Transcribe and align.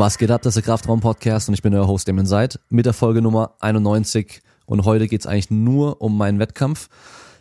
Was 0.00 0.16
geht 0.16 0.30
ab? 0.30 0.42
Das 0.42 0.54
ist 0.54 0.64
der 0.64 0.72
Kraftraum 0.72 1.00
Podcast 1.00 1.48
und 1.48 1.54
ich 1.54 1.62
bin 1.62 1.74
euer 1.74 1.88
Host 1.88 2.06
Damon 2.06 2.24
Seid 2.24 2.60
mit 2.68 2.86
der 2.86 2.92
Folge 2.92 3.20
Nummer 3.20 3.56
91 3.58 4.42
und 4.64 4.84
heute 4.84 5.08
geht's 5.08 5.26
eigentlich 5.26 5.50
nur 5.50 6.00
um 6.00 6.16
meinen 6.16 6.38
Wettkampf 6.38 6.88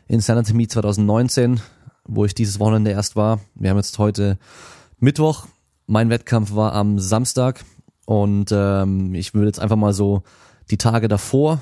in 0.08 0.22
Sanity 0.22 0.56
Meet 0.56 0.72
2019, 0.72 1.62
wo 2.06 2.26
ich 2.26 2.34
dieses 2.34 2.60
Wochenende 2.60 2.90
erst 2.90 3.16
war. 3.16 3.42
Wir 3.54 3.70
haben 3.70 3.78
jetzt 3.78 4.00
heute 4.00 4.40
Mittwoch. 4.98 5.46
Mein 5.86 6.10
Wettkampf 6.10 6.56
war 6.56 6.74
am 6.74 6.98
Samstag 6.98 7.64
und 8.06 8.52
ähm, 8.52 9.14
ich 9.14 9.36
will 9.36 9.46
jetzt 9.46 9.60
einfach 9.60 9.76
mal 9.76 9.94
so 9.94 10.24
die 10.72 10.78
Tage 10.78 11.08
davor 11.08 11.62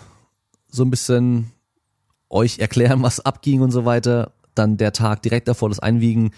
so 0.69 0.83
ein 0.85 0.91
bisschen 0.91 1.51
euch 2.29 2.59
erklären, 2.59 3.03
was 3.03 3.19
abging 3.19 3.59
und 3.59 3.71
so 3.71 3.83
weiter. 3.83 4.31
Dann 4.55 4.77
der 4.77 4.93
Tag 4.93 5.23
direkt 5.23 5.49
davor, 5.49 5.67
das 5.67 5.79
Einwiegen, 5.79 6.31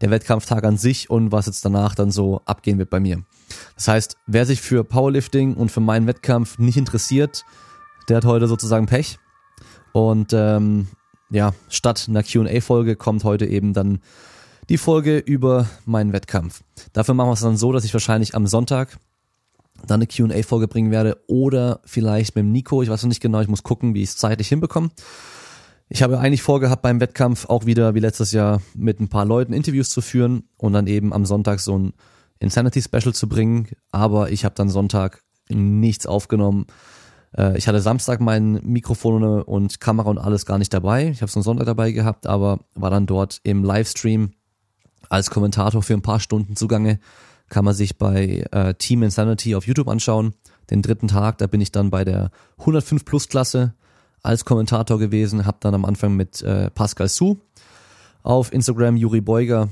der 0.00 0.10
Wettkampftag 0.10 0.64
an 0.64 0.78
sich 0.78 1.10
und 1.10 1.30
was 1.30 1.46
jetzt 1.46 1.64
danach 1.64 1.94
dann 1.94 2.10
so 2.10 2.40
abgehen 2.44 2.78
wird 2.78 2.90
bei 2.90 2.98
mir. 2.98 3.22
Das 3.74 3.88
heißt, 3.88 4.16
wer 4.26 4.46
sich 4.46 4.60
für 4.60 4.84
Powerlifting 4.84 5.54
und 5.54 5.70
für 5.70 5.80
meinen 5.80 6.06
Wettkampf 6.06 6.58
nicht 6.58 6.76
interessiert, 6.76 7.44
der 8.08 8.18
hat 8.18 8.24
heute 8.24 8.48
sozusagen 8.48 8.86
Pech. 8.86 9.18
Und 9.92 10.32
ähm, 10.32 10.88
ja, 11.30 11.54
statt 11.68 12.06
einer 12.08 12.22
QA-Folge 12.22 12.96
kommt 12.96 13.24
heute 13.24 13.46
eben 13.46 13.72
dann 13.72 14.00
die 14.68 14.78
Folge 14.78 15.18
über 15.18 15.68
meinen 15.84 16.12
Wettkampf. 16.12 16.62
Dafür 16.92 17.14
machen 17.14 17.28
wir 17.28 17.34
es 17.34 17.40
dann 17.40 17.56
so, 17.56 17.72
dass 17.72 17.84
ich 17.84 17.92
wahrscheinlich 17.92 18.34
am 18.34 18.46
Sonntag 18.46 18.98
dann 19.86 20.00
eine 20.00 20.06
QA-Folge 20.06 20.68
bringen 20.68 20.90
werde 20.90 21.18
oder 21.26 21.80
vielleicht 21.84 22.36
mit 22.36 22.44
dem 22.44 22.52
Nico, 22.52 22.82
ich 22.82 22.90
weiß 22.90 23.02
noch 23.02 23.08
nicht 23.08 23.22
genau, 23.22 23.40
ich 23.40 23.48
muss 23.48 23.62
gucken, 23.62 23.94
wie 23.94 24.02
ich 24.02 24.10
es 24.10 24.16
zeitlich 24.16 24.48
hinbekomme. 24.48 24.90
Ich 25.88 26.02
habe 26.02 26.20
eigentlich 26.20 26.42
vorgehabt, 26.42 26.82
beim 26.82 27.00
Wettkampf 27.00 27.46
auch 27.46 27.66
wieder 27.66 27.94
wie 27.94 28.00
letztes 28.00 28.30
Jahr 28.30 28.62
mit 28.74 29.00
ein 29.00 29.08
paar 29.08 29.24
Leuten 29.24 29.52
Interviews 29.52 29.90
zu 29.90 30.00
führen 30.00 30.44
und 30.56 30.72
dann 30.72 30.86
eben 30.86 31.12
am 31.12 31.26
Sonntag 31.26 31.58
so 31.58 31.76
ein 31.76 31.92
Insanity 32.40 32.82
Special 32.82 33.14
zu 33.14 33.28
bringen, 33.28 33.68
aber 33.92 34.32
ich 34.32 34.44
habe 34.44 34.54
dann 34.54 34.68
Sonntag 34.68 35.22
nichts 35.48 36.06
aufgenommen. 36.06 36.66
Äh, 37.36 37.56
ich 37.56 37.68
hatte 37.68 37.80
Samstag 37.80 38.20
mein 38.20 38.54
Mikrofon 38.64 39.22
und 39.42 39.80
Kamera 39.80 40.10
und 40.10 40.18
alles 40.18 40.46
gar 40.46 40.58
nicht 40.58 40.74
dabei. 40.74 41.08
Ich 41.08 41.20
habe 41.20 41.28
es 41.28 41.36
nur 41.36 41.44
Sonntag 41.44 41.66
dabei 41.66 41.92
gehabt, 41.92 42.26
aber 42.26 42.60
war 42.74 42.90
dann 42.90 43.06
dort 43.06 43.40
im 43.44 43.62
Livestream 43.62 44.32
als 45.08 45.30
Kommentator 45.30 45.82
für 45.82 45.94
ein 45.94 46.02
paar 46.02 46.20
Stunden 46.20 46.56
zugange. 46.56 46.98
Kann 47.48 47.64
man 47.64 47.74
sich 47.74 47.98
bei 47.98 48.44
äh, 48.52 48.74
Team 48.74 49.02
Insanity 49.02 49.54
auf 49.54 49.66
YouTube 49.66 49.88
anschauen. 49.88 50.34
Den 50.70 50.82
dritten 50.82 51.08
Tag, 51.08 51.38
da 51.38 51.46
bin 51.46 51.60
ich 51.60 51.72
dann 51.72 51.90
bei 51.90 52.04
der 52.04 52.30
105 52.58 53.04
Plus 53.04 53.28
Klasse 53.28 53.74
als 54.22 54.44
Kommentator 54.44 54.98
gewesen, 54.98 55.46
habe 55.46 55.58
dann 55.60 55.74
am 55.74 55.84
Anfang 55.84 56.14
mit 56.14 56.42
äh, 56.42 56.70
Pascal 56.70 57.08
Su 57.08 57.38
auf 58.22 58.52
Instagram 58.52 58.96
Juri 58.96 59.20
Beuger 59.20 59.68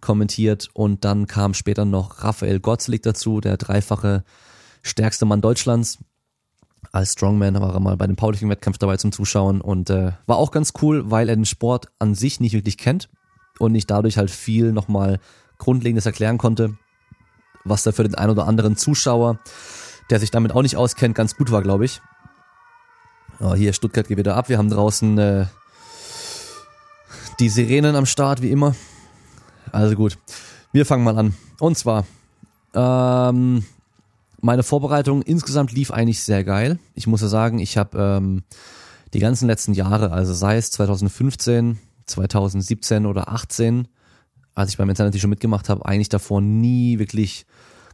kommentiert 0.00 0.68
und 0.72 1.04
dann 1.04 1.26
kam 1.26 1.54
später 1.54 1.84
noch 1.84 2.22
Raphael 2.22 2.60
Gottselig 2.60 3.02
dazu, 3.02 3.40
der 3.40 3.56
dreifache 3.56 4.24
stärkste 4.82 5.26
Mann 5.26 5.40
Deutschlands. 5.40 5.98
Als 6.92 7.12
Strongman 7.12 7.60
war 7.60 7.74
er 7.74 7.80
mal 7.80 7.96
bei 7.96 8.06
dem 8.06 8.16
Powerlifting 8.16 8.48
Wettkampf 8.48 8.78
dabei 8.78 8.96
zum 8.96 9.12
Zuschauen 9.12 9.60
und 9.60 9.90
äh, 9.90 10.12
war 10.26 10.36
auch 10.36 10.50
ganz 10.50 10.72
cool, 10.80 11.10
weil 11.10 11.28
er 11.28 11.36
den 11.36 11.44
Sport 11.44 11.88
an 11.98 12.14
sich 12.14 12.40
nicht 12.40 12.52
wirklich 12.52 12.78
kennt 12.78 13.08
und 13.58 13.74
ich 13.74 13.86
dadurch 13.86 14.16
halt 14.16 14.30
viel 14.30 14.72
nochmal 14.72 15.20
Grundlegendes 15.58 16.06
erklären 16.06 16.38
konnte, 16.38 16.76
was 17.64 17.82
da 17.82 17.92
für 17.92 18.04
den 18.04 18.14
ein 18.14 18.30
oder 18.30 18.46
anderen 18.46 18.76
Zuschauer, 18.76 19.38
der 20.10 20.20
sich 20.20 20.30
damit 20.30 20.52
auch 20.52 20.62
nicht 20.62 20.76
auskennt, 20.76 21.14
ganz 21.14 21.36
gut 21.36 21.50
war, 21.50 21.62
glaube 21.62 21.84
ich. 21.84 22.00
Oh, 23.40 23.54
hier 23.54 23.72
Stuttgart 23.72 24.08
geht 24.08 24.18
wieder 24.18 24.36
ab. 24.36 24.48
Wir 24.48 24.58
haben 24.58 24.70
draußen 24.70 25.18
äh, 25.18 25.46
die 27.38 27.48
Sirenen 27.48 27.94
am 27.94 28.06
Start, 28.06 28.42
wie 28.42 28.50
immer. 28.50 28.74
Also 29.72 29.94
gut, 29.96 30.18
wir 30.72 30.86
fangen 30.86 31.04
mal 31.04 31.16
an. 31.18 31.34
Und 31.60 31.76
zwar, 31.76 32.04
ähm, 32.74 33.64
meine 34.40 34.62
Vorbereitung 34.62 35.22
insgesamt 35.22 35.72
lief 35.72 35.90
eigentlich 35.90 36.22
sehr 36.22 36.44
geil. 36.44 36.78
Ich 36.94 37.06
muss 37.06 37.22
ja 37.22 37.28
sagen, 37.28 37.58
ich 37.58 37.76
habe 37.76 37.98
ähm, 37.98 38.42
die 39.14 39.18
ganzen 39.18 39.46
letzten 39.46 39.74
Jahre, 39.74 40.12
also 40.12 40.32
sei 40.32 40.56
es 40.56 40.70
2015, 40.70 41.78
2017 42.06 43.06
oder 43.06 43.28
18, 43.28 43.88
als 44.54 44.70
ich 44.70 44.76
beim 44.76 44.88
Insanity 44.88 45.20
schon 45.20 45.30
mitgemacht 45.30 45.68
habe, 45.68 45.86
eigentlich 45.86 46.08
davor 46.08 46.40
nie 46.40 46.98
wirklich 46.98 47.46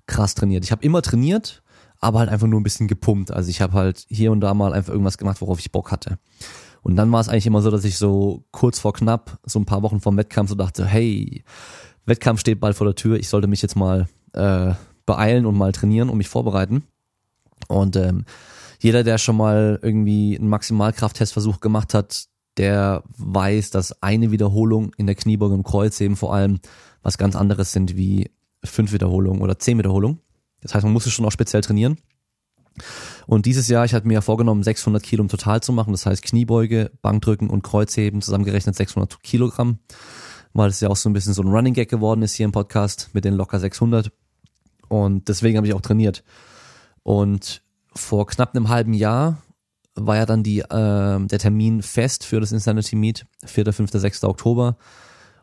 krass 0.06 0.34
trainiert. 0.34 0.64
Ich 0.64 0.72
habe 0.72 0.84
immer 0.84 1.02
trainiert, 1.02 1.62
aber 2.00 2.18
halt 2.20 2.28
einfach 2.28 2.46
nur 2.46 2.60
ein 2.60 2.64
bisschen 2.64 2.88
gepumpt. 2.88 3.30
Also 3.30 3.50
ich 3.50 3.60
habe 3.60 3.72
halt 3.72 4.04
hier 4.08 4.32
und 4.32 4.40
da 4.40 4.52
mal 4.54 4.72
einfach 4.72 4.92
irgendwas 4.92 5.18
gemacht, 5.18 5.40
worauf 5.40 5.58
ich 5.58 5.72
Bock 5.72 5.90
hatte. 5.90 6.18
Und 6.84 6.96
dann 6.96 7.10
war 7.10 7.20
es 7.20 7.30
eigentlich 7.30 7.46
immer 7.46 7.62
so, 7.62 7.70
dass 7.70 7.84
ich 7.84 7.96
so 7.96 8.44
kurz 8.50 8.78
vor 8.78 8.92
knapp, 8.92 9.38
so 9.44 9.58
ein 9.58 9.64
paar 9.64 9.82
Wochen 9.82 10.00
vom 10.00 10.18
Wettkampf 10.18 10.50
so 10.50 10.54
dachte, 10.54 10.84
hey, 10.84 11.42
Wettkampf 12.04 12.40
steht 12.40 12.60
bald 12.60 12.76
vor 12.76 12.86
der 12.86 12.94
Tür, 12.94 13.16
ich 13.16 13.30
sollte 13.30 13.48
mich 13.48 13.62
jetzt 13.62 13.74
mal 13.74 14.06
äh, 14.34 14.74
beeilen 15.06 15.46
und 15.46 15.56
mal 15.56 15.72
trainieren 15.72 16.10
und 16.10 16.18
mich 16.18 16.28
vorbereiten. 16.28 16.84
Und 17.68 17.96
ähm, 17.96 18.26
jeder, 18.80 19.02
der 19.02 19.16
schon 19.16 19.38
mal 19.38 19.78
irgendwie 19.80 20.36
einen 20.38 20.50
Maximalkrafttestversuch 20.50 21.60
gemacht 21.60 21.94
hat, 21.94 22.26
der 22.58 23.02
weiß, 23.16 23.70
dass 23.70 24.02
eine 24.02 24.30
Wiederholung 24.30 24.92
in 24.98 25.06
der 25.06 25.14
Kniebeuge 25.14 25.54
im 25.54 25.64
Kreuzheben 25.64 26.16
vor 26.16 26.34
allem 26.34 26.60
was 27.02 27.16
ganz 27.16 27.34
anderes 27.34 27.72
sind 27.72 27.96
wie 27.96 28.30
fünf 28.62 28.92
Wiederholungen 28.92 29.40
oder 29.40 29.58
zehn 29.58 29.78
Wiederholungen. 29.78 30.20
Das 30.60 30.74
heißt, 30.74 30.84
man 30.84 30.92
muss 30.92 31.06
es 31.06 31.14
schon 31.14 31.24
auch 31.24 31.32
speziell 31.32 31.62
trainieren. 31.62 31.96
Und 33.26 33.46
dieses 33.46 33.68
Jahr, 33.68 33.84
ich 33.84 33.94
hatte 33.94 34.06
mir 34.06 34.14
ja 34.14 34.20
vorgenommen, 34.20 34.62
600 34.62 35.02
Kilo 35.02 35.22
im 35.22 35.28
Total 35.28 35.62
zu 35.62 35.72
machen. 35.72 35.92
Das 35.92 36.06
heißt 36.06 36.22
Kniebeuge, 36.22 36.90
Bankdrücken 37.02 37.50
und 37.50 37.62
Kreuzheben 37.62 38.22
zusammengerechnet 38.22 38.74
600 38.76 39.22
Kilogramm. 39.22 39.78
Weil 40.52 40.70
es 40.70 40.80
ja 40.80 40.88
auch 40.88 40.96
so 40.96 41.08
ein 41.08 41.12
bisschen 41.12 41.34
so 41.34 41.42
ein 41.42 41.48
Running 41.48 41.74
Gag 41.74 41.88
geworden 41.88 42.22
ist 42.22 42.34
hier 42.34 42.44
im 42.44 42.52
Podcast 42.52 43.10
mit 43.12 43.24
den 43.24 43.34
locker 43.34 43.58
600. 43.58 44.12
Und 44.88 45.28
deswegen 45.28 45.56
habe 45.56 45.66
ich 45.66 45.74
auch 45.74 45.80
trainiert. 45.80 46.22
Und 47.02 47.62
vor 47.94 48.26
knapp 48.26 48.54
einem 48.54 48.68
halben 48.68 48.94
Jahr 48.94 49.42
war 49.94 50.16
ja 50.16 50.26
dann 50.26 50.42
die, 50.42 50.60
äh, 50.60 50.66
der 51.26 51.38
Termin 51.38 51.82
fest 51.82 52.24
für 52.24 52.40
das 52.40 52.52
Insanity 52.52 52.96
Meet, 52.96 53.26
4., 53.44 53.72
5., 53.72 53.90
6. 53.92 54.24
Oktober. 54.24 54.76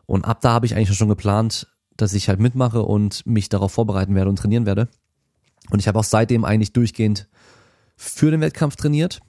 Und 0.06 0.24
ab 0.24 0.40
da 0.40 0.52
habe 0.52 0.66
ich 0.66 0.74
eigentlich 0.74 0.96
schon 0.96 1.08
geplant, 1.08 1.68
dass 1.96 2.14
ich 2.14 2.28
halt 2.28 2.40
mitmache 2.40 2.82
und 2.82 3.26
mich 3.26 3.48
darauf 3.48 3.72
vorbereiten 3.72 4.14
werde 4.14 4.30
und 4.30 4.36
trainieren 4.36 4.66
werde. 4.66 4.88
Und 5.70 5.78
ich 5.78 5.88
habe 5.88 5.98
auch 5.98 6.04
seitdem 6.04 6.44
eigentlich 6.44 6.72
durchgehend 6.72 7.28
für 7.96 8.30
den 8.30 8.40
Wettkampf 8.40 8.76
trainiert. 8.76 9.20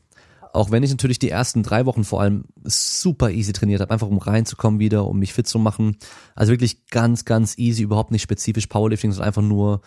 Auch 0.54 0.70
wenn 0.70 0.84
ich 0.84 0.92
natürlich 0.92 1.18
die 1.18 1.32
ersten 1.32 1.64
drei 1.64 1.88
Wochen 1.88 2.04
vor 2.04 2.22
allem 2.22 2.46
super 2.64 3.32
easy 3.32 3.54
trainiert 3.54 3.82
habe, 3.82 3.92
einfach 3.92 4.08
um 4.08 4.20
reinzukommen 4.20 4.80
wieder, 4.80 5.08
um 5.08 5.18
mich 5.18 5.34
fit 5.34 5.48
zu 5.48 5.58
machen. 5.58 5.98
Also 6.36 6.52
wirklich 6.52 6.86
ganz, 6.88 7.26
ganz 7.26 7.58
easy, 7.58 7.82
überhaupt 7.82 8.12
nicht 8.12 8.22
spezifisch 8.22 8.68
Powerlifting, 8.68 9.12
sondern 9.12 9.28
einfach 9.28 9.42
nur 9.42 9.82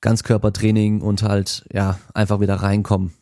Ganzkörpertraining 0.00 1.00
und 1.00 1.22
halt, 1.22 1.64
ja, 1.72 1.98
einfach 2.12 2.40
wieder 2.40 2.56
reinkommen. 2.56 3.12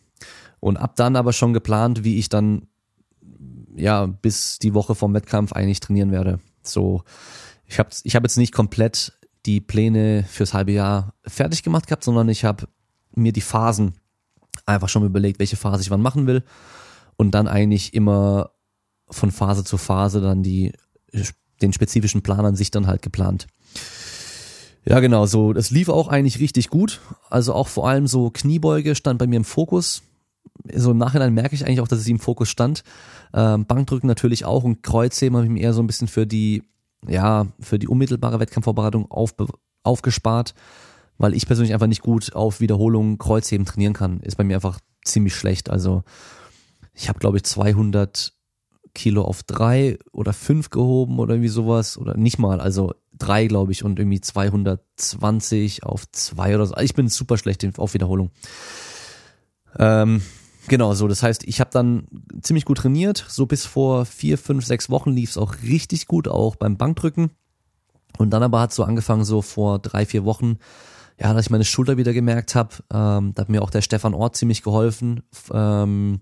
Und 0.60 0.78
ab 0.78 0.96
dann 0.96 1.16
aber 1.16 1.34
schon 1.34 1.52
geplant, 1.52 2.04
wie 2.04 2.18
ich 2.18 2.30
dann, 2.30 2.68
ja, 3.74 4.06
bis 4.06 4.58
die 4.58 4.72
Woche 4.72 4.94
vom 4.94 5.12
Wettkampf 5.12 5.52
eigentlich 5.52 5.80
trainieren 5.80 6.10
werde. 6.10 6.40
So, 6.62 7.02
ich 7.66 7.78
habe 7.78 7.90
ich 8.02 8.16
hab 8.16 8.22
jetzt 8.22 8.38
nicht 8.38 8.52
komplett 8.52 9.12
die 9.44 9.60
Pläne 9.60 10.24
fürs 10.26 10.54
halbe 10.54 10.72
Jahr 10.72 11.14
fertig 11.26 11.62
gemacht 11.62 11.86
gehabt, 11.86 12.04
sondern 12.04 12.28
ich 12.28 12.44
habe 12.44 12.66
mir 13.14 13.32
die 13.32 13.40
Phasen 13.40 13.94
einfach 14.66 14.88
schon 14.88 15.04
überlegt, 15.04 15.38
welche 15.38 15.56
Phase 15.56 15.82
ich 15.82 15.90
wann 15.90 16.02
machen 16.02 16.26
will 16.26 16.42
und 17.16 17.32
dann 17.32 17.48
eigentlich 17.48 17.94
immer 17.94 18.50
von 19.08 19.30
Phase 19.30 19.64
zu 19.64 19.78
Phase 19.78 20.20
dann 20.20 20.42
die 20.42 20.72
den 21.62 21.72
spezifischen 21.72 22.22
Plan 22.22 22.44
an 22.44 22.56
sich 22.56 22.70
dann 22.70 22.86
halt 22.86 23.00
geplant. 23.00 23.46
Ja, 24.84 25.00
genau, 25.00 25.26
so 25.26 25.52
das 25.52 25.70
lief 25.70 25.88
auch 25.88 26.08
eigentlich 26.08 26.38
richtig 26.38 26.68
gut. 26.68 27.00
Also 27.30 27.54
auch 27.54 27.68
vor 27.68 27.88
allem 27.88 28.06
so 28.06 28.30
Kniebeuge 28.30 28.94
stand 28.94 29.18
bei 29.18 29.26
mir 29.26 29.36
im 29.36 29.44
Fokus. 29.44 30.02
So 30.72 30.90
im 30.90 30.98
Nachhinein 30.98 31.32
merke 31.32 31.54
ich 31.54 31.64
eigentlich 31.64 31.80
auch, 31.80 31.88
dass 31.88 32.00
es 32.00 32.08
im 32.08 32.18
Fokus 32.18 32.48
stand. 32.48 32.84
Ähm, 33.32 33.66
Bankdrücken 33.66 34.06
natürlich 34.06 34.44
auch 34.44 34.64
und 34.64 34.82
Kreuzheben 34.82 35.36
habe 35.36 35.46
ich 35.46 35.52
mir 35.52 35.60
eher 35.60 35.72
so 35.72 35.82
ein 35.82 35.86
bisschen 35.86 36.08
für 36.08 36.26
die 36.26 36.62
ja, 37.08 37.46
für 37.60 37.78
die 37.78 37.88
unmittelbare 37.88 38.40
Wettkampfvorbereitung 38.40 39.10
auf, 39.10 39.34
aufgespart, 39.82 40.54
weil 41.18 41.34
ich 41.34 41.46
persönlich 41.46 41.72
einfach 41.72 41.86
nicht 41.86 42.02
gut 42.02 42.34
auf 42.34 42.60
Wiederholungen 42.60 43.18
Kreuzheben 43.18 43.66
trainieren 43.66 43.92
kann. 43.92 44.20
Ist 44.20 44.36
bei 44.36 44.44
mir 44.44 44.56
einfach 44.56 44.80
ziemlich 45.04 45.34
schlecht. 45.34 45.70
Also 45.70 46.02
ich 46.94 47.08
habe, 47.08 47.18
glaube 47.18 47.36
ich, 47.36 47.44
200 47.44 48.32
Kilo 48.94 49.22
auf 49.22 49.42
drei 49.42 49.98
oder 50.12 50.32
fünf 50.32 50.70
gehoben 50.70 51.18
oder 51.18 51.34
irgendwie 51.34 51.48
sowas 51.48 51.98
oder 51.98 52.16
nicht 52.16 52.38
mal, 52.38 52.60
also 52.60 52.94
drei, 53.12 53.46
glaube 53.46 53.72
ich, 53.72 53.84
und 53.84 53.98
irgendwie 53.98 54.20
220 54.20 55.84
auf 55.84 56.10
zwei 56.12 56.54
oder 56.54 56.66
so. 56.66 56.76
Ich 56.78 56.94
bin 56.94 57.08
super 57.08 57.36
schlecht 57.36 57.78
auf 57.78 57.94
Wiederholung. 57.94 58.30
Ähm, 59.78 60.22
Genau, 60.68 60.94
so. 60.94 61.06
Das 61.08 61.22
heißt, 61.22 61.44
ich 61.44 61.60
habe 61.60 61.70
dann 61.72 62.06
ziemlich 62.42 62.64
gut 62.64 62.78
trainiert. 62.78 63.24
So 63.28 63.46
bis 63.46 63.64
vor 63.64 64.04
vier, 64.04 64.38
fünf, 64.38 64.64
sechs 64.64 64.90
Wochen 64.90 65.10
lief 65.10 65.30
es 65.30 65.38
auch 65.38 65.54
richtig 65.62 66.06
gut, 66.06 66.28
auch 66.28 66.56
beim 66.56 66.76
Bankdrücken. 66.76 67.30
Und 68.18 68.30
dann 68.30 68.42
aber 68.42 68.60
hat 68.60 68.72
so 68.72 68.82
angefangen, 68.84 69.24
so 69.24 69.42
vor 69.42 69.78
drei, 69.78 70.06
vier 70.06 70.24
Wochen, 70.24 70.58
ja, 71.18 71.32
dass 71.32 71.46
ich 71.46 71.50
meine 71.50 71.64
Schulter 71.64 71.96
wieder 71.96 72.12
gemerkt 72.12 72.54
habe. 72.54 72.76
Ähm, 72.92 73.32
da 73.34 73.42
hat 73.42 73.48
mir 73.48 73.62
auch 73.62 73.70
der 73.70 73.82
Stefan 73.82 74.14
Ort 74.14 74.36
ziemlich 74.36 74.62
geholfen, 74.62 75.22
ähm, 75.52 76.20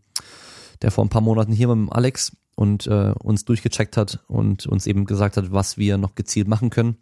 der 0.83 0.91
vor 0.91 1.05
ein 1.05 1.11
paar 1.11 1.21
Monaten 1.21 1.53
hier 1.53 1.69
mit 1.69 1.77
dem 1.77 1.93
Alex 1.93 2.37
und 2.55 2.87
äh, 2.87 3.13
uns 3.23 3.45
durchgecheckt 3.45 3.97
hat 3.97 4.21
und 4.29 4.67
uns 4.67 4.87
eben 4.87 5.05
gesagt 5.05 5.37
hat, 5.37 5.53
was 5.53 5.79
wir 5.79 5.99
noch 5.99 6.15
gezielt 6.15 6.47
machen 6.47 6.71
können. 6.71 6.97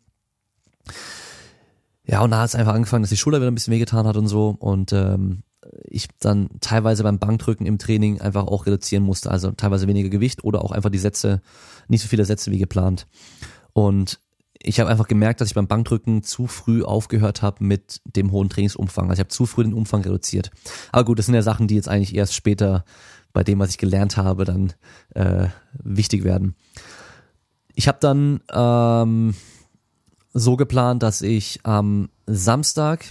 ja, 2.07 2.23
und 2.23 2.31
da 2.31 2.41
hat 2.41 2.49
es 2.49 2.55
einfach 2.55 2.75
angefangen, 2.75 3.03
dass 3.03 3.11
die 3.11 3.17
Schulter 3.17 3.41
wieder 3.41 3.51
ein 3.51 3.55
bisschen 3.55 3.75
wehgetan 3.75 4.07
hat 4.07 4.17
und 4.17 4.29
so. 4.29 4.57
Und 4.59 4.93
ähm, 4.93 5.43
ich 5.85 6.09
dann 6.19 6.49
teilweise 6.61 7.03
beim 7.03 7.19
Bankdrücken 7.19 7.67
im 7.67 7.79
Training 7.79 8.21
einfach 8.21 8.47
auch 8.47 8.67
reduzieren 8.67 9.05
musste. 9.05 9.31
Also 9.31 9.53
teilweise 9.53 9.87
weniger 9.87 10.09
Gewicht 10.09 10.45
oder 10.45 10.65
auch 10.65 10.73
einfach 10.73 10.91
die 10.91 10.99
Sätze, 10.99 11.43
nicht 11.89 12.03
so 12.03 12.09
viele 12.09 12.25
Sätze 12.25 12.51
wie 12.51 12.59
geplant. 12.59 13.07
Und 13.73 14.21
ich 14.63 14.81
habe 14.81 14.91
einfach 14.91 15.09
gemerkt, 15.09 15.41
dass 15.41 15.49
ich 15.49 15.55
beim 15.55 15.67
Bankdrücken 15.67 16.23
zu 16.23 16.47
früh 16.47 16.83
aufgehört 16.83 17.43
habe 17.43 17.65
mit 17.65 18.01
dem 18.05 18.33
hohen 18.33 18.49
Trainingsumfang. 18.49 19.05
Also 19.05 19.15
ich 19.15 19.21
habe 19.21 19.29
zu 19.29 19.47
früh 19.47 19.65
den 19.65 19.75
Umfang 19.75 20.03
reduziert. 20.03 20.51
Aber 20.93 21.05
gut, 21.05 21.19
das 21.19 21.27
sind 21.27 21.35
ja 21.35 21.43
Sachen, 21.43 21.69
die 21.69 21.75
jetzt 21.75 21.89
eigentlich 21.89 22.15
erst 22.15 22.35
später 22.35 22.85
bei 23.33 23.43
dem, 23.43 23.59
was 23.59 23.71
ich 23.71 23.79
gelernt 23.79 24.17
habe, 24.17 24.45
dann 24.45 24.73
äh, 25.15 25.49
wichtig 25.83 26.25
werden. 26.25 26.55
Ich 27.75 27.89
habe 27.89 27.99
dann 28.01 28.41
ähm, 28.53 29.35
so 30.33 30.57
geplant, 30.57 31.03
dass 31.03 31.23
ich 31.23 31.61
am 31.65 32.11
Samstag 32.27 33.07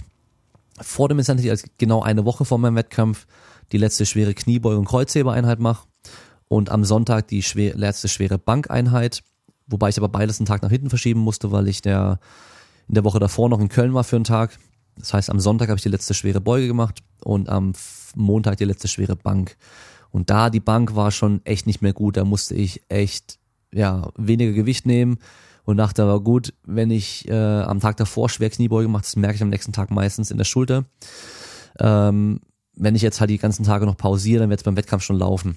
vor 0.80 1.08
dem 1.08 1.18
Incentive, 1.18 1.50
also 1.50 1.66
genau 1.78 2.02
eine 2.02 2.24
Woche 2.24 2.44
vor 2.44 2.58
meinem 2.58 2.76
Wettkampf, 2.76 3.26
die 3.72 3.78
letzte 3.78 4.06
schwere 4.06 4.34
Kniebeuge- 4.34 4.78
und 4.78 4.84
Kreuzhebereinheit 4.84 5.58
mache 5.58 5.86
und 6.48 6.70
am 6.70 6.84
Sonntag 6.84 7.28
die 7.28 7.42
schwer, 7.42 7.74
letzte 7.74 8.08
schwere 8.08 8.38
Bankeinheit, 8.38 9.22
wobei 9.72 9.88
ich 9.88 9.98
aber 9.98 10.08
beides 10.08 10.38
einen 10.38 10.46
Tag 10.46 10.62
nach 10.62 10.70
hinten 10.70 10.90
verschieben 10.90 11.20
musste, 11.20 11.50
weil 11.50 11.68
ich 11.68 11.82
der, 11.82 12.20
in 12.88 12.94
der 12.94 13.04
Woche 13.04 13.18
davor 13.18 13.48
noch 13.48 13.60
in 13.60 13.68
Köln 13.68 13.94
war 13.94 14.04
für 14.04 14.16
einen 14.16 14.24
Tag. 14.24 14.58
Das 14.96 15.14
heißt, 15.14 15.30
am 15.30 15.40
Sonntag 15.40 15.68
habe 15.68 15.78
ich 15.78 15.82
die 15.82 15.88
letzte 15.88 16.14
schwere 16.14 16.40
Beuge 16.40 16.66
gemacht 16.66 17.02
und 17.24 17.48
am 17.48 17.72
Montag 18.14 18.58
die 18.58 18.64
letzte 18.64 18.88
schwere 18.88 19.16
Bank. 19.16 19.56
Und 20.10 20.28
da 20.28 20.50
die 20.50 20.60
Bank 20.60 20.94
war 20.94 21.10
schon 21.10 21.40
echt 21.44 21.66
nicht 21.66 21.80
mehr 21.80 21.94
gut, 21.94 22.16
da 22.16 22.24
musste 22.24 22.54
ich 22.54 22.82
echt 22.88 23.38
ja 23.72 24.10
weniger 24.16 24.52
Gewicht 24.52 24.84
nehmen 24.84 25.18
und 25.64 25.78
dachte 25.78 26.02
aber 26.02 26.20
gut, 26.20 26.52
wenn 26.64 26.90
ich 26.90 27.26
äh, 27.28 27.32
am 27.62 27.80
Tag 27.80 27.96
davor 27.96 28.28
schwer 28.28 28.50
Kniebeuge 28.50 28.88
mache, 28.88 29.02
das 29.02 29.16
merke 29.16 29.36
ich 29.36 29.42
am 29.42 29.48
nächsten 29.48 29.72
Tag 29.72 29.90
meistens 29.90 30.30
in 30.30 30.38
der 30.38 30.44
Schulter. 30.44 30.84
Ähm, 31.78 32.40
wenn 32.74 32.94
ich 32.94 33.02
jetzt 33.02 33.20
halt 33.20 33.30
die 33.30 33.38
ganzen 33.38 33.64
Tage 33.64 33.86
noch 33.86 33.96
pausiere, 33.96 34.40
dann 34.40 34.50
wird 34.50 34.60
es 34.60 34.64
beim 34.64 34.76
Wettkampf 34.76 35.02
schon 35.02 35.18
laufen. 35.18 35.56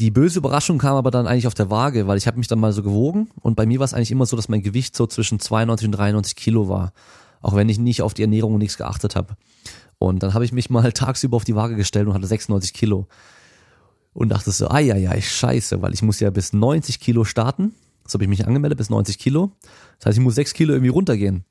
Die 0.00 0.10
böse 0.10 0.38
Überraschung 0.38 0.78
kam 0.78 0.96
aber 0.96 1.10
dann 1.10 1.26
eigentlich 1.26 1.46
auf 1.46 1.54
der 1.54 1.70
Waage, 1.70 2.06
weil 2.06 2.16
ich 2.16 2.26
habe 2.26 2.38
mich 2.38 2.48
dann 2.48 2.58
mal 2.58 2.72
so 2.72 2.82
gewogen 2.82 3.28
und 3.40 3.54
bei 3.54 3.66
mir 3.66 3.78
war 3.78 3.84
es 3.84 3.94
eigentlich 3.94 4.10
immer 4.10 4.26
so, 4.26 4.34
dass 4.34 4.48
mein 4.48 4.62
Gewicht 4.62 4.96
so 4.96 5.06
zwischen 5.06 5.38
92 5.38 5.86
und 5.86 5.92
93 5.92 6.36
Kilo 6.36 6.68
war, 6.68 6.92
auch 7.42 7.54
wenn 7.54 7.68
ich 7.68 7.78
nicht 7.78 8.02
auf 8.02 8.14
die 8.14 8.22
Ernährung 8.22 8.54
und 8.54 8.60
nichts 8.60 8.78
geachtet 8.78 9.14
habe. 9.14 9.36
Und 9.98 10.22
dann 10.22 10.32
habe 10.34 10.44
ich 10.44 10.52
mich 10.52 10.70
mal 10.70 10.92
tagsüber 10.94 11.36
auf 11.36 11.44
die 11.44 11.54
Waage 11.54 11.76
gestellt 11.76 12.08
und 12.08 12.14
hatte 12.14 12.26
96 12.26 12.72
Kilo 12.72 13.06
und 14.14 14.30
dachte 14.30 14.50
so, 14.50 14.68
ai, 14.68 14.92
ai, 14.92 15.08
ai, 15.08 15.20
scheiße, 15.20 15.82
weil 15.82 15.92
ich 15.92 16.02
muss 16.02 16.18
ja 16.18 16.30
bis 16.30 16.52
90 16.52 16.98
Kilo 16.98 17.24
starten 17.24 17.74
so 18.10 18.16
habe 18.16 18.24
ich 18.24 18.30
mich 18.30 18.46
angemeldet 18.46 18.76
bis 18.78 18.90
90 18.90 19.18
Kilo. 19.18 19.52
Das 19.98 20.06
heißt, 20.06 20.18
ich 20.18 20.24
muss 20.24 20.34
sechs 20.34 20.52
Kilo 20.52 20.72
irgendwie 20.72 20.90
runtergehen. 20.90 21.44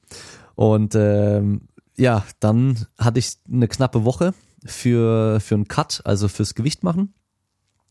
Und 0.55 0.93
ähm, 0.95 1.61
ja, 1.95 2.25
dann 2.39 2.85
hatte 2.97 3.19
ich 3.19 3.37
eine 3.51 3.67
knappe 3.67 4.03
Woche 4.03 4.33
für, 4.65 5.39
für 5.39 5.55
einen 5.55 5.67
Cut, 5.67 6.01
also 6.03 6.27
fürs 6.27 6.55
Gewicht 6.55 6.83
machen. 6.83 7.13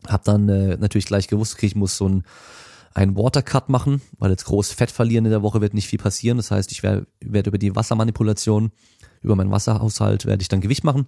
Hab 0.06 0.24
dann 0.24 0.48
äh, 0.48 0.76
natürlich 0.76 1.06
gleich 1.06 1.28
gewusst, 1.28 1.54
okay, 1.54 1.66
ich 1.66 1.76
muss 1.76 1.96
so 1.96 2.08
ein 2.08 2.24
einen 2.94 3.16
Watercut 3.16 3.68
machen, 3.68 4.02
weil 4.18 4.30
jetzt 4.30 4.46
groß 4.46 4.72
Fett 4.72 4.90
verlieren 4.90 5.24
in 5.24 5.30
der 5.30 5.42
Woche 5.42 5.60
wird 5.60 5.72
nicht 5.72 5.86
viel 5.86 6.00
passieren. 6.00 6.36
Das 6.36 6.50
heißt, 6.50 6.72
ich 6.72 6.82
werde 6.82 7.06
werd 7.20 7.46
über 7.46 7.58
die 7.58 7.76
Wassermanipulation, 7.76 8.72
über 9.22 9.36
meinen 9.36 9.52
Wasserhaushalt 9.52 10.26
werde 10.26 10.42
ich 10.42 10.48
dann 10.48 10.60
Gewicht 10.60 10.82
machen. 10.82 11.06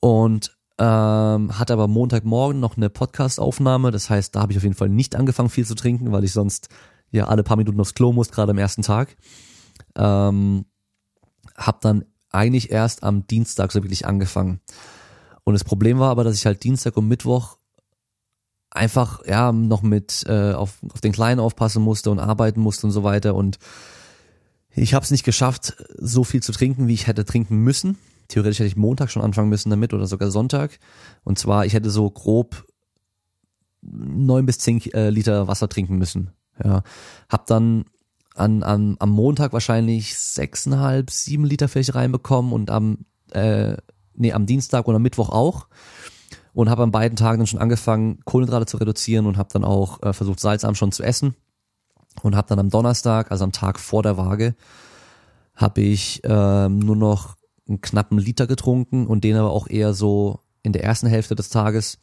Und 0.00 0.56
ähm, 0.78 1.58
hatte 1.58 1.72
aber 1.72 1.88
Montagmorgen 1.88 2.60
noch 2.60 2.76
eine 2.76 2.90
Podcast-Aufnahme. 2.90 3.90
Das 3.90 4.10
heißt, 4.10 4.36
da 4.36 4.40
habe 4.40 4.52
ich 4.52 4.58
auf 4.58 4.64
jeden 4.64 4.74
Fall 4.74 4.88
nicht 4.88 5.16
angefangen, 5.16 5.48
viel 5.48 5.66
zu 5.66 5.74
trinken, 5.74 6.12
weil 6.12 6.24
ich 6.24 6.32
sonst 6.32 6.68
ja 7.10 7.26
alle 7.26 7.42
paar 7.42 7.56
Minuten 7.56 7.80
aufs 7.80 7.94
Klo 7.94 8.12
muss, 8.12 8.30
gerade 8.30 8.50
am 8.50 8.58
ersten 8.58 8.82
Tag. 8.82 9.16
Ähm, 9.96 10.66
hab 11.56 11.80
dann 11.80 12.04
eigentlich 12.30 12.70
erst 12.70 13.02
am 13.02 13.26
Dienstag 13.26 13.72
so 13.72 13.82
wirklich 13.82 14.06
angefangen. 14.06 14.60
Und 15.44 15.54
das 15.54 15.64
Problem 15.64 15.98
war 15.98 16.10
aber, 16.10 16.24
dass 16.24 16.36
ich 16.36 16.46
halt 16.46 16.62
Dienstag 16.62 16.96
und 16.96 17.08
Mittwoch 17.08 17.57
einfach 18.70 19.24
ja 19.26 19.52
noch 19.52 19.82
mit 19.82 20.24
äh, 20.26 20.52
auf, 20.52 20.78
auf 20.92 21.00
den 21.00 21.12
Kleinen 21.12 21.40
aufpassen 21.40 21.82
musste 21.82 22.10
und 22.10 22.18
arbeiten 22.18 22.60
musste 22.60 22.86
und 22.86 22.92
so 22.92 23.02
weiter. 23.02 23.34
Und 23.34 23.58
ich 24.70 24.94
habe 24.94 25.04
es 25.04 25.10
nicht 25.10 25.24
geschafft, 25.24 25.76
so 25.96 26.24
viel 26.24 26.42
zu 26.42 26.52
trinken, 26.52 26.88
wie 26.88 26.94
ich 26.94 27.06
hätte 27.06 27.24
trinken 27.24 27.58
müssen. 27.58 27.98
Theoretisch 28.28 28.58
hätte 28.58 28.68
ich 28.68 28.76
Montag 28.76 29.10
schon 29.10 29.22
anfangen 29.22 29.48
müssen 29.48 29.70
damit 29.70 29.94
oder 29.94 30.06
sogar 30.06 30.30
Sonntag. 30.30 30.78
Und 31.24 31.38
zwar, 31.38 31.64
ich 31.64 31.72
hätte 31.72 31.90
so 31.90 32.10
grob 32.10 32.66
neun 33.80 34.44
bis 34.44 34.58
zehn 34.58 34.80
äh, 34.92 35.10
Liter 35.10 35.48
Wasser 35.48 35.68
trinken 35.68 35.96
müssen. 35.96 36.30
Ja, 36.62 36.82
hab 37.28 37.46
dann 37.46 37.86
an, 38.34 38.62
an, 38.62 38.96
am 38.98 39.10
Montag 39.10 39.52
wahrscheinlich 39.52 40.16
sechseinhalb, 40.18 41.10
sieben 41.10 41.44
Liter 41.44 41.68
vielleicht 41.68 41.94
reinbekommen 41.94 42.52
und 42.52 42.70
am, 42.70 43.06
äh, 43.32 43.76
nee, 44.14 44.32
am 44.32 44.46
Dienstag 44.46 44.88
oder 44.88 44.98
Mittwoch 44.98 45.30
auch. 45.30 45.68
Und 46.58 46.68
habe 46.70 46.82
an 46.82 46.90
beiden 46.90 47.14
Tagen 47.14 47.38
dann 47.38 47.46
schon 47.46 47.60
angefangen, 47.60 48.18
Kohlenhydrate 48.24 48.66
zu 48.66 48.78
reduzieren 48.78 49.26
und 49.26 49.36
habe 49.36 49.48
dann 49.52 49.62
auch 49.62 50.02
äh, 50.02 50.12
versucht, 50.12 50.40
salzarm 50.40 50.74
schon 50.74 50.90
zu 50.90 51.04
essen. 51.04 51.36
Und 52.24 52.34
habe 52.34 52.48
dann 52.48 52.58
am 52.58 52.68
Donnerstag, 52.68 53.30
also 53.30 53.44
am 53.44 53.52
Tag 53.52 53.78
vor 53.78 54.02
der 54.02 54.16
Waage, 54.16 54.56
habe 55.54 55.80
ich 55.82 56.20
ähm, 56.24 56.80
nur 56.80 56.96
noch 56.96 57.36
einen 57.68 57.80
knappen 57.80 58.18
Liter 58.18 58.48
getrunken 58.48 59.06
und 59.06 59.22
den 59.22 59.36
aber 59.36 59.52
auch 59.52 59.68
eher 59.68 59.94
so 59.94 60.40
in 60.64 60.72
der 60.72 60.82
ersten 60.82 61.06
Hälfte 61.06 61.36
des 61.36 61.48
Tages 61.48 62.00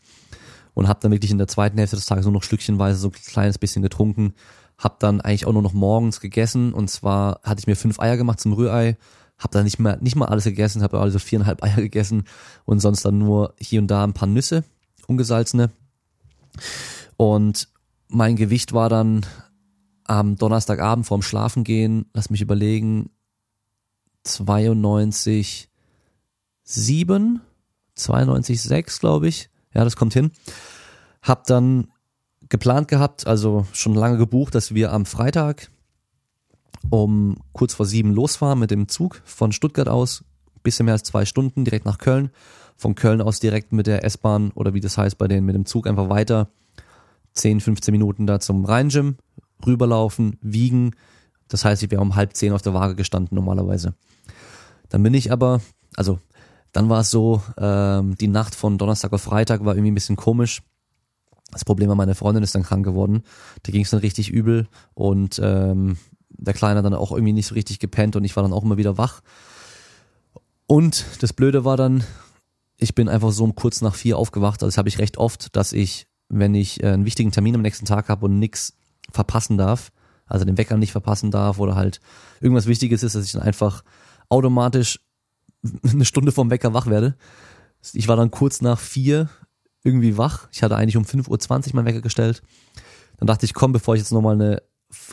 und 0.73 0.87
habe 0.87 1.01
dann 1.01 1.11
wirklich 1.11 1.31
in 1.31 1.37
der 1.37 1.49
zweiten 1.49 1.77
Hälfte 1.77 1.97
des 1.97 2.05
Tages 2.05 2.23
nur 2.23 2.33
noch 2.33 2.43
stückchenweise 2.43 2.97
so 2.97 3.09
ein 3.09 3.11
kleines 3.11 3.57
bisschen 3.57 3.81
getrunken. 3.81 4.35
Hab 4.77 5.01
dann 5.01 5.19
eigentlich 5.19 5.47
auch 5.47 5.53
nur 5.53 5.63
noch 5.63 5.73
morgens 5.73 6.21
gegessen 6.21 6.71
und 6.71 6.89
zwar 6.89 7.41
hatte 7.43 7.59
ich 7.59 7.67
mir 7.67 7.75
fünf 7.75 7.99
Eier 7.99 8.15
gemacht 8.15 8.39
zum 8.39 8.53
Rührei, 8.53 8.95
hab 9.37 9.51
dann 9.51 9.63
nicht 9.63 9.79
mehr 9.79 9.97
nicht 10.01 10.15
mal 10.15 10.27
alles 10.27 10.45
gegessen, 10.45 10.81
habe 10.81 10.99
also 10.99 11.19
viereinhalb 11.19 11.63
Eier 11.63 11.75
gegessen 11.75 12.23
und 12.65 12.79
sonst 12.79 13.03
dann 13.03 13.17
nur 13.17 13.53
hier 13.59 13.81
und 13.81 13.87
da 13.87 14.03
ein 14.03 14.13
paar 14.13 14.27
Nüsse, 14.27 14.63
ungesalzene. 15.07 15.71
Und 17.17 17.69
mein 18.07 18.35
Gewicht 18.35 18.73
war 18.73 18.89
dann 18.89 19.25
am 20.05 20.35
Donnerstagabend 20.35 21.05
vorm 21.05 21.21
Schlafengehen, 21.21 22.05
lass 22.13 22.29
mich 22.29 22.41
überlegen, 22.41 23.09
92, 24.23 25.69
7, 26.63 27.41
92, 27.95 28.61
6, 28.61 28.99
glaube 28.99 29.27
ich. 29.27 29.49
Ja, 29.73 29.83
das 29.83 29.95
kommt 29.95 30.13
hin. 30.13 30.31
Hab 31.21 31.45
dann 31.45 31.87
geplant 32.49 32.87
gehabt, 32.87 33.27
also 33.27 33.65
schon 33.73 33.95
lange 33.95 34.17
gebucht, 34.17 34.55
dass 34.55 34.73
wir 34.73 34.93
am 34.93 35.05
Freitag 35.05 35.69
um 36.89 37.37
kurz 37.53 37.73
vor 37.73 37.85
sieben 37.85 38.11
losfahren 38.11 38.59
mit 38.59 38.71
dem 38.71 38.87
Zug 38.87 39.21
von 39.25 39.51
Stuttgart 39.51 39.87
aus, 39.87 40.23
bisschen 40.65 40.85
mehr 40.85 40.93
als 40.93 41.03
zwei 41.03 41.23
Stunden 41.25 41.63
direkt 41.63 41.85
nach 41.85 41.97
Köln. 41.97 42.31
Von 42.75 42.95
Köln 42.95 43.21
aus 43.21 43.39
direkt 43.39 43.71
mit 43.71 43.87
der 43.87 44.03
S-Bahn 44.03 44.51
oder 44.51 44.73
wie 44.73 44.81
das 44.81 44.97
heißt 44.97 45.17
bei 45.17 45.29
denen 45.29 45.45
mit 45.45 45.55
dem 45.55 45.65
Zug 45.65 45.87
einfach 45.87 46.09
weiter. 46.09 46.49
10, 47.33 47.61
15 47.61 47.91
Minuten 47.93 48.27
da 48.27 48.39
zum 48.41 48.65
Rhein-Gym, 48.65 49.15
rüberlaufen, 49.65 50.37
wiegen. 50.41 50.91
Das 51.47 51.63
heißt, 51.63 51.83
ich 51.83 51.91
wäre 51.91 52.01
um 52.01 52.15
halb 52.15 52.35
zehn 52.35 52.51
auf 52.51 52.61
der 52.61 52.73
Waage 52.73 52.95
gestanden 52.95 53.35
normalerweise. 53.35 53.93
Dann 54.89 55.03
bin 55.03 55.13
ich 55.13 55.31
aber, 55.31 55.61
also 55.95 56.19
dann 56.71 56.89
war 56.89 57.01
es 57.01 57.11
so, 57.11 57.41
ähm, 57.57 58.15
die 58.15 58.27
Nacht 58.27 58.55
von 58.55 58.77
Donnerstag 58.77 59.13
auf 59.13 59.21
Freitag 59.21 59.63
war 59.63 59.75
irgendwie 59.75 59.91
ein 59.91 59.95
bisschen 59.95 60.17
komisch. 60.17 60.61
Das 61.51 61.63
Problem 61.63 61.87
war, 61.87 61.95
meine 61.95 62.15
Freundin 62.15 62.43
ist 62.43 62.55
dann 62.55 62.63
krank 62.63 62.85
geworden. 62.85 63.23
Da 63.63 63.71
ging 63.71 63.83
es 63.83 63.91
dann 63.91 64.01
richtig 64.01 64.29
übel 64.29 64.67
und 64.93 65.39
ähm, 65.41 65.97
der 66.37 66.53
Kleine 66.53 66.81
dann 66.81 66.93
auch 66.93 67.11
irgendwie 67.11 67.33
nicht 67.33 67.47
so 67.47 67.55
richtig 67.55 67.79
gepennt 67.79 68.15
und 68.15 68.23
ich 68.23 68.35
war 68.35 68.43
dann 68.43 68.53
auch 68.53 68.63
immer 68.63 68.77
wieder 68.77 68.97
wach. 68.97 69.21
Und 70.67 71.05
das 71.21 71.33
Blöde 71.33 71.63
war 71.65 71.77
dann, 71.77 72.03
ich 72.77 72.95
bin 72.95 73.07
einfach 73.07 73.31
so 73.31 73.43
um 73.43 73.55
kurz 73.55 73.81
nach 73.81 73.95
vier 73.95 74.17
aufgewacht. 74.17 74.61
Also 74.61 74.67
das 74.67 74.77
habe 74.77 74.89
ich 74.89 74.99
recht 74.99 75.17
oft, 75.17 75.55
dass 75.55 75.73
ich, 75.73 76.07
wenn 76.29 76.55
ich 76.55 76.83
äh, 76.83 76.87
einen 76.87 77.05
wichtigen 77.05 77.31
Termin 77.31 77.55
am 77.55 77.61
nächsten 77.61 77.85
Tag 77.85 78.09
habe 78.09 78.25
und 78.25 78.39
nix 78.39 78.73
verpassen 79.11 79.57
darf, 79.57 79.91
also 80.25 80.45
den 80.45 80.57
Wecker 80.57 80.77
nicht 80.77 80.91
verpassen 80.91 81.29
darf 81.29 81.59
oder 81.59 81.75
halt 81.75 81.99
irgendwas 82.41 82.65
Wichtiges 82.65 83.03
ist, 83.03 83.15
dass 83.15 83.25
ich 83.25 83.33
dann 83.33 83.43
einfach 83.43 83.83
automatisch 84.29 84.99
eine 85.83 86.05
Stunde 86.05 86.31
vom 86.31 86.49
Wecker 86.49 86.73
wach 86.73 86.87
werde. 86.87 87.15
Ich 87.93 88.07
war 88.07 88.15
dann 88.15 88.31
kurz 88.31 88.61
nach 88.61 88.79
vier 88.79 89.29
irgendwie 89.83 90.17
wach. 90.17 90.47
Ich 90.51 90.63
hatte 90.63 90.75
eigentlich 90.75 90.97
um 90.97 91.03
5.20 91.03 91.67
Uhr 91.67 91.75
mein 91.75 91.85
Wecker 91.85 92.01
gestellt. 92.01 92.41
Dann 93.17 93.27
dachte 93.27 93.45
ich, 93.45 93.53
komm, 93.53 93.71
bevor 93.71 93.93
ich 93.93 94.01
jetzt 94.01 94.11
nochmal 94.11 94.33
eine 94.33 94.63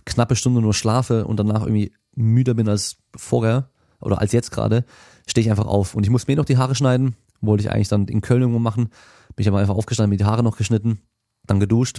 knappe 0.05 0.37
Stunde 0.37 0.61
nur 0.61 0.75
schlafe 0.75 1.27
und 1.27 1.39
danach 1.39 1.63
irgendwie 1.63 1.93
müder 2.15 2.55
bin 2.55 2.69
als 2.69 2.97
vorher 3.17 3.71
oder 4.01 4.21
als 4.21 4.33
jetzt 4.33 4.51
gerade, 4.51 4.85
stehe 5.27 5.45
ich 5.45 5.51
einfach 5.51 5.67
auf. 5.67 5.95
Und 5.95 6.05
ich 6.05 6.11
muss 6.11 6.27
mir 6.27 6.37
noch 6.37 6.45
die 6.45 6.57
Haare 6.57 6.75
schneiden. 6.75 7.17
Wollte 7.41 7.65
ich 7.65 7.71
eigentlich 7.71 7.89
dann 7.89 8.07
in 8.07 8.21
Köln 8.21 8.43
irgendwo 8.43 8.61
machen. 8.61 8.91
Bin 9.35 9.43
ich 9.43 9.49
aber 9.49 9.59
einfach 9.59 9.75
aufgestanden, 9.75 10.11
mir 10.11 10.17
die 10.17 10.25
Haare 10.25 10.43
noch 10.43 10.57
geschnitten, 10.57 11.01
dann 11.47 11.61
geduscht. 11.61 11.99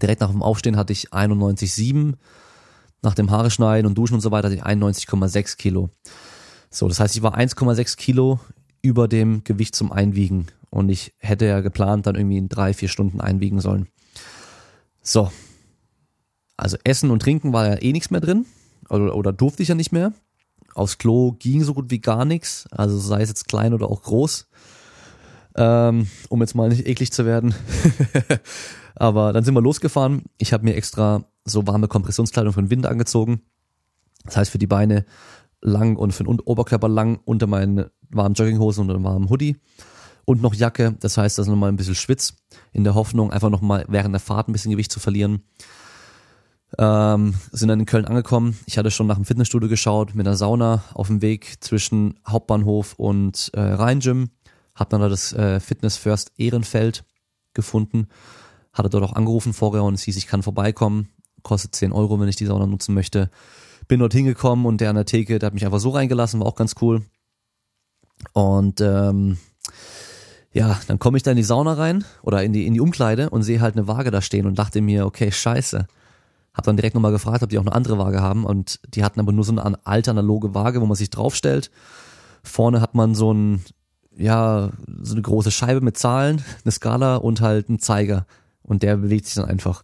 Direkt 0.00 0.20
nach 0.20 0.30
dem 0.30 0.42
Aufstehen 0.42 0.76
hatte 0.76 0.92
ich 0.92 1.12
91,7 1.12 2.14
nach 3.02 3.14
dem 3.14 3.30
Haare 3.30 3.50
schneiden 3.50 3.86
und 3.86 3.96
duschen 3.96 4.14
und 4.14 4.20
so 4.20 4.30
weiter 4.30 4.48
hatte 4.48 4.56
ich 4.56 4.64
91,6 4.64 5.56
Kilo. 5.56 5.90
So, 6.70 6.88
das 6.88 6.98
heißt, 6.98 7.14
ich 7.14 7.22
war 7.22 7.36
1,6 7.36 7.96
Kilo 7.96 8.40
über 8.82 9.06
dem 9.08 9.44
Gewicht 9.44 9.76
zum 9.76 9.92
Einwiegen 9.92 10.46
und 10.70 10.88
ich 10.88 11.14
hätte 11.18 11.46
ja 11.46 11.60
geplant, 11.60 12.06
dann 12.06 12.16
irgendwie 12.16 12.38
in 12.38 12.48
drei, 12.48 12.74
vier 12.74 12.88
Stunden 12.88 13.20
einwiegen 13.20 13.60
sollen. 13.60 13.88
So. 15.02 15.30
Also 16.56 16.76
Essen 16.84 17.10
und 17.10 17.22
Trinken 17.22 17.52
war 17.52 17.66
ja 17.66 17.82
eh 17.82 17.92
nichts 17.92 18.10
mehr 18.10 18.20
drin. 18.20 18.46
oder, 18.88 19.14
oder 19.14 19.32
durfte 19.32 19.62
ich 19.62 19.68
ja 19.68 19.74
nicht 19.74 19.92
mehr. 19.92 20.12
Aufs 20.74 20.98
Klo 20.98 21.32
ging 21.32 21.62
so 21.62 21.74
gut 21.74 21.90
wie 21.90 22.00
gar 22.00 22.24
nichts, 22.24 22.66
also 22.70 22.98
sei 22.98 23.22
es 23.22 23.28
jetzt 23.28 23.48
klein 23.48 23.74
oder 23.74 23.90
auch 23.90 24.02
groß. 24.02 24.48
Ähm, 25.56 26.08
um 26.28 26.40
jetzt 26.40 26.54
mal 26.54 26.68
nicht 26.68 26.86
eklig 26.86 27.12
zu 27.12 27.24
werden. 27.24 27.54
Aber 28.96 29.32
dann 29.32 29.44
sind 29.44 29.54
wir 29.54 29.60
losgefahren. 29.60 30.22
Ich 30.38 30.52
habe 30.52 30.64
mir 30.64 30.74
extra 30.74 31.24
so 31.44 31.66
warme 31.66 31.86
Kompressionskleidung 31.86 32.52
für 32.52 32.62
den 32.62 32.70
Winter 32.70 32.90
angezogen. 32.90 33.42
Das 34.24 34.36
heißt 34.36 34.50
für 34.50 34.58
die 34.58 34.66
Beine 34.66 35.04
lang 35.60 35.96
und 35.96 36.12
für 36.12 36.24
den 36.24 36.40
Oberkörper 36.40 36.88
lang 36.88 37.20
unter 37.24 37.46
meinen 37.46 37.86
warmen 38.10 38.34
Jogginghosen 38.34 38.84
und 38.84 38.90
einem 38.90 39.04
warmen 39.04 39.30
Hoodie 39.30 39.56
und 40.24 40.42
noch 40.42 40.54
Jacke. 40.54 40.96
Das 41.00 41.16
heißt, 41.16 41.38
dass 41.38 41.46
ich 41.46 41.50
nochmal 41.50 41.70
ein 41.70 41.76
bisschen 41.76 41.94
schwitz 41.94 42.34
in 42.72 42.84
der 42.84 42.94
Hoffnung, 42.94 43.30
einfach 43.30 43.50
nochmal 43.50 43.84
während 43.88 44.14
der 44.14 44.20
Fahrt 44.20 44.48
ein 44.48 44.52
bisschen 44.52 44.72
Gewicht 44.72 44.92
zu 44.92 45.00
verlieren. 45.00 45.42
Ähm, 46.78 47.34
sind 47.52 47.68
dann 47.68 47.80
in 47.80 47.86
Köln 47.86 48.04
angekommen. 48.04 48.58
Ich 48.66 48.78
hatte 48.78 48.90
schon 48.90 49.06
nach 49.06 49.16
dem 49.16 49.24
Fitnessstudio 49.24 49.68
geschaut, 49.68 50.14
mit 50.14 50.26
einer 50.26 50.36
Sauna 50.36 50.82
auf 50.94 51.06
dem 51.06 51.22
Weg 51.22 51.56
zwischen 51.60 52.18
Hauptbahnhof 52.26 52.94
und 52.94 53.50
äh, 53.54 53.60
Rheingym. 53.60 54.30
Hab 54.74 54.90
dann 54.90 55.00
da 55.00 55.08
das 55.08 55.32
äh, 55.32 55.60
Fitness 55.60 55.96
First 55.96 56.32
Ehrenfeld 56.36 57.04
gefunden. 57.52 58.08
Hatte 58.72 58.90
dort 58.90 59.04
auch 59.04 59.12
angerufen 59.12 59.52
vorher 59.52 59.84
und 59.84 59.94
es 59.94 60.02
hieß, 60.02 60.16
ich 60.16 60.26
kann 60.26 60.42
vorbeikommen. 60.42 61.10
Kostet 61.42 61.74
10 61.74 61.92
Euro, 61.92 62.18
wenn 62.18 62.28
ich 62.28 62.36
die 62.36 62.46
Sauna 62.46 62.66
nutzen 62.66 62.94
möchte. 62.94 63.30
Bin 63.86 64.00
dort 64.00 64.14
hingekommen 64.14 64.66
und 64.66 64.80
der 64.80 64.90
an 64.90 64.96
der 64.96 65.04
Theke, 65.04 65.38
der 65.38 65.48
hat 65.48 65.54
mich 65.54 65.64
einfach 65.64 65.78
so 65.78 65.90
reingelassen, 65.90 66.40
war 66.40 66.46
auch 66.46 66.56
ganz 66.56 66.74
cool. 66.80 67.02
Und 68.32 68.80
ähm, 68.80 69.36
ja, 70.52 70.80
dann 70.86 70.98
komme 70.98 71.16
ich 71.16 71.22
da 71.22 71.32
in 71.32 71.36
die 71.36 71.42
Sauna 71.42 71.74
rein 71.74 72.04
oder 72.22 72.42
in 72.42 72.52
die, 72.52 72.66
in 72.66 72.74
die 72.74 72.80
Umkleide 72.80 73.30
und 73.30 73.42
sehe 73.42 73.60
halt 73.60 73.76
eine 73.76 73.86
Waage 73.86 74.10
da 74.10 74.22
stehen 74.22 74.46
und 74.46 74.58
dachte 74.58 74.80
mir, 74.80 75.06
okay, 75.06 75.30
scheiße. 75.30 75.86
Hab 76.54 76.64
dann 76.64 76.76
direkt 76.76 76.94
nochmal 76.94 77.12
gefragt, 77.12 77.42
ob 77.42 77.50
die 77.50 77.58
auch 77.58 77.66
eine 77.66 77.72
andere 77.74 77.98
Waage 77.98 78.22
haben 78.22 78.44
und 78.44 78.80
die 78.94 79.04
hatten 79.04 79.20
aber 79.20 79.32
nur 79.32 79.44
so 79.44 79.52
eine 79.52 79.78
alte 79.84 80.10
analoge 80.10 80.54
Waage, 80.54 80.80
wo 80.80 80.86
man 80.86 80.96
sich 80.96 81.10
draufstellt. 81.10 81.70
Vorne 82.44 82.80
hat 82.80 82.94
man 82.94 83.14
so 83.14 83.32
ein, 83.32 83.64
ja, 84.16 84.70
so 85.02 85.14
eine 85.14 85.22
große 85.22 85.50
Scheibe 85.50 85.80
mit 85.80 85.98
Zahlen, 85.98 86.42
eine 86.64 86.72
Skala 86.72 87.16
und 87.16 87.40
halt 87.40 87.68
einen 87.68 87.80
Zeiger. 87.80 88.26
Und 88.62 88.82
der 88.82 88.96
bewegt 88.96 89.26
sich 89.26 89.34
dann 89.34 89.46
einfach. 89.46 89.82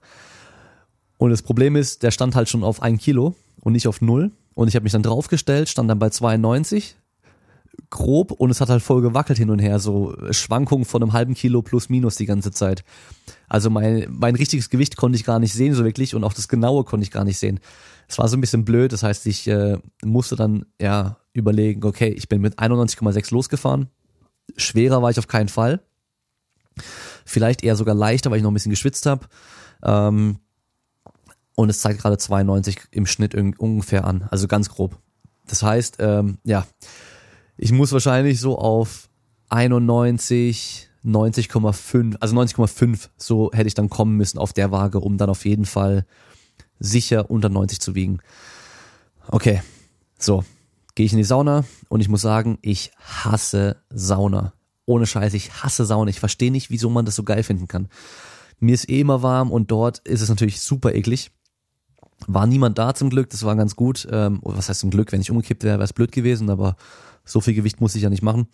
Und 1.19 1.31
das 1.31 1.43
Problem 1.43 1.77
ist, 1.77 2.03
der 2.03 2.13
stand 2.13 2.35
halt 2.35 2.49
schon 2.49 2.65
auf 2.65 2.81
ein 2.83 2.99
Kilo 2.99 3.35
und 3.61 3.73
nicht 3.73 3.89
auf 3.89 4.01
null. 4.01 4.31
Und 4.55 4.69
ich 4.69 4.75
habe 4.75 4.85
mich 4.85 4.93
dann 4.93 5.03
draufgestellt, 5.03 5.69
stand 5.69 5.91
dann 5.91 5.99
bei 5.99 6.11
92, 6.11 6.97
grob 7.91 8.31
und 8.31 8.51
es 8.51 8.61
hat 8.61 8.69
halt 8.69 8.83
voll 8.83 9.03
gewackelt 9.03 9.39
hin 9.39 9.51
und 9.51 9.59
her, 9.59 9.79
so 9.81 10.15
Schwankungen 10.31 10.85
von 10.85 11.03
einem 11.03 11.13
halben 11.13 11.35
Kilo 11.35 11.61
plus 11.61 11.89
minus 11.89 12.17
die 12.17 12.27
ganze 12.27 12.53
Zeit. 12.53 12.85
Also 13.49 13.69
mein, 13.69 14.07
mein 14.09 14.37
richtiges 14.37 14.71
Gewicht 14.71 14.97
konnte 14.97 15.17
ich 15.17 15.25
gar 15.25 15.41
nicht 15.41 15.53
sehen 15.53 15.75
so 15.75 15.85
wirklich 15.85 16.15
und 16.15 16.25
auch 16.25 16.33
das 16.33 16.49
genaue 16.49 16.85
konnte 16.85 17.03
ich 17.03 17.11
gar 17.11 17.25
nicht 17.25 17.39
sehen. 17.39 17.61
Es 18.09 18.19
war 18.19 18.29
so 18.29 18.37
ein 18.37 18.41
bisschen 18.41 18.65
blöd, 18.65 18.93
das 18.93 19.03
heißt, 19.03 19.27
ich 19.27 19.47
äh, 19.49 19.79
musste 20.05 20.37
dann 20.37 20.67
ja 20.81 21.19
überlegen, 21.33 21.85
okay, 21.85 22.09
ich 22.09 22.29
bin 22.29 22.41
mit 22.41 22.59
91,6 22.59 23.33
losgefahren. 23.33 23.89
Schwerer 24.57 25.03
war 25.03 25.11
ich 25.11 25.19
auf 25.19 25.29
keinen 25.29 25.49
Fall. 25.49 25.81
Vielleicht 27.25 27.63
eher 27.63 27.77
sogar 27.77 27.95
leichter, 27.95 28.31
weil 28.31 28.39
ich 28.39 28.43
noch 28.43 28.51
ein 28.51 28.55
bisschen 28.55 28.71
geschwitzt 28.71 29.07
habe. 29.07 29.27
Ähm, 29.83 30.39
und 31.55 31.69
es 31.69 31.81
zeigt 31.81 32.01
gerade 32.01 32.19
92 32.19 32.79
im 32.91 33.07
Schnitt 33.07 33.35
ungefähr 33.35 34.05
an, 34.05 34.27
also 34.31 34.49
ganz 34.49 34.71
grob. 34.71 34.97
Das 35.47 35.63
heißt, 35.63 35.97
ähm, 35.99 36.39
ja, 36.45 36.67
ich 37.61 37.73
muss 37.73 37.93
wahrscheinlich 37.93 38.41
so 38.41 38.59
auf 38.59 39.11
91, 39.51 40.89
90,5, 41.05 42.17
also 42.19 42.35
90,5, 42.35 43.09
so 43.19 43.51
hätte 43.53 43.69
ich 43.69 43.75
dann 43.75 43.91
kommen 43.91 44.17
müssen 44.17 44.39
auf 44.39 44.55
der 44.55 44.71
Waage, 44.71 44.99
um 45.01 45.19
dann 45.19 45.29
auf 45.29 45.45
jeden 45.45 45.67
Fall 45.67 46.07
sicher 46.79 47.31
unter 47.31 47.51
90 47.51 47.81
zu 47.81 47.95
wiegen. 47.95 48.21
Okay, 49.29 49.61
so, 50.19 50.43
gehe 50.95 51.05
ich 51.05 51.13
in 51.13 51.19
die 51.19 51.25
Sauna 51.25 51.65
und 51.91 52.01
ich 52.01 52.09
muss 52.09 52.23
sagen, 52.23 52.59
ich 52.63 52.93
hasse 52.99 53.77
Sauna. 53.91 54.55
Ohne 54.87 55.07
Scheiß, 55.07 55.35
ich 55.35 55.63
hasse 55.63 55.85
Sauna. 55.85 56.09
Ich 56.09 56.19
verstehe 56.19 56.51
nicht, 56.51 56.71
wieso 56.71 56.89
man 56.89 57.05
das 57.05 57.15
so 57.15 57.25
geil 57.25 57.43
finden 57.43 57.69
kann. 57.69 57.89
Mir 58.59 58.75
ist 58.75 58.89
eh 58.89 59.01
immer 59.01 59.23
warm 59.23 59.53
und 59.53 59.71
dort 59.71 59.99
ist 59.99 60.23
es 60.23 60.31
natürlich 60.31 60.63
super 60.63 60.95
eklig. 60.95 61.31
War 62.27 62.47
niemand 62.47 62.79
da 62.79 62.95
zum 62.95 63.11
Glück, 63.11 63.29
das 63.29 63.45
war 63.45 63.55
ganz 63.55 63.77
gut. 63.77 64.09
Ähm, 64.11 64.41
was 64.43 64.71
heißt 64.71 64.81
zum 64.81 64.91
Glück, 64.91 65.13
wenn 65.13 65.21
ich 65.21 65.31
umgekippt 65.31 65.63
wäre, 65.63 65.77
wäre 65.77 65.85
es 65.85 65.93
blöd 65.93 66.11
gewesen, 66.11 66.49
aber 66.49 66.77
so 67.31 67.41
viel 67.41 67.55
Gewicht 67.55 67.81
muss 67.81 67.95
ich 67.95 68.03
ja 68.03 68.11
nicht 68.11 68.23
machen. 68.23 68.49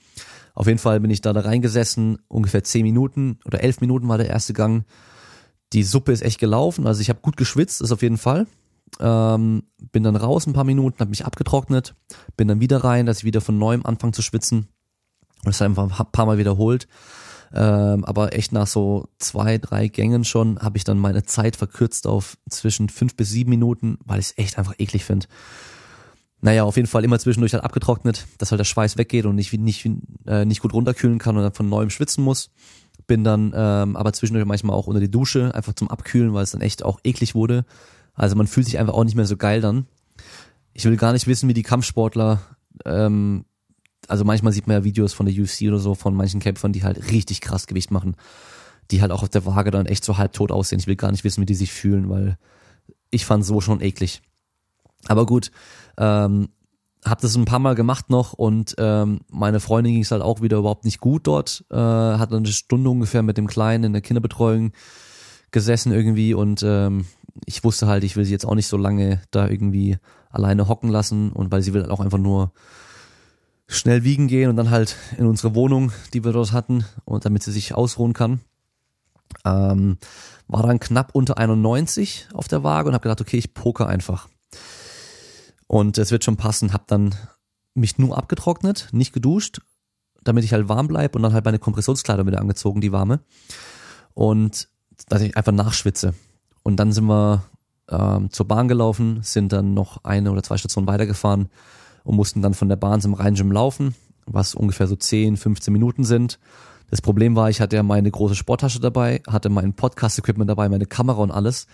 Auf 0.55 0.67
jeden 0.67 0.79
Fall 0.79 1.01
bin 1.01 1.11
ich 1.11 1.21
da, 1.21 1.33
da 1.33 1.41
reingesessen, 1.41 2.19
ungefähr 2.29 2.65
zehn 2.65 2.83
Minuten 2.83 3.39
oder 3.45 3.63
elf 3.63 3.81
Minuten 3.81 4.09
war 4.09 4.19
der 4.19 4.29
erste 4.29 4.53
Gang. 4.53 4.85
Die 5.73 5.83
Suppe 5.83 6.13
ist 6.13 6.23
echt 6.23 6.39
gelaufen, 6.39 6.87
also 6.87 7.01
ich 7.01 7.09
habe 7.09 7.21
gut 7.21 7.37
geschwitzt, 7.37 7.81
ist 7.81 7.93
auf 7.93 8.03
jeden 8.03 8.19
Fall. 8.19 8.47
Ähm, 9.01 9.65
bin 9.93 10.05
dann 10.05 10.17
raus 10.17 10.47
ein 10.47 10.53
paar 10.53 10.65
Minuten, 10.65 11.01
habe 11.01 11.11
mich 11.11 11.27
abgetrocknet, 11.27 11.95
bin 12.37 12.49
dann 12.49 12.61
wieder 12.61 12.85
rein, 12.85 13.07
dass 13.07 13.19
ich 13.19 13.25
wieder 13.25 13.41
von 13.41 13.59
neuem 13.59 13.85
anfange 13.85 14.13
zu 14.13 14.23
schwitzen. 14.23 14.69
Und 15.45 15.47
das 15.47 15.63
einfach 15.63 16.01
ein 16.01 16.13
paar 16.13 16.27
Mal 16.27 16.39
wiederholt. 16.39 16.87
Ähm, 17.53 18.05
aber 18.05 18.33
echt 18.35 18.53
nach 18.53 18.67
so 18.67 19.09
zwei, 19.19 19.59
drei 19.59 19.89
Gängen 19.89 20.25
schon 20.25 20.59
habe 20.59 20.77
ich 20.77 20.85
dann 20.85 20.99
meine 20.99 21.25
Zeit 21.25 21.57
verkürzt 21.57 22.07
auf 22.07 22.37
zwischen 22.49 22.89
fünf 22.89 23.17
bis 23.17 23.31
sieben 23.31 23.51
Minuten, 23.51 23.99
weil 24.05 24.21
ich 24.21 24.27
es 24.27 24.39
echt 24.39 24.59
einfach 24.59 24.75
eklig 24.79 25.05
finde. 25.05 25.27
Naja, 26.41 26.65
auf 26.65 26.77
jeden 26.77 26.89
Fall 26.89 27.05
immer 27.05 27.19
zwischendurch 27.19 27.55
halt 27.55 27.65
abgetrocknet, 27.65 28.27
dass 28.39 28.51
halt 28.51 28.61
der 28.61 28.65
Schweiß 28.65 28.99
weggeht 28.99 29.27
und 29.27 29.37
nicht, 29.37 29.53
nicht, 29.55 29.89
äh, 30.27 30.45
nicht 30.45 30.61
gut 30.61 30.75
runterkühlen 30.75 31.19
kann 31.19 31.37
und 31.37 31.43
dann 31.43 31.55
von 31.55 31.69
neuem 31.69 31.91
schwitzen 31.91 32.23
muss. 32.23 32.51
Bin 33.07 33.25
dann 33.25 33.53
ähm, 33.55 33.97
aber 33.97 34.13
zwischendurch 34.13 34.47
manchmal 34.47 34.77
auch 34.77 34.87
unter 34.87 35.01
die 35.01 35.11
Dusche, 35.11 35.55
einfach 35.55 35.75
zum 35.75 35.89
Abkühlen, 35.89 36.35
weil 36.35 36.43
es 36.43 36.51
dann 36.51 36.61
echt 36.61 36.85
auch 36.85 37.01
eklig 37.05 37.35
wurde. 37.35 37.65
Also 38.15 38.37
man 38.37 38.47
fühlt 38.47 38.67
sich 38.67 38.79
einfach 38.79 38.95
auch 38.95 39.05
nicht 39.05 39.17
mehr 39.17 39.27
so 39.27 39.37
geil 39.37 39.61
dann. 39.61 39.87
Ich 40.73 40.85
will 40.85 40.97
gar 40.97 41.13
nicht 41.13 41.27
wissen, 41.27 41.49
wie 41.49 41.55
die 41.55 41.63
Kampfsportler, 41.63 42.41
ähm, 42.85 43.45
also 44.09 44.25
manchmal 44.25 44.53
sieht 44.53 44.67
man 44.67 44.77
ja 44.77 44.85
Videos 44.85 45.13
von 45.13 45.27
der 45.27 45.35
UFC 45.35 45.63
oder 45.63 45.79
so, 45.79 45.95
von 45.95 46.15
manchen 46.15 46.41
Kämpfern, 46.41 46.73
die 46.73 46.85
halt 46.85 47.11
richtig 47.11 47.41
krass 47.41 47.67
Gewicht 47.67 47.91
machen, 47.91 48.17
die 48.91 49.01
halt 49.01 49.11
auch 49.11 49.23
auf 49.23 49.29
der 49.29 49.47
Waage 49.47 49.71
dann 49.71 49.87
echt 49.87 50.05
so 50.05 50.19
halbtot 50.19 50.53
aussehen. 50.53 50.79
Ich 50.79 50.87
will 50.87 50.97
gar 50.97 51.11
nicht 51.11 51.25
wissen, 51.25 51.41
wie 51.41 51.47
die 51.47 51.55
sich 51.55 51.73
fühlen, 51.73 52.09
weil 52.09 52.39
ich 53.11 53.25
fand 53.25 53.45
so 53.45 53.61
schon 53.61 53.81
eklig. 53.81 54.23
Aber 55.09 55.27
gut, 55.27 55.51
ähm, 55.99 56.49
hab 57.05 57.21
das 57.21 57.37
ein 57.37 57.45
paar 57.45 57.61
Mal 57.61 57.75
gemacht 57.75 58.11
noch 58.11 58.33
und 58.33 58.75
ähm, 58.79 59.21
meine 59.31 59.61
Freundin 59.61 59.93
ging 59.93 60.03
es 60.03 60.11
halt 60.11 60.23
auch 60.23 60.43
wieder 60.43 60.59
überhaupt 60.59 60.85
nicht 60.85 61.01
gut 61.01 61.27
dort. 61.27 61.65
Äh, 61.71 61.77
hat 61.77 62.33
eine 62.33 62.47
Stunde 62.49 62.91
ungefähr 62.91 63.23
mit 63.23 63.39
dem 63.39 63.47
Kleinen 63.47 63.85
in 63.85 63.93
der 63.93 64.03
Kinderbetreuung 64.03 64.73
gesessen 65.53 65.93
irgendwie 65.93 66.35
und 66.35 66.63
ähm, 66.65 67.07
ich 67.45 67.63
wusste 67.63 67.87
halt, 67.87 68.03
ich 68.03 68.17
will 68.17 68.25
sie 68.25 68.33
jetzt 68.33 68.47
auch 68.47 68.55
nicht 68.55 68.67
so 68.67 68.77
lange 68.77 69.21
da 69.31 69.49
irgendwie 69.49 69.99
alleine 70.31 70.69
hocken 70.69 70.91
lassen 70.91 71.31
und 71.33 71.53
weil 71.53 71.63
sie 71.63 71.75
will 71.75 71.83
halt 71.83 71.91
auch 71.91 72.01
einfach 72.01 72.19
nur 72.19 72.53
schnell 73.69 74.05
wiegen 74.05 74.29
gehen 74.29 74.51
und 74.51 74.57
dann 74.57 74.71
halt 74.71 74.97
in 75.19 75.27
unsere 75.27 75.55
Wohnung, 75.55 75.93
die 76.13 76.25
wir 76.25 76.33
dort 76.33 76.53
hatten 76.53 76.85
und 77.05 77.25
damit 77.25 77.43
sie 77.43 77.53
sich 77.53 77.75
ausruhen 77.75 78.13
kann. 78.13 78.41
Ähm, 79.45 79.99
war 80.49 80.63
dann 80.63 80.81
knapp 80.81 81.11
unter 81.15 81.39
91 81.39 82.29
auf 82.33 82.49
der 82.49 82.63
Waage 82.63 82.89
und 82.89 82.95
habe 82.95 83.03
gedacht, 83.03 83.21
okay, 83.21 83.37
ich 83.37 83.55
poker 83.55 83.87
einfach. 83.87 84.29
Und 85.67 85.99
es 85.99 86.11
wird 86.11 86.25
schon 86.25 86.37
passen, 86.37 86.73
hab 86.73 86.87
dann 86.87 87.15
mich 87.75 87.99
nur 87.99 88.17
abgetrocknet, 88.17 88.89
nicht 88.93 89.13
geduscht, 89.13 89.61
damit 90.23 90.45
ich 90.45 90.53
halt 90.53 90.69
warm 90.69 90.89
bleib 90.89 91.15
und 91.15 91.23
dann 91.23 91.33
halt 91.33 91.45
meine 91.45 91.59
Kompressionskleider 91.59 92.27
wieder 92.27 92.41
angezogen, 92.41 92.81
die 92.81 92.93
warme. 92.93 93.21
Und 94.15 94.69
dass 95.09 95.23
ich 95.23 95.37
einfach 95.37 95.53
nachschwitze. 95.53 96.15
Und 96.63 96.77
dann 96.77 96.93
sind 96.93 97.07
wir 97.07 97.45
ähm, 97.89 98.31
zur 98.31 98.49
Bahn 98.49 98.69
gelaufen, 98.69 99.21
sind 99.23 99.53
dann 99.53 99.75
noch 99.75 100.05
eine 100.05 100.33
oder 100.33 100.43
zwei 100.43 100.57
Stationen 100.57 100.89
weitergefahren 100.89 101.49
und 102.05 102.17
mussten 102.17 102.43
dann 102.43 102.55
von 102.55 102.69
der 102.69 102.77
Bahn 102.77 103.01
zum 103.01 103.15
Rheingym 103.15 103.53
laufen, 103.53 103.95
was 104.27 104.55
ungefähr 104.55 104.87
so 104.87 104.97
10, 104.97 105.37
15 105.37 105.73
Minuten 105.73 106.05
sind. 106.05 106.39
Das 106.91 107.03
Problem 107.03 107.35
war, 107.35 107.51
ich 107.51 107.61
hatte 107.61 107.77
ja 107.77 107.83
meine 107.83 108.11
große 108.11 108.37
Sporttasche 108.37 108.81
dabei, 108.81 109.21
hatte 109.27 109.49
mein 109.49 109.75
Podcast-Equipment 109.75 110.49
dabei, 110.49 110.69
meine 110.69 110.87
Kamera 110.87 111.21
und 111.21 111.33
alles 111.33 111.67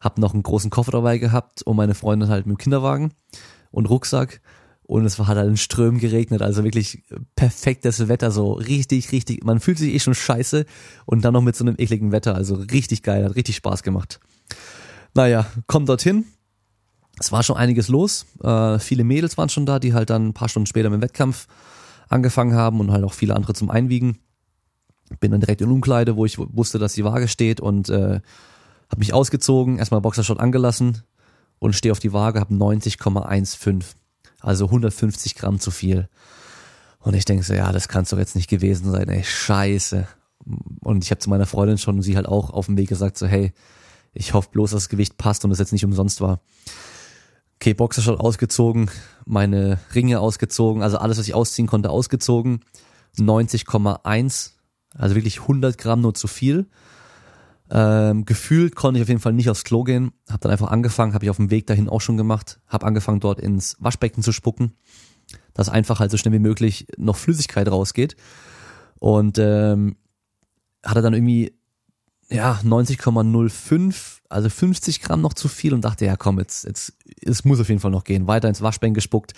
hab 0.00 0.18
noch 0.18 0.32
einen 0.32 0.42
großen 0.42 0.70
Koffer 0.70 0.92
dabei 0.92 1.18
gehabt 1.18 1.62
und 1.62 1.76
meine 1.76 1.94
Freundin 1.94 2.28
halt 2.28 2.46
mit 2.46 2.56
dem 2.56 2.58
Kinderwagen 2.58 3.12
und 3.70 3.88
Rucksack. 3.88 4.40
Und 4.82 5.04
es 5.04 5.20
hat 5.20 5.36
halt 5.36 5.48
in 5.48 5.56
Strömen 5.56 6.00
geregnet, 6.00 6.42
also 6.42 6.64
wirklich 6.64 7.04
perfektes 7.36 8.08
Wetter, 8.08 8.32
so 8.32 8.54
richtig, 8.54 9.12
richtig, 9.12 9.44
man 9.44 9.60
fühlt 9.60 9.78
sich 9.78 9.94
eh 9.94 10.00
schon 10.00 10.16
scheiße. 10.16 10.66
Und 11.06 11.24
dann 11.24 11.32
noch 11.32 11.42
mit 11.42 11.54
so 11.54 11.62
einem 11.62 11.76
ekligen 11.78 12.10
Wetter, 12.10 12.34
also 12.34 12.56
richtig 12.56 13.04
geil, 13.04 13.24
hat 13.24 13.36
richtig 13.36 13.54
Spaß 13.54 13.84
gemacht. 13.84 14.18
Naja, 15.14 15.46
komm 15.68 15.86
dorthin, 15.86 16.24
es 17.20 17.30
war 17.30 17.42
schon 17.42 17.56
einiges 17.56 17.88
los, 17.88 18.26
äh, 18.42 18.78
viele 18.78 19.04
Mädels 19.04 19.36
waren 19.38 19.48
schon 19.48 19.66
da, 19.66 19.78
die 19.78 19.94
halt 19.94 20.10
dann 20.10 20.28
ein 20.28 20.34
paar 20.34 20.48
Stunden 20.48 20.66
später 20.66 20.90
mit 20.90 21.00
dem 21.00 21.02
Wettkampf 21.02 21.46
angefangen 22.08 22.54
haben 22.54 22.80
und 22.80 22.90
halt 22.90 23.04
auch 23.04 23.12
viele 23.12 23.36
andere 23.36 23.52
zum 23.52 23.70
Einwiegen. 23.70 24.18
Bin 25.20 25.30
dann 25.30 25.40
direkt 25.40 25.60
in 25.60 25.70
Umkleide, 25.70 26.16
wo 26.16 26.24
ich 26.24 26.38
wusste, 26.38 26.78
dass 26.78 26.94
die 26.94 27.04
Waage 27.04 27.28
steht 27.28 27.60
und 27.60 27.88
äh, 27.90 28.20
habe 28.90 28.98
mich 28.98 29.14
ausgezogen, 29.14 29.78
erstmal 29.78 30.00
Boxershot 30.00 30.40
angelassen 30.40 31.02
und 31.58 31.74
stehe 31.74 31.92
auf 31.92 32.00
die 32.00 32.12
Waage, 32.12 32.40
habe 32.40 32.54
90,15. 32.54 33.84
Also 34.40 34.66
150 34.66 35.34
Gramm 35.34 35.60
zu 35.60 35.70
viel. 35.70 36.08
Und 36.98 37.14
ich 37.14 37.24
denke 37.24 37.44
so, 37.44 37.54
ja, 37.54 37.72
das 37.72 37.88
kann 37.88 38.06
doch 38.08 38.18
jetzt 38.18 38.36
nicht 38.36 38.48
gewesen 38.48 38.90
sein, 38.90 39.08
ey, 39.08 39.22
scheiße. 39.22 40.06
Und 40.82 41.04
ich 41.04 41.10
habe 41.10 41.18
zu 41.18 41.30
meiner 41.30 41.46
Freundin 41.46 41.78
schon, 41.78 42.02
sie 42.02 42.16
halt 42.16 42.26
auch 42.26 42.50
auf 42.50 42.66
dem 42.66 42.76
Weg 42.76 42.88
gesagt, 42.88 43.18
so, 43.18 43.26
hey, 43.26 43.52
ich 44.12 44.34
hoffe 44.34 44.48
bloß, 44.50 44.72
dass 44.72 44.84
das 44.84 44.88
Gewicht 44.88 45.16
passt 45.16 45.44
und 45.44 45.50
es 45.50 45.58
jetzt 45.58 45.72
nicht 45.72 45.84
umsonst 45.84 46.20
war. 46.20 46.40
Okay, 47.56 47.74
Boxershot 47.74 48.18
ausgezogen, 48.18 48.90
meine 49.26 49.78
Ringe 49.94 50.20
ausgezogen, 50.20 50.82
also 50.82 50.96
alles, 50.96 51.18
was 51.18 51.28
ich 51.28 51.34
ausziehen 51.34 51.68
konnte, 51.68 51.90
ausgezogen. 51.90 52.60
90,1, 53.18 54.52
also 54.96 55.14
wirklich 55.14 55.40
100 55.42 55.76
Gramm 55.76 56.00
nur 56.00 56.14
zu 56.14 56.26
viel. 56.26 56.66
Ähm, 57.72 58.24
gefühlt 58.24 58.74
konnte 58.74 58.98
ich 58.98 59.02
auf 59.02 59.08
jeden 59.08 59.20
Fall 59.20 59.32
nicht 59.32 59.48
aufs 59.48 59.64
Klo 59.64 59.84
gehen. 59.84 60.12
Hab 60.28 60.40
dann 60.40 60.50
einfach 60.50 60.70
angefangen, 60.70 61.14
habe 61.14 61.24
ich 61.24 61.30
auf 61.30 61.36
dem 61.36 61.50
Weg 61.50 61.66
dahin 61.66 61.88
auch 61.88 62.00
schon 62.00 62.16
gemacht. 62.16 62.60
Hab 62.66 62.84
angefangen 62.84 63.20
dort 63.20 63.40
ins 63.40 63.76
Waschbecken 63.78 64.22
zu 64.22 64.32
spucken, 64.32 64.72
dass 65.54 65.68
einfach 65.68 66.00
halt 66.00 66.10
so 66.10 66.16
schnell 66.16 66.34
wie 66.34 66.40
möglich 66.40 66.86
noch 66.96 67.16
Flüssigkeit 67.16 67.70
rausgeht. 67.70 68.16
Und 68.98 69.38
ähm, 69.38 69.96
hatte 70.84 71.02
dann 71.02 71.14
irgendwie 71.14 71.52
ja 72.28 72.60
90,05, 72.64 74.20
also 74.28 74.48
50 74.48 75.00
Gramm 75.02 75.20
noch 75.20 75.34
zu 75.34 75.48
viel 75.48 75.74
und 75.74 75.84
dachte 75.84 76.04
ja 76.06 76.16
komm 76.16 76.38
jetzt 76.38 76.64
jetzt 76.64 76.94
es 77.22 77.44
muss 77.44 77.60
auf 77.60 77.68
jeden 77.68 77.80
Fall 77.80 77.90
noch 77.90 78.04
gehen. 78.04 78.26
Weiter 78.26 78.48
ins 78.48 78.62
Waschbecken 78.62 78.94
gespuckt 78.94 79.34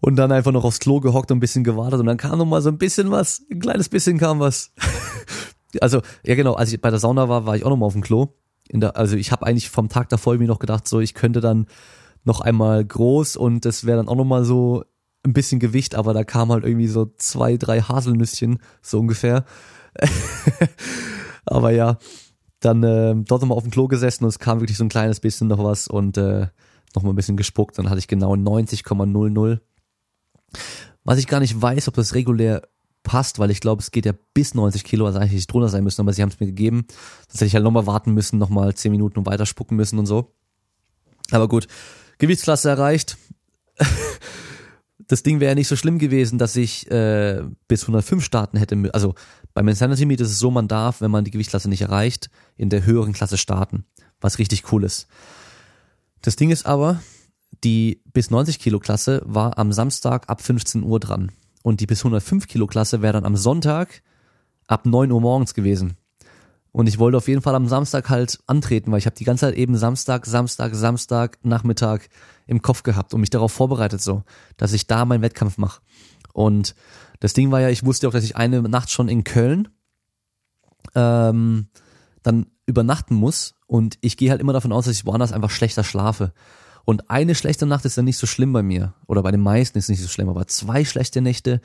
und 0.00 0.16
dann 0.16 0.32
einfach 0.32 0.52
noch 0.52 0.64
aufs 0.64 0.80
Klo 0.80 1.00
gehockt 1.00 1.30
und 1.30 1.38
ein 1.38 1.40
bisschen 1.40 1.64
gewartet 1.64 2.00
und 2.00 2.06
dann 2.06 2.16
kam 2.16 2.38
noch 2.38 2.46
mal 2.46 2.62
so 2.62 2.68
ein 2.68 2.78
bisschen 2.78 3.10
was, 3.10 3.42
ein 3.50 3.60
kleines 3.60 3.88
bisschen 3.88 4.18
kam 4.18 4.40
was. 4.40 4.72
Also, 5.80 6.00
ja 6.24 6.34
genau, 6.34 6.54
als 6.54 6.72
ich 6.72 6.80
bei 6.80 6.90
der 6.90 6.98
Sauna 6.98 7.28
war, 7.28 7.46
war 7.46 7.56
ich 7.56 7.64
auch 7.64 7.70
nochmal 7.70 7.86
auf 7.86 7.92
dem 7.92 8.02
Klo. 8.02 8.34
Der, 8.72 8.96
also 8.96 9.16
ich 9.16 9.32
habe 9.32 9.46
eigentlich 9.46 9.70
vom 9.70 9.88
Tag 9.88 10.08
davor 10.08 10.36
mir 10.36 10.46
noch 10.46 10.58
gedacht, 10.58 10.86
so 10.86 11.00
ich 11.00 11.14
könnte 11.14 11.40
dann 11.40 11.66
noch 12.24 12.40
einmal 12.40 12.84
groß 12.84 13.36
und 13.36 13.64
das 13.64 13.84
wäre 13.84 13.96
dann 13.96 14.08
auch 14.08 14.16
nochmal 14.16 14.44
so 14.44 14.84
ein 15.24 15.32
bisschen 15.32 15.60
Gewicht, 15.60 15.94
aber 15.94 16.14
da 16.14 16.24
kam 16.24 16.50
halt 16.50 16.64
irgendwie 16.64 16.86
so 16.86 17.12
zwei, 17.16 17.56
drei 17.56 17.80
Haselnüsschen, 17.80 18.58
so 18.82 19.00
ungefähr. 19.00 19.44
aber 21.46 21.72
ja, 21.72 21.98
dann 22.60 22.82
äh, 22.82 23.14
dort 23.16 23.42
nochmal 23.42 23.56
auf 23.56 23.64
dem 23.64 23.72
Klo 23.72 23.88
gesessen 23.88 24.24
und 24.24 24.28
es 24.28 24.38
kam 24.38 24.60
wirklich 24.60 24.76
so 24.76 24.84
ein 24.84 24.88
kleines 24.88 25.20
bisschen 25.20 25.48
noch 25.48 25.62
was 25.62 25.88
und 25.88 26.16
äh, 26.16 26.48
nochmal 26.94 27.12
ein 27.12 27.16
bisschen 27.16 27.36
gespuckt. 27.36 27.78
Dann 27.78 27.90
hatte 27.90 27.98
ich 27.98 28.08
genau 28.08 28.34
90,00. 28.34 29.60
Was 31.04 31.18
ich 31.18 31.26
gar 31.26 31.40
nicht 31.40 31.60
weiß, 31.60 31.88
ob 31.88 31.94
das 31.94 32.14
regulär 32.14 32.62
passt, 33.02 33.38
weil 33.38 33.50
ich 33.50 33.60
glaube, 33.60 33.82
es 33.82 33.90
geht 33.90 34.06
ja 34.06 34.12
bis 34.34 34.54
90 34.54 34.84
Kilo, 34.84 35.06
also 35.06 35.18
eigentlich 35.18 35.46
drunter 35.46 35.68
sein 35.68 35.84
müssen, 35.84 36.00
aber 36.00 36.12
sie 36.12 36.22
haben 36.22 36.28
es 36.30 36.40
mir 36.40 36.46
gegeben. 36.46 36.86
Sonst 37.28 37.40
hätte 37.40 37.46
ich 37.46 37.54
halt 37.54 37.64
nochmal 37.64 37.86
warten 37.86 38.12
müssen, 38.12 38.38
nochmal 38.38 38.74
10 38.74 38.90
Minuten 38.90 39.18
und 39.18 39.26
weiter 39.26 39.46
spucken 39.46 39.76
müssen 39.76 39.98
und 39.98 40.06
so. 40.06 40.32
Aber 41.30 41.48
gut, 41.48 41.66
Gewichtsklasse 42.18 42.68
erreicht. 42.68 43.16
das 45.06 45.22
Ding 45.22 45.40
wäre 45.40 45.50
ja 45.50 45.54
nicht 45.54 45.68
so 45.68 45.76
schlimm 45.76 45.98
gewesen, 45.98 46.38
dass 46.38 46.56
ich 46.56 46.90
äh, 46.90 47.42
bis 47.68 47.82
105 47.82 48.24
starten 48.24 48.58
hätte. 48.58 48.76
Also 48.92 49.14
beim 49.54 49.68
Insanity 49.68 50.06
Meet 50.06 50.20
ist 50.20 50.30
es 50.30 50.38
so, 50.38 50.50
man 50.50 50.68
darf, 50.68 51.00
wenn 51.00 51.10
man 51.10 51.24
die 51.24 51.30
Gewichtsklasse 51.30 51.68
nicht 51.68 51.82
erreicht, 51.82 52.30
in 52.56 52.70
der 52.70 52.84
höheren 52.84 53.12
Klasse 53.12 53.38
starten, 53.38 53.84
was 54.20 54.38
richtig 54.38 54.70
cool 54.72 54.84
ist. 54.84 55.08
Das 56.22 56.36
Ding 56.36 56.50
ist 56.50 56.66
aber, 56.66 57.02
die 57.64 58.02
bis 58.12 58.30
90 58.30 58.58
Kilo 58.58 58.78
Klasse 58.78 59.22
war 59.24 59.58
am 59.58 59.72
Samstag 59.72 60.28
ab 60.28 60.42
15 60.42 60.82
Uhr 60.82 61.00
dran 61.00 61.32
und 61.62 61.80
die 61.80 61.86
bis 61.86 62.00
105 62.00 62.46
Kilo 62.48 62.66
Klasse 62.66 63.02
wäre 63.02 63.14
dann 63.14 63.24
am 63.24 63.36
Sonntag 63.36 64.02
ab 64.66 64.86
9 64.86 65.10
Uhr 65.10 65.20
morgens 65.20 65.54
gewesen. 65.54 65.96
Und 66.72 66.86
ich 66.86 66.98
wollte 66.98 67.16
auf 67.16 67.26
jeden 67.26 67.42
Fall 67.42 67.56
am 67.56 67.66
Samstag 67.66 68.10
halt 68.10 68.38
antreten, 68.46 68.92
weil 68.92 68.98
ich 68.98 69.06
habe 69.06 69.16
die 69.16 69.24
ganze 69.24 69.46
Zeit 69.46 69.56
eben 69.56 69.76
Samstag, 69.76 70.24
Samstag, 70.24 70.74
Samstag, 70.74 71.38
Nachmittag 71.42 72.08
im 72.46 72.62
Kopf 72.62 72.84
gehabt 72.84 73.12
und 73.12 73.20
mich 73.20 73.30
darauf 73.30 73.52
vorbereitet 73.52 74.00
so, 74.00 74.22
dass 74.56 74.72
ich 74.72 74.86
da 74.86 75.04
meinen 75.04 75.22
Wettkampf 75.22 75.58
mache. 75.58 75.80
Und 76.32 76.76
das 77.18 77.32
Ding 77.32 77.50
war 77.50 77.60
ja, 77.60 77.70
ich 77.70 77.84
wusste 77.84 78.06
auch, 78.06 78.12
dass 78.12 78.24
ich 78.24 78.36
eine 78.36 78.62
Nacht 78.62 78.90
schon 78.90 79.08
in 79.08 79.24
Köln 79.24 79.68
ähm, 80.94 81.68
dann 82.22 82.46
übernachten 82.66 83.14
muss 83.14 83.54
und 83.66 83.98
ich 84.00 84.16
gehe 84.16 84.30
halt 84.30 84.40
immer 84.40 84.52
davon 84.52 84.72
aus, 84.72 84.84
dass 84.84 84.96
ich 84.96 85.06
woanders 85.06 85.32
einfach 85.32 85.50
schlechter 85.50 85.84
schlafe. 85.84 86.32
Und 86.84 87.10
eine 87.10 87.34
schlechte 87.34 87.66
Nacht 87.66 87.84
ist 87.84 87.98
dann 87.98 88.04
nicht 88.04 88.18
so 88.18 88.26
schlimm 88.26 88.52
bei 88.52 88.62
mir. 88.62 88.94
Oder 89.06 89.22
bei 89.22 89.30
den 89.30 89.40
meisten 89.40 89.78
ist 89.78 89.88
nicht 89.88 90.02
so 90.02 90.08
schlimm. 90.08 90.28
Aber 90.28 90.46
zwei 90.46 90.84
schlechte 90.84 91.20
Nächte, 91.20 91.60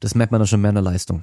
das 0.00 0.14
merkt 0.14 0.32
man 0.32 0.40
dann 0.40 0.48
schon 0.48 0.60
mehr 0.60 0.70
in 0.70 0.76
der 0.76 0.84
Leistung. 0.84 1.22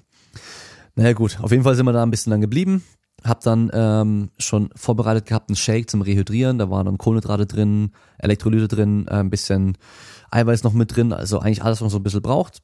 Naja 0.95 1.13
gut, 1.13 1.39
auf 1.41 1.51
jeden 1.51 1.63
Fall 1.63 1.75
sind 1.75 1.85
wir 1.85 1.93
da 1.93 2.03
ein 2.03 2.11
bisschen 2.11 2.31
lang 2.31 2.41
geblieben. 2.41 2.83
Hab 3.23 3.41
dann 3.41 3.69
ähm, 3.73 4.31
schon 4.37 4.69
vorbereitet 4.75 5.25
gehabt 5.25 5.49
einen 5.49 5.55
Shake 5.55 5.89
zum 5.89 6.01
Rehydrieren. 6.01 6.57
Da 6.57 6.69
waren 6.69 6.85
dann 6.85 6.97
Kohlenhydrate 6.97 7.45
drin, 7.45 7.91
Elektrolyte 8.17 8.67
drin, 8.67 9.07
äh, 9.07 9.15
ein 9.15 9.29
bisschen 9.29 9.77
Eiweiß 10.31 10.63
noch 10.63 10.73
mit 10.73 10.95
drin. 10.95 11.11
Also 11.11 11.39
eigentlich 11.39 11.63
alles, 11.63 11.77
was 11.77 11.81
man 11.81 11.89
so 11.89 11.97
ein 11.97 12.03
bisschen 12.03 12.21
braucht. 12.21 12.61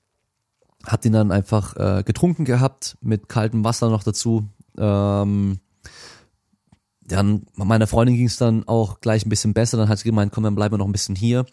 Hab 0.86 1.02
den 1.02 1.14
dann 1.14 1.32
einfach 1.32 1.76
äh, 1.78 2.04
getrunken 2.04 2.46
gehabt 2.46 2.98
mit 3.02 3.28
kaltem 3.28 3.64
Wasser 3.64 3.90
noch 3.90 4.04
dazu. 4.04 4.48
Ähm, 4.78 5.60
dann 7.08 7.46
meiner 7.56 7.88
Freundin 7.88 8.16
ging 8.16 8.26
es 8.26 8.38
dann 8.38 8.68
auch 8.68 9.00
gleich 9.00 9.26
ein 9.26 9.30
bisschen 9.30 9.54
besser. 9.54 9.78
Dann 9.78 9.90
hat 9.90 10.00
sie 10.00 10.06
gemeint, 10.06 10.32
komm, 10.32 10.44
dann 10.44 10.56
bleiben 10.56 10.74
wir 10.74 10.78
noch 10.78 10.88
ein 10.88 10.92
bisschen 10.92 11.16
hier. 11.16 11.46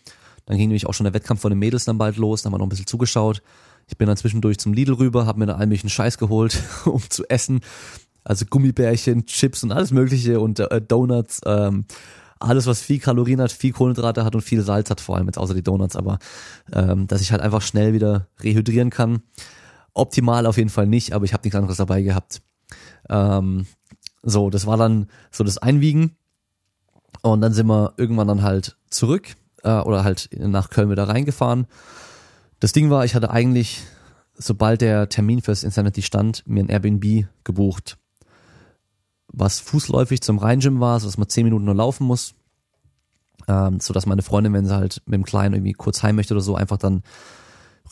Dann 0.47 0.57
ging 0.57 0.69
nämlich 0.69 0.87
auch 0.87 0.95
schon 0.95 1.05
der 1.05 1.15
Wettkampf 1.15 1.41
von 1.41 1.51
den 1.51 1.59
Mädels 1.59 1.85
dann 1.85 1.99
bald 1.99 2.17
los. 2.17 2.43
Dann 2.43 2.51
haben 2.51 2.55
wir 2.55 2.59
noch 2.59 2.67
ein 2.67 2.71
bisschen 2.71 2.87
zugeschaut. 2.87 3.43
Ich 3.87 3.97
bin 3.99 4.07
dann 4.07 4.17
zwischendurch 4.17 4.59
zum 4.59 4.73
Lidl 4.73 4.95
rüber, 4.95 5.27
habe 5.27 5.39
mir 5.39 5.47
da 5.47 5.55
all 5.55 5.67
möglichen 5.67 5.91
Scheiß 5.91 6.19
geholt, 6.19 6.63
um 6.85 7.03
zu 7.09 7.29
essen. 7.29 7.61
Also 8.25 8.47
Gummibärchen, 8.47 9.27
Chips 9.27 9.63
und 9.65 9.73
alles 9.73 9.91
mögliche 9.91 10.41
und 10.41 10.61
äh, 10.61 10.81
Donuts. 10.81 11.41
Ähm, 11.45 11.85
alles, 12.39 12.67
was 12.67 12.81
viel 12.81 12.99
Kalorien 12.99 13.41
hat, 13.41 13.53
viel 13.53 13.73
Kohlenhydrate 13.73 14.25
hat 14.25 14.35
und 14.35 14.41
viel 14.41 14.63
Salz 14.63 14.91
hat, 14.91 15.01
vor 15.01 15.17
allem 15.17 15.27
jetzt 15.27 15.39
außer 15.39 15.55
die 15.55 15.63
Donuts, 15.63 15.97
aber 15.97 16.19
ähm, 16.73 17.07
dass 17.07 17.21
ich 17.21 17.31
halt 17.31 17.41
einfach 17.41 17.63
schnell 17.63 17.93
wieder 17.93 18.27
rehydrieren 18.43 18.91
kann. 18.91 19.23
Optimal 19.95 20.47
auf 20.47 20.57
jeden 20.57 20.71
Fall 20.71 20.87
nicht, 20.87 21.13
aber 21.13 21.25
ich 21.25 21.33
habe 21.33 21.45
nichts 21.45 21.57
anderes 21.57 21.77
dabei 21.77 22.03
gehabt. 22.03 22.43
Ähm, 23.09 23.67
so, 24.23 24.51
das 24.51 24.67
war 24.67 24.77
dann 24.77 25.07
so 25.31 25.45
das 25.45 25.59
Einwiegen. 25.59 26.17
Und 27.23 27.41
dann 27.41 27.53
sind 27.53 27.67
wir 27.67 27.95
irgendwann 27.97 28.29
dann 28.29 28.43
halt 28.43 28.77
zurück 28.91 29.35
äh, 29.63 29.79
oder 29.79 30.05
halt 30.05 30.31
nach 30.37 30.71
Köln 30.71 30.91
wieder 30.91 31.09
reingefahren. 31.09 31.67
Das 32.61 32.73
Ding 32.73 32.91
war, 32.91 33.05
ich 33.05 33.15
hatte 33.15 33.31
eigentlich, 33.31 33.83
sobald 34.35 34.81
der 34.81 35.09
Termin 35.09 35.43
fürs 35.43 35.63
Insanity 35.63 36.03
stand, 36.03 36.45
mir 36.47 36.63
ein 36.63 36.69
Airbnb 36.69 37.27
gebucht. 37.45 37.99
Was 39.29 39.61
fußläufig 39.61 40.21
zum 40.21 40.39
Rheingym 40.39 40.81
war, 40.81 41.01
so 41.01 41.07
dass 41.07 41.19
man 41.19 41.29
zehn 41.29 41.45
Minuten 41.45 41.65
nur 41.65 41.75
laufen 41.75 42.07
muss. 42.07 42.35
Ähm, 43.49 43.81
so 43.81 43.93
dass 43.93 44.07
meine 44.07 44.23
Freundin, 44.23 44.53
wenn 44.53 44.67
sie 44.67 44.75
halt 44.75 45.03
mit 45.07 45.15
dem 45.15 45.25
Kleinen 45.25 45.55
irgendwie 45.55 45.73
kurz 45.73 46.03
heim 46.03 46.17
möchte 46.17 46.35
oder 46.35 46.43
so, 46.43 46.55
einfach 46.55 46.77
dann 46.77 47.03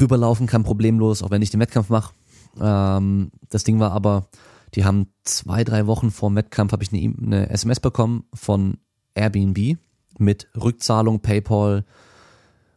rüberlaufen 0.01 0.47
kann, 0.47 0.63
problemlos, 0.63 1.23
auch 1.23 1.31
wenn 1.31 1.43
ich 1.43 1.51
den 1.51 1.61
Wettkampf 1.61 1.89
mache. 1.89 2.15
Ähm, 2.61 3.31
das 3.49 3.65
Ding 3.65 3.81
war 3.81 3.93
aber, 3.93 4.29
die 4.75 4.85
haben 4.85 5.09
zwei, 5.25 5.65
drei 5.65 5.87
Wochen 5.87 6.11
vor 6.11 6.31
dem 6.31 6.37
Wettkampf 6.37 6.73
habe 6.73 6.83
ich 6.83 6.93
eine, 6.93 7.15
eine 7.21 7.51
SMS 7.51 7.81
bekommen 7.81 8.25
von 8.33 8.79
Airbnb 9.15 9.79
mit 10.19 10.49
Rückzahlung, 10.61 11.21
PayPal. 11.21 11.85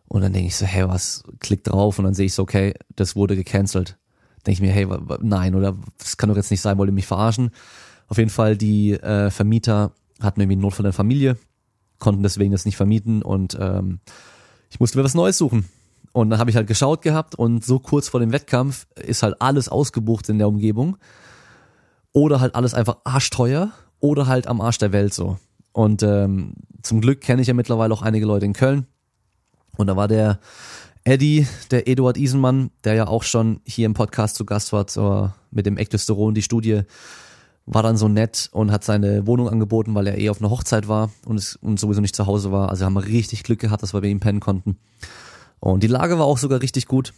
Und 0.07 0.21
dann 0.21 0.33
denke 0.33 0.47
ich 0.47 0.55
so, 0.55 0.65
hey, 0.65 0.87
was, 0.87 1.23
klick 1.39 1.63
drauf 1.63 1.99
und 1.99 2.05
dann 2.05 2.13
sehe 2.13 2.25
ich 2.25 2.33
so, 2.33 2.43
okay, 2.43 2.73
das 2.95 3.15
wurde 3.15 3.35
gecancelt. 3.35 3.97
Denke 4.45 4.55
ich 4.55 4.61
mir, 4.61 4.71
hey, 4.71 4.87
nein, 5.21 5.55
oder 5.55 5.75
das 5.97 6.17
kann 6.17 6.29
doch 6.29 6.35
jetzt 6.35 6.51
nicht 6.51 6.61
sein, 6.61 6.77
wollt 6.77 6.89
ihr 6.89 6.93
mich 6.93 7.07
verarschen? 7.07 7.51
Auf 8.07 8.17
jeden 8.17 8.29
Fall, 8.29 8.57
die 8.57 8.93
äh, 8.93 9.29
Vermieter 9.31 9.93
hatten 10.21 10.41
irgendwie 10.41 10.55
einen 10.55 10.61
Notfall 10.61 10.81
in 10.81 10.91
der 10.91 10.93
Familie, 10.93 11.37
konnten 11.99 12.23
deswegen 12.23 12.51
das 12.51 12.65
nicht 12.65 12.77
vermieten 12.77 13.21
und 13.21 13.57
ähm, 13.59 13.99
ich 14.69 14.79
musste 14.79 14.97
mir 14.97 15.03
was 15.03 15.15
Neues 15.15 15.37
suchen. 15.37 15.65
Und 16.11 16.29
dann 16.29 16.39
habe 16.39 16.49
ich 16.49 16.55
halt 16.55 16.67
geschaut 16.67 17.01
gehabt 17.01 17.33
und 17.33 17.65
so 17.65 17.79
kurz 17.79 18.09
vor 18.09 18.19
dem 18.19 18.31
Wettkampf 18.31 18.85
ist 18.95 19.23
halt 19.23 19.41
alles 19.41 19.67
ausgebucht 19.67 20.29
in 20.29 20.37
der 20.37 20.47
Umgebung 20.47 20.97
oder 22.13 22.39
halt 22.39 22.55
alles 22.55 22.73
einfach 22.73 22.97
arschteuer 23.03 23.71
oder 23.99 24.27
halt 24.27 24.47
am 24.47 24.61
Arsch 24.61 24.77
der 24.77 24.93
Welt 24.93 25.13
so. 25.13 25.37
Und 25.71 26.03
ähm, 26.03 26.53
zum 26.83 27.01
Glück 27.01 27.21
kenne 27.21 27.41
ich 27.41 27.47
ja 27.47 27.53
mittlerweile 27.53 27.93
auch 27.93 28.01
einige 28.01 28.25
Leute 28.25 28.45
in 28.45 28.53
Köln. 28.53 28.85
Und 29.77 29.87
da 29.87 29.95
war 29.95 30.07
der 30.07 30.39
Eddie, 31.03 31.47
der 31.71 31.87
Eduard 31.87 32.17
Isenmann, 32.17 32.69
der 32.83 32.93
ja 32.93 33.07
auch 33.07 33.23
schon 33.23 33.59
hier 33.65 33.85
im 33.87 33.93
Podcast 33.93 34.35
zu 34.35 34.45
Gast 34.45 34.71
war, 34.71 34.87
zur, 34.87 35.35
mit 35.51 35.65
dem 35.65 35.77
Ektosteron, 35.77 36.33
die 36.33 36.43
Studie, 36.43 36.83
war 37.65 37.81
dann 37.81 37.97
so 37.97 38.07
nett 38.07 38.49
und 38.51 38.71
hat 38.71 38.83
seine 38.83 39.25
Wohnung 39.25 39.49
angeboten, 39.49 39.95
weil 39.95 40.07
er 40.07 40.17
eh 40.17 40.29
auf 40.29 40.39
einer 40.39 40.49
Hochzeit 40.49 40.87
war 40.87 41.11
und, 41.25 41.37
es, 41.37 41.55
und 41.55 41.79
sowieso 41.79 42.01
nicht 42.01 42.15
zu 42.15 42.27
Hause 42.27 42.51
war. 42.51 42.69
Also 42.69 42.85
haben 42.85 42.93
wir 42.93 43.05
richtig 43.05 43.43
Glück 43.43 43.59
gehabt, 43.59 43.83
dass 43.83 43.93
wir 43.93 44.01
bei 44.01 44.07
ihm 44.07 44.19
pennen 44.19 44.39
konnten. 44.39 44.77
Und 45.59 45.81
die 45.81 45.87
Lage 45.87 46.19
war 46.19 46.25
auch 46.25 46.37
sogar 46.37 46.61
richtig 46.61 46.87
gut. 46.87 47.13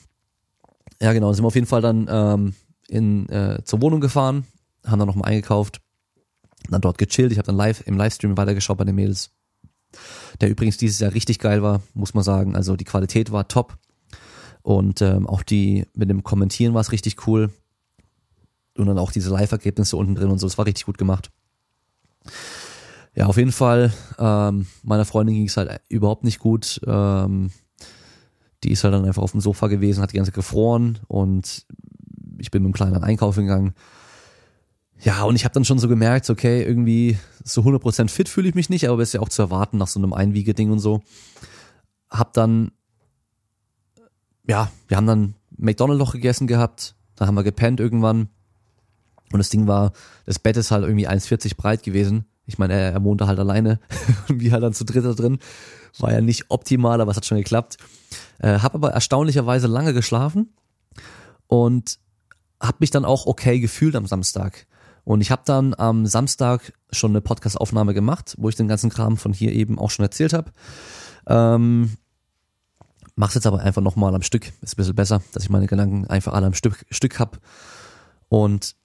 Ja, 1.02 1.14
genau, 1.14 1.34
sind 1.34 1.44
wir 1.44 1.48
auf 1.48 1.56
jeden 1.56 1.68
Fall 1.68 1.82
dann 1.82 2.08
ähm, 2.10 2.54
in, 2.88 3.28
äh, 3.30 3.64
zur 3.66 3.82
Wohnung 3.82 4.02
gefahren, 4.02 4.46
haben 4.86 5.00
dann 5.00 5.08
nochmal 5.08 5.32
eingekauft, 5.32 5.82
dann 6.70 6.82
dort 6.82 6.98
gechillt. 6.98 7.32
Ich 7.32 7.38
habe 7.38 7.48
dann 7.48 7.56
live 7.56 7.82
im 7.86 7.98
Livestream 7.98 8.38
weitergeschaut 8.38 8.78
bei 8.78 8.86
den 8.86 8.96
Mädels. 8.96 9.32
Der 10.42 10.50
übrigens 10.50 10.78
dieses 10.78 11.00
Jahr 11.00 11.14
richtig 11.14 11.40
geil 11.40 11.64
war, 11.64 11.82
muss 11.94 12.14
man 12.14 12.24
sagen. 12.24 12.56
Also 12.56 12.76
die 12.76 12.84
Qualität 12.84 13.32
war 13.32 13.48
top. 13.48 13.78
Und 14.62 15.02
ähm, 15.02 15.28
auch 15.28 15.44
die 15.44 15.86
mit 15.94 16.10
dem 16.10 16.24
Kommentieren 16.24 16.74
war 16.74 16.82
es 16.82 16.92
richtig 16.92 17.28
cool. 17.28 17.54
Und 18.78 18.88
dann 18.88 18.98
auch 18.98 19.12
diese 19.12 19.30
Live-Ergebnisse 19.30 19.96
unten 19.96 20.16
drin 20.16 20.32
und 20.32 20.40
so, 20.40 20.48
es 20.48 20.58
war 20.58 20.66
richtig 20.66 20.86
gut 20.86 20.98
gemacht. 20.98 21.32
Ja, 23.14 23.28
auf 23.28 23.38
jeden 23.38 23.54
Fall, 23.54 23.94
ähm, 24.20 24.68
meiner 24.84 25.06
Freundin 25.06 25.36
ging 25.36 25.48
es 25.48 25.56
halt 25.56 25.80
überhaupt 25.88 26.26
nicht 26.26 26.40
gut. 26.40 26.82
Ähm, 26.86 27.52
die 28.64 28.72
ist 28.72 28.84
halt 28.84 28.94
dann 28.94 29.06
einfach 29.06 29.22
auf 29.22 29.32
dem 29.32 29.40
Sofa 29.40 29.68
gewesen, 29.68 30.02
hat 30.02 30.12
die 30.12 30.18
ganze 30.18 30.32
Zeit 30.32 30.36
gefroren 30.36 31.00
und 31.08 31.66
ich 32.40 32.52
bin 32.52 32.64
mit 32.64 32.72
dem 32.72 32.74
Kleinen 32.74 33.04
einkaufen 33.04 33.46
gegangen 33.46 33.76
ja, 35.02 35.24
und 35.24 35.36
ich 35.36 35.44
habe 35.44 35.54
dann 35.54 35.66
schon 35.66 35.80
so 35.80 35.88
gemerkt, 35.88 36.30
okay, 36.30 36.64
irgendwie 36.64 37.18
so 37.44 37.62
100% 37.62 38.10
fit 38.10 38.30
fühle 38.30 38.50
ich 38.50 38.56
mich 38.56 38.70
nicht, 38.70 38.88
aber 38.88 39.02
ist 39.04 39.14
ja 39.14 39.22
auch 39.22 39.30
zu 39.30 39.42
erwarten 39.42 39.78
nach 39.78 39.88
so 39.88 40.00
einem 40.00 40.14
Einwiegeding 40.14 40.72
und 40.72 40.80
so. 40.80 41.02
hab 42.10 42.34
dann, 42.34 42.72
ja, 44.48 44.72
wir 44.88 44.98
haben 44.98 45.08
dann 45.08 45.36
McDonald's 45.58 46.00
noch 46.00 46.14
gegessen 46.14 46.48
gehabt, 46.48 46.96
da 47.16 47.28
haben 47.28 47.36
wir 47.36 47.44
gepennt 47.44 47.80
irgendwann 47.80 48.30
und 49.32 49.40
das 49.40 49.50
Ding 49.50 49.68
war, 49.68 49.92
das 50.26 50.40
Bett 50.40 50.58
ist 50.58 50.72
halt 50.72 50.84
irgendwie 50.84 51.08
1,40 51.08 51.56
breit 51.58 51.84
gewesen. 51.84 52.26
Ich 52.46 52.58
meine, 52.58 52.74
er, 52.74 52.94
er 52.94 53.04
wohnte 53.04 53.28
halt 53.28 53.40
alleine 53.40 53.80
und 54.30 54.40
wir 54.40 54.52
halt 54.52 54.64
dann 54.64 54.74
zu 54.74 54.86
dritter 54.86 55.16
drin. 55.16 55.40
War 56.00 56.12
ja 56.12 56.22
nicht 56.22 56.46
optimal, 56.50 57.02
aber 57.02 57.12
es 57.12 57.18
hat 57.18 57.26
schon 57.26 57.38
geklappt. 57.38 57.78
Äh, 58.40 58.60
hab 58.60 58.76
aber 58.76 58.92
erstaunlicherweise 58.92 59.68
lange 59.68 59.94
geschlafen 59.94 60.54
und 61.48 62.00
hab 62.60 62.80
mich 62.82 62.92
dann 62.92 63.06
auch 63.06 63.26
okay 63.26 63.60
gefühlt 63.60 63.96
am 63.96 64.06
Samstag. 64.06 64.68
Und 65.06 65.22
ich 65.22 65.32
habe 65.32 65.44
dann 65.46 65.74
am 65.76 66.06
Samstag 66.06 66.74
schon 66.92 67.12
eine 67.12 67.22
Podcast-Aufnahme 67.22 67.94
gemacht, 67.94 68.36
wo 68.38 68.50
ich 68.50 68.56
den 68.56 68.68
ganzen 68.68 68.90
Kram 68.90 69.18
von 69.18 69.34
hier 69.34 69.54
eben 69.54 69.80
auch 69.80 69.92
schon 69.92 70.04
erzählt 70.04 70.34
habe. 70.34 70.52
Ähm, 71.28 71.92
mach's 73.16 73.36
jetzt 73.36 73.48
aber 73.48 73.60
einfach 73.60 73.84
nochmal 73.84 74.16
am 74.16 74.24
Stück. 74.24 74.52
Ist 74.62 74.74
ein 74.74 74.78
bisschen 74.78 74.96
besser, 74.96 75.22
dass 75.32 75.44
ich 75.44 75.50
meine 75.50 75.68
Gedanken 75.68 76.08
einfach 76.08 76.34
alle 76.34 76.48
am 76.48 76.54
Stück, 76.54 76.86
Stück 76.90 77.20
hab. 77.20 77.40
Und 78.30 78.76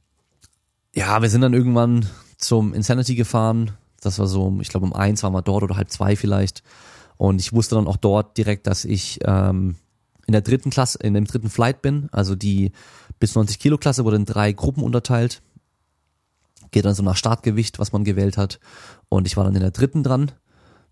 ja, 0.94 1.22
wir 1.22 1.30
sind 1.30 1.40
dann 1.40 1.54
irgendwann 1.54 2.06
zum 2.36 2.74
Insanity 2.74 3.14
gefahren. 3.14 3.72
Das 4.00 4.18
war 4.18 4.26
so, 4.26 4.58
ich 4.60 4.68
glaube 4.68 4.86
um 4.86 4.92
eins 4.92 5.22
waren 5.22 5.32
wir 5.32 5.42
dort 5.42 5.62
oder 5.62 5.76
halb 5.76 5.90
zwei 5.90 6.16
vielleicht. 6.16 6.62
Und 7.16 7.40
ich 7.40 7.52
wusste 7.52 7.76
dann 7.76 7.86
auch 7.86 7.96
dort 7.96 8.36
direkt, 8.36 8.66
dass 8.66 8.84
ich 8.84 9.20
ähm, 9.24 9.76
in 10.26 10.32
der 10.32 10.40
dritten 10.42 10.70
Klasse, 10.70 10.98
in 11.02 11.14
dem 11.14 11.24
dritten 11.24 11.50
Flight 11.50 11.82
bin. 11.82 12.08
Also 12.12 12.34
die 12.34 12.72
bis 13.18 13.34
90 13.34 13.58
Kilo 13.58 13.78
Klasse 13.78 14.04
wurde 14.04 14.16
in 14.16 14.24
drei 14.24 14.52
Gruppen 14.52 14.82
unterteilt. 14.82 15.42
Geht 16.70 16.84
dann 16.84 16.94
so 16.94 17.02
nach 17.02 17.16
Startgewicht, 17.16 17.78
was 17.78 17.92
man 17.92 18.04
gewählt 18.04 18.36
hat. 18.36 18.60
Und 19.08 19.26
ich 19.26 19.36
war 19.36 19.44
dann 19.44 19.54
in 19.54 19.60
der 19.60 19.70
dritten 19.70 20.02
dran. 20.02 20.32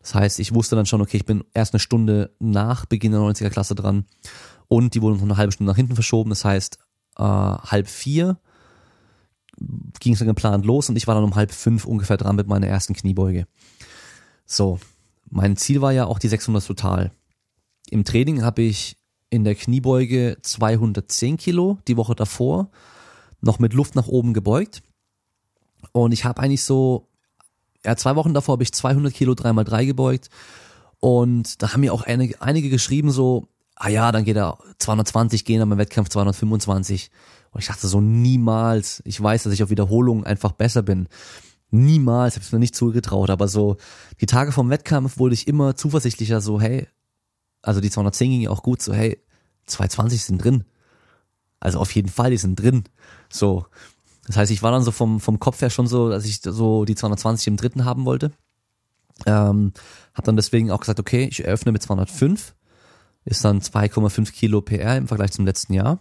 Das 0.00 0.14
heißt, 0.14 0.38
ich 0.40 0.54
wusste 0.54 0.76
dann 0.76 0.86
schon, 0.86 1.00
okay, 1.00 1.16
ich 1.16 1.26
bin 1.26 1.44
erst 1.54 1.74
eine 1.74 1.80
Stunde 1.80 2.34
nach 2.38 2.86
Beginn 2.86 3.12
der 3.12 3.20
90er 3.20 3.50
Klasse 3.50 3.74
dran. 3.74 4.04
Und 4.68 4.94
die 4.94 5.02
wurden 5.02 5.16
noch 5.16 5.22
eine 5.22 5.36
halbe 5.36 5.52
Stunde 5.52 5.70
nach 5.70 5.76
hinten 5.76 5.94
verschoben. 5.94 6.30
Das 6.30 6.44
heißt, 6.44 6.78
äh, 7.18 7.22
halb 7.22 7.88
vier 7.88 8.38
ging 10.00 10.12
es 10.12 10.20
dann 10.20 10.28
geplant 10.28 10.64
los 10.64 10.88
und 10.88 10.96
ich 10.96 11.06
war 11.06 11.14
dann 11.14 11.24
um 11.24 11.34
halb 11.34 11.52
fünf 11.52 11.84
ungefähr 11.84 12.16
dran 12.16 12.36
mit 12.36 12.46
meiner 12.46 12.68
ersten 12.68 12.94
Kniebeuge. 12.94 13.46
So, 14.46 14.78
mein 15.28 15.56
Ziel 15.56 15.82
war 15.82 15.92
ja 15.92 16.06
auch 16.06 16.18
die 16.18 16.28
600 16.28 16.64
total. 16.64 17.12
Im 17.90 18.04
Training 18.04 18.42
habe 18.42 18.62
ich 18.62 18.96
in 19.30 19.44
der 19.44 19.54
Kniebeuge 19.54 20.38
210 20.42 21.36
Kilo 21.36 21.78
die 21.88 21.96
Woche 21.96 22.14
davor 22.14 22.70
noch 23.40 23.58
mit 23.58 23.74
Luft 23.74 23.94
nach 23.94 24.06
oben 24.06 24.32
gebeugt 24.32 24.82
und 25.92 26.12
ich 26.12 26.24
habe 26.24 26.40
eigentlich 26.42 26.64
so, 26.64 27.08
ja 27.84 27.96
zwei 27.96 28.16
Wochen 28.16 28.34
davor 28.34 28.54
habe 28.54 28.62
ich 28.62 28.72
200 28.72 29.12
Kilo 29.12 29.32
3x3 29.32 29.86
gebeugt 29.86 30.30
und 31.00 31.62
da 31.62 31.72
haben 31.72 31.80
mir 31.80 31.92
auch 31.92 32.02
einige, 32.02 32.40
einige 32.42 32.70
geschrieben 32.70 33.10
so, 33.10 33.48
ah 33.76 33.88
ja, 33.88 34.12
dann 34.12 34.24
geht 34.24 34.36
er 34.36 34.58
220 34.78 35.44
gehen, 35.44 35.62
aber 35.62 35.72
im 35.72 35.78
Wettkampf 35.78 36.08
225. 36.08 37.10
Und 37.50 37.60
ich 37.60 37.68
dachte 37.68 37.88
so, 37.88 38.00
niemals. 38.00 39.02
Ich 39.04 39.20
weiß, 39.20 39.44
dass 39.44 39.52
ich 39.52 39.62
auf 39.62 39.70
Wiederholungen 39.70 40.24
einfach 40.24 40.52
besser 40.52 40.82
bin. 40.82 41.08
Niemals, 41.70 42.34
habe 42.34 42.44
ich 42.44 42.52
mir 42.52 42.58
nicht 42.58 42.74
zugetraut. 42.74 43.30
Aber 43.30 43.48
so, 43.48 43.76
die 44.20 44.26
Tage 44.26 44.52
vom 44.52 44.70
Wettkampf 44.70 45.18
wurde 45.18 45.34
ich 45.34 45.46
immer 45.46 45.76
zuversichtlicher, 45.76 46.40
so, 46.40 46.60
hey, 46.60 46.88
also 47.62 47.80
die 47.80 47.90
210 47.90 48.30
ging 48.30 48.40
ja 48.42 48.50
auch 48.50 48.62
gut, 48.62 48.82
so, 48.82 48.92
hey, 48.92 49.18
220 49.66 50.24
sind 50.24 50.42
drin. 50.42 50.64
Also 51.60 51.78
auf 51.78 51.92
jeden 51.92 52.08
Fall, 52.08 52.30
die 52.30 52.36
sind 52.36 52.56
drin. 52.56 52.84
So. 53.30 53.66
Das 54.28 54.36
heißt, 54.36 54.52
ich 54.52 54.62
war 54.62 54.70
dann 54.70 54.82
so 54.82 54.92
vom, 54.92 55.20
vom 55.20 55.40
Kopf 55.40 55.60
her 55.60 55.70
schon 55.70 55.86
so, 55.86 56.08
dass 56.08 56.24
ich 56.24 56.40
so 56.42 56.84
die 56.84 56.94
220 56.94 57.48
im 57.48 57.56
dritten 57.56 57.84
haben 57.84 58.04
wollte. 58.04 58.30
Ähm, 59.26 59.72
hab 60.14 60.24
dann 60.24 60.36
deswegen 60.36 60.70
auch 60.70 60.80
gesagt, 60.80 61.00
okay, 61.00 61.26
ich 61.28 61.44
eröffne 61.44 61.72
mit 61.72 61.82
205. 61.82 62.54
Ist 63.24 63.44
dann 63.44 63.60
2,5 63.60 64.32
Kilo 64.32 64.60
PR 64.60 64.96
im 64.96 65.08
Vergleich 65.08 65.32
zum 65.32 65.44
letzten 65.44 65.74
Jahr 65.74 66.00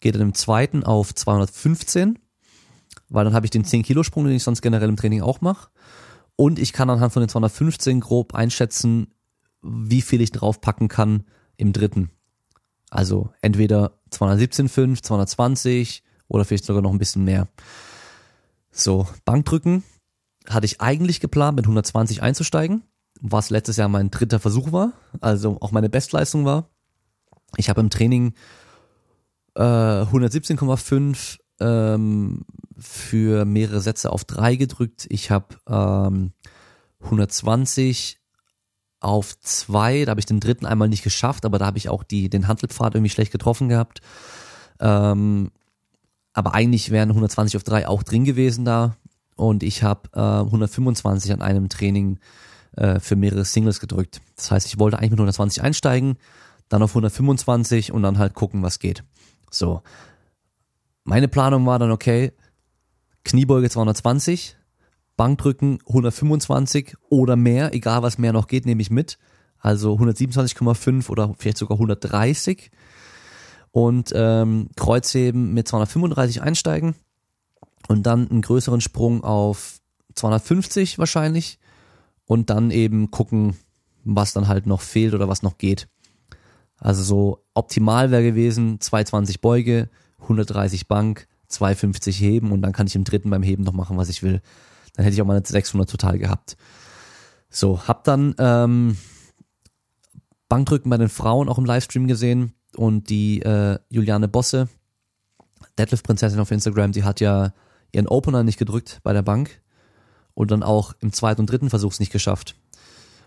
geht 0.00 0.14
dann 0.14 0.22
im 0.22 0.34
zweiten 0.34 0.82
auf 0.82 1.14
215, 1.14 2.18
weil 3.08 3.24
dann 3.24 3.34
habe 3.34 3.46
ich 3.46 3.50
den 3.50 3.64
10 3.64 3.82
Kilo 3.82 4.02
Sprung, 4.02 4.24
den 4.24 4.34
ich 4.34 4.42
sonst 4.42 4.62
generell 4.62 4.88
im 4.88 4.96
Training 4.96 5.22
auch 5.22 5.40
mache. 5.40 5.68
Und 6.36 6.58
ich 6.58 6.72
kann 6.72 6.90
anhand 6.90 7.12
von 7.12 7.20
den 7.20 7.28
215 7.28 8.00
grob 8.00 8.34
einschätzen, 8.34 9.14
wie 9.62 10.00
viel 10.00 10.22
ich 10.22 10.32
draufpacken 10.32 10.88
kann 10.88 11.24
im 11.56 11.72
dritten. 11.72 12.10
Also 12.88 13.30
entweder 13.42 14.00
217,5, 14.10 15.02
220 15.02 16.02
oder 16.30 16.44
vielleicht 16.44 16.64
sogar 16.64 16.80
noch 16.80 16.92
ein 16.92 16.98
bisschen 16.98 17.24
mehr. 17.24 17.48
So, 18.70 19.06
Bankdrücken 19.24 19.82
hatte 20.48 20.64
ich 20.64 20.80
eigentlich 20.80 21.20
geplant, 21.20 21.56
mit 21.56 21.66
120 21.66 22.22
einzusteigen, 22.22 22.82
was 23.20 23.50
letztes 23.50 23.76
Jahr 23.76 23.88
mein 23.88 24.10
dritter 24.10 24.38
Versuch 24.38 24.72
war, 24.72 24.92
also 25.20 25.58
auch 25.60 25.72
meine 25.72 25.90
Bestleistung 25.90 26.44
war. 26.44 26.70
Ich 27.56 27.68
habe 27.68 27.80
im 27.80 27.90
Training 27.90 28.34
äh, 29.56 29.62
117,5 29.62 31.38
ähm, 31.60 32.44
für 32.78 33.44
mehrere 33.44 33.80
Sätze 33.80 34.10
auf 34.10 34.24
drei 34.24 34.56
gedrückt. 34.56 35.06
Ich 35.10 35.30
habe 35.30 35.56
ähm, 35.68 36.32
120 37.02 38.18
auf 39.00 39.38
zwei, 39.40 40.04
da 40.04 40.10
habe 40.10 40.20
ich 40.20 40.26
den 40.26 40.40
dritten 40.40 40.66
einmal 40.66 40.88
nicht 40.88 41.02
geschafft, 41.02 41.44
aber 41.44 41.58
da 41.58 41.66
habe 41.66 41.78
ich 41.78 41.88
auch 41.88 42.04
die, 42.04 42.30
den 42.30 42.46
Handelpfad 42.46 42.94
irgendwie 42.94 43.10
schlecht 43.10 43.32
getroffen 43.32 43.68
gehabt. 43.68 44.00
Ähm, 44.78 45.50
aber 46.40 46.54
eigentlich 46.54 46.90
wären 46.90 47.10
120 47.10 47.58
auf 47.58 47.64
drei 47.64 47.86
auch 47.86 48.02
drin 48.02 48.24
gewesen 48.24 48.64
da. 48.64 48.96
Und 49.36 49.62
ich 49.62 49.82
habe 49.82 50.08
äh, 50.14 50.18
125 50.18 51.34
an 51.34 51.42
einem 51.42 51.68
Training 51.68 52.18
äh, 52.76 52.98
für 52.98 53.14
mehrere 53.14 53.44
Singles 53.44 53.78
gedrückt. 53.78 54.22
Das 54.36 54.50
heißt, 54.50 54.66
ich 54.66 54.78
wollte 54.78 54.96
eigentlich 54.96 55.10
mit 55.10 55.18
120 55.18 55.62
einsteigen, 55.62 56.16
dann 56.70 56.82
auf 56.82 56.92
125 56.92 57.92
und 57.92 58.02
dann 58.02 58.16
halt 58.16 58.32
gucken, 58.32 58.62
was 58.62 58.78
geht. 58.78 59.04
So. 59.50 59.82
Meine 61.04 61.28
Planung 61.28 61.66
war 61.66 61.78
dann, 61.78 61.90
okay, 61.90 62.32
Kniebeuge 63.24 63.68
220, 63.68 64.56
Bankdrücken 65.18 65.80
125 65.88 66.96
oder 67.10 67.36
mehr, 67.36 67.74
egal 67.74 68.02
was 68.02 68.16
mehr 68.16 68.32
noch 68.32 68.46
geht, 68.46 68.64
nehme 68.64 68.80
ich 68.80 68.90
mit. 68.90 69.18
Also 69.58 69.94
127,5 69.94 71.10
oder 71.10 71.34
vielleicht 71.36 71.58
sogar 71.58 71.76
130. 71.76 72.70
Und 73.72 74.12
ähm, 74.14 74.68
Kreuzheben 74.76 75.54
mit 75.54 75.68
235 75.68 76.42
einsteigen 76.42 76.94
und 77.88 78.04
dann 78.04 78.28
einen 78.28 78.42
größeren 78.42 78.80
Sprung 78.80 79.22
auf 79.22 79.80
250 80.14 80.98
wahrscheinlich 80.98 81.58
und 82.26 82.50
dann 82.50 82.70
eben 82.70 83.10
gucken, 83.10 83.56
was 84.04 84.32
dann 84.32 84.48
halt 84.48 84.66
noch 84.66 84.80
fehlt 84.80 85.14
oder 85.14 85.28
was 85.28 85.42
noch 85.42 85.58
geht. 85.58 85.88
Also 86.76 87.02
so 87.02 87.44
optimal 87.54 88.10
wäre 88.10 88.22
gewesen 88.22 88.80
220 88.80 89.40
Beuge, 89.40 89.90
130 90.22 90.88
Bank, 90.88 91.28
250 91.48 92.20
Heben 92.20 92.52
und 92.52 92.62
dann 92.62 92.72
kann 92.72 92.86
ich 92.86 92.96
im 92.96 93.04
dritten 93.04 93.30
beim 93.30 93.42
Heben 93.42 93.64
noch 93.64 93.72
machen, 93.72 93.96
was 93.96 94.08
ich 94.08 94.22
will. 94.22 94.40
Dann 94.94 95.04
hätte 95.04 95.14
ich 95.14 95.22
auch 95.22 95.26
meine 95.26 95.44
600 95.44 95.88
total 95.88 96.18
gehabt. 96.18 96.56
So, 97.50 97.86
hab 97.86 98.04
dann 98.04 98.34
ähm, 98.38 98.96
Bankdrücken 100.48 100.90
bei 100.90 100.96
den 100.96 101.08
Frauen 101.08 101.48
auch 101.48 101.58
im 101.58 101.64
Livestream 101.64 102.06
gesehen 102.06 102.54
und 102.76 103.10
die 103.10 103.42
äh, 103.42 103.78
Juliane 103.88 104.28
Bosse, 104.28 104.68
Deadlift 105.78 106.04
Prinzessin 106.04 106.40
auf 106.40 106.50
Instagram, 106.50 106.92
die 106.92 107.04
hat 107.04 107.20
ja 107.20 107.52
ihren 107.92 108.06
Opener 108.06 108.42
nicht 108.42 108.58
gedrückt 108.58 109.00
bei 109.02 109.12
der 109.12 109.22
Bank 109.22 109.60
und 110.34 110.50
dann 110.50 110.62
auch 110.62 110.94
im 111.00 111.12
zweiten 111.12 111.40
und 111.40 111.50
dritten 111.50 111.70
Versuchs 111.70 112.00
nicht 112.00 112.12
geschafft. 112.12 112.54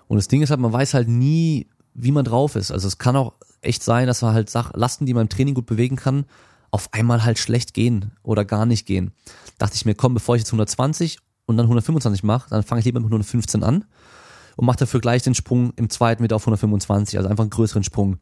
Und 0.08 0.18
das 0.18 0.28
Ding 0.28 0.42
ist 0.42 0.50
halt, 0.50 0.60
man 0.60 0.74
weiß 0.74 0.94
halt 0.94 1.08
nie, 1.08 1.68
wie 1.94 2.12
man 2.12 2.26
drauf 2.26 2.56
ist. 2.56 2.72
Also 2.72 2.88
es 2.88 2.98
kann 2.98 3.16
auch 3.16 3.34
echt 3.62 3.84
sein, 3.84 4.08
dass 4.08 4.22
man 4.22 4.34
halt 4.34 4.50
Sach 4.50 4.72
Lasten, 4.74 5.06
die 5.06 5.14
man 5.14 5.24
im 5.24 5.30
Training 5.30 5.54
gut 5.54 5.66
bewegen 5.66 5.96
kann, 5.96 6.26
auf 6.72 6.90
einmal 6.92 7.24
halt 7.24 7.38
schlecht 7.38 7.74
gehen 7.74 8.12
oder 8.24 8.46
gar 8.46 8.66
nicht 8.66 8.86
gehen. 8.86 9.12
Dachte 9.58 9.76
ich 9.76 9.86
mir, 9.86 9.94
komm, 9.94 10.14
bevor 10.14 10.36
ich 10.36 10.42
jetzt 10.42 10.50
120 10.50 11.20
und 11.46 11.58
dann 11.58 11.66
125 11.66 12.24
mache, 12.24 12.50
dann 12.50 12.64
fange 12.64 12.80
ich 12.80 12.86
lieber 12.86 13.00
mit 13.00 13.08
115 13.08 13.64
an 13.64 13.86
und 14.56 14.66
mache 14.66 14.78
dafür 14.78 15.00
gleich 15.00 15.22
den 15.22 15.36
Sprung 15.36 15.74
im 15.76 15.90
zweiten 15.90 16.24
wieder 16.24 16.36
auf 16.36 16.44
125, 16.44 17.18
also 17.18 17.30
einfach 17.30 17.44
einen 17.44 17.52
größeren 17.52 17.84
Sprung. 17.84 18.18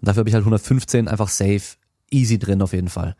Und 0.00 0.08
dafür 0.08 0.20
habe 0.20 0.28
ich 0.28 0.34
halt 0.34 0.42
115 0.42 1.08
einfach 1.08 1.28
safe, 1.28 1.76
easy 2.10 2.38
drin 2.38 2.62
auf 2.62 2.72
jeden 2.72 2.88
Fall. 2.88 3.16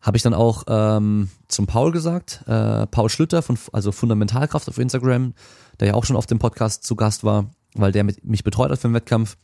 Habe 0.00 0.16
ich 0.16 0.22
dann 0.22 0.34
auch 0.34 0.64
ähm, 0.68 1.30
zum 1.48 1.66
Paul 1.66 1.90
gesagt, 1.90 2.44
äh, 2.46 2.86
Paul 2.86 3.08
Schlüter 3.08 3.42
von 3.42 3.58
also 3.72 3.92
Fundamentalkraft 3.92 4.68
auf 4.68 4.78
Instagram, 4.78 5.34
der 5.80 5.88
ja 5.88 5.94
auch 5.94 6.04
schon 6.04 6.16
auf 6.16 6.26
dem 6.26 6.38
Podcast 6.38 6.84
zu 6.84 6.96
Gast 6.96 7.24
war, 7.24 7.50
weil 7.74 7.92
der 7.92 8.04
mit, 8.04 8.24
mich 8.24 8.44
betreut 8.44 8.70
hat 8.70 8.78
für 8.78 8.88
den 8.88 8.94
Wettkampf, 8.94 9.36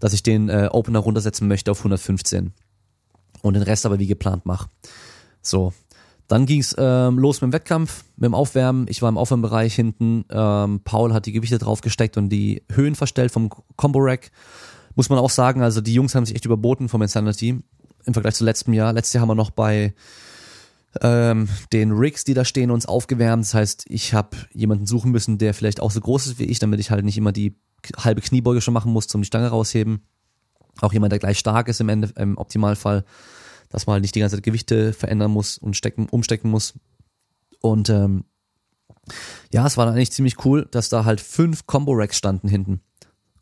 dass 0.00 0.12
ich 0.12 0.22
den 0.22 0.48
äh, 0.48 0.68
Opener 0.70 0.98
runtersetzen 0.98 1.48
möchte 1.48 1.70
auf 1.70 1.78
115 1.78 2.52
und 3.42 3.54
den 3.54 3.62
Rest 3.62 3.86
aber 3.86 3.98
wie 3.98 4.06
geplant 4.06 4.46
mache. 4.46 4.68
So, 5.40 5.72
dann 6.28 6.46
ging's 6.46 6.74
ähm, 6.78 7.18
los 7.18 7.40
mit 7.40 7.50
dem 7.50 7.52
Wettkampf, 7.52 8.04
mit 8.16 8.26
dem 8.26 8.34
Aufwärmen. 8.34 8.86
Ich 8.88 9.02
war 9.02 9.10
im 9.10 9.18
Aufwärmbereich 9.18 9.74
hinten. 9.74 10.24
Ähm, 10.30 10.80
Paul 10.82 11.12
hat 11.12 11.26
die 11.26 11.32
Gewichte 11.32 11.58
draufgesteckt 11.58 12.16
und 12.16 12.30
die 12.30 12.62
Höhen 12.72 12.94
verstellt 12.94 13.30
vom 13.30 13.50
Combo 13.76 13.98
Rack. 14.00 14.30
Muss 14.94 15.08
man 15.08 15.18
auch 15.18 15.30
sagen, 15.30 15.62
also 15.62 15.80
die 15.80 15.94
Jungs 15.94 16.14
haben 16.14 16.24
sich 16.24 16.36
echt 16.36 16.44
überboten 16.44 16.88
vom 16.88 17.02
Insanity 17.02 17.62
im 18.04 18.12
Vergleich 18.12 18.34
zu 18.34 18.44
letztem 18.44 18.74
Jahr. 18.74 18.92
Letztes 18.92 19.14
Jahr 19.14 19.22
haben 19.22 19.28
wir 19.28 19.34
noch 19.34 19.50
bei 19.50 19.94
ähm, 21.00 21.48
den 21.72 21.92
Rigs, 21.92 22.24
die 22.24 22.34
da 22.34 22.44
stehen, 22.44 22.70
uns 22.70 22.86
aufgewärmt. 22.86 23.44
Das 23.44 23.54
heißt, 23.54 23.84
ich 23.88 24.14
habe 24.14 24.36
jemanden 24.52 24.86
suchen 24.86 25.10
müssen, 25.10 25.38
der 25.38 25.54
vielleicht 25.54 25.80
auch 25.80 25.90
so 25.90 26.00
groß 26.00 26.26
ist 26.26 26.38
wie 26.38 26.44
ich, 26.44 26.58
damit 26.58 26.80
ich 26.80 26.90
halt 26.90 27.04
nicht 27.04 27.18
immer 27.18 27.32
die 27.32 27.56
halbe 27.96 28.20
Kniebeuge 28.20 28.60
schon 28.60 28.74
machen 28.74 28.92
muss 28.92 29.08
zum 29.08 29.22
die 29.22 29.26
Stange 29.26 29.48
rausheben. 29.48 30.02
Auch 30.80 30.92
jemand, 30.92 31.12
der 31.12 31.18
gleich 31.18 31.38
stark 31.38 31.68
ist 31.68 31.80
im, 31.80 31.88
Ende, 31.88 32.10
im 32.16 32.36
Optimalfall, 32.36 33.04
dass 33.68 33.86
man 33.86 33.94
halt 33.94 34.02
nicht 34.02 34.14
die 34.14 34.20
ganze 34.20 34.36
Zeit 34.36 34.44
Gewichte 34.44 34.92
verändern 34.92 35.30
muss 35.30 35.58
und 35.58 35.76
stecken, 35.76 36.08
umstecken 36.08 36.50
muss. 36.50 36.74
Und 37.60 37.90
ähm, 37.90 38.24
ja, 39.52 39.66
es 39.66 39.76
war 39.76 39.86
dann 39.86 39.94
eigentlich 39.94 40.12
ziemlich 40.12 40.44
cool, 40.44 40.66
dass 40.70 40.88
da 40.88 41.04
halt 41.04 41.20
fünf 41.20 41.66
Combo-Racks 41.66 42.16
standen 42.16 42.48
hinten. 42.48 42.80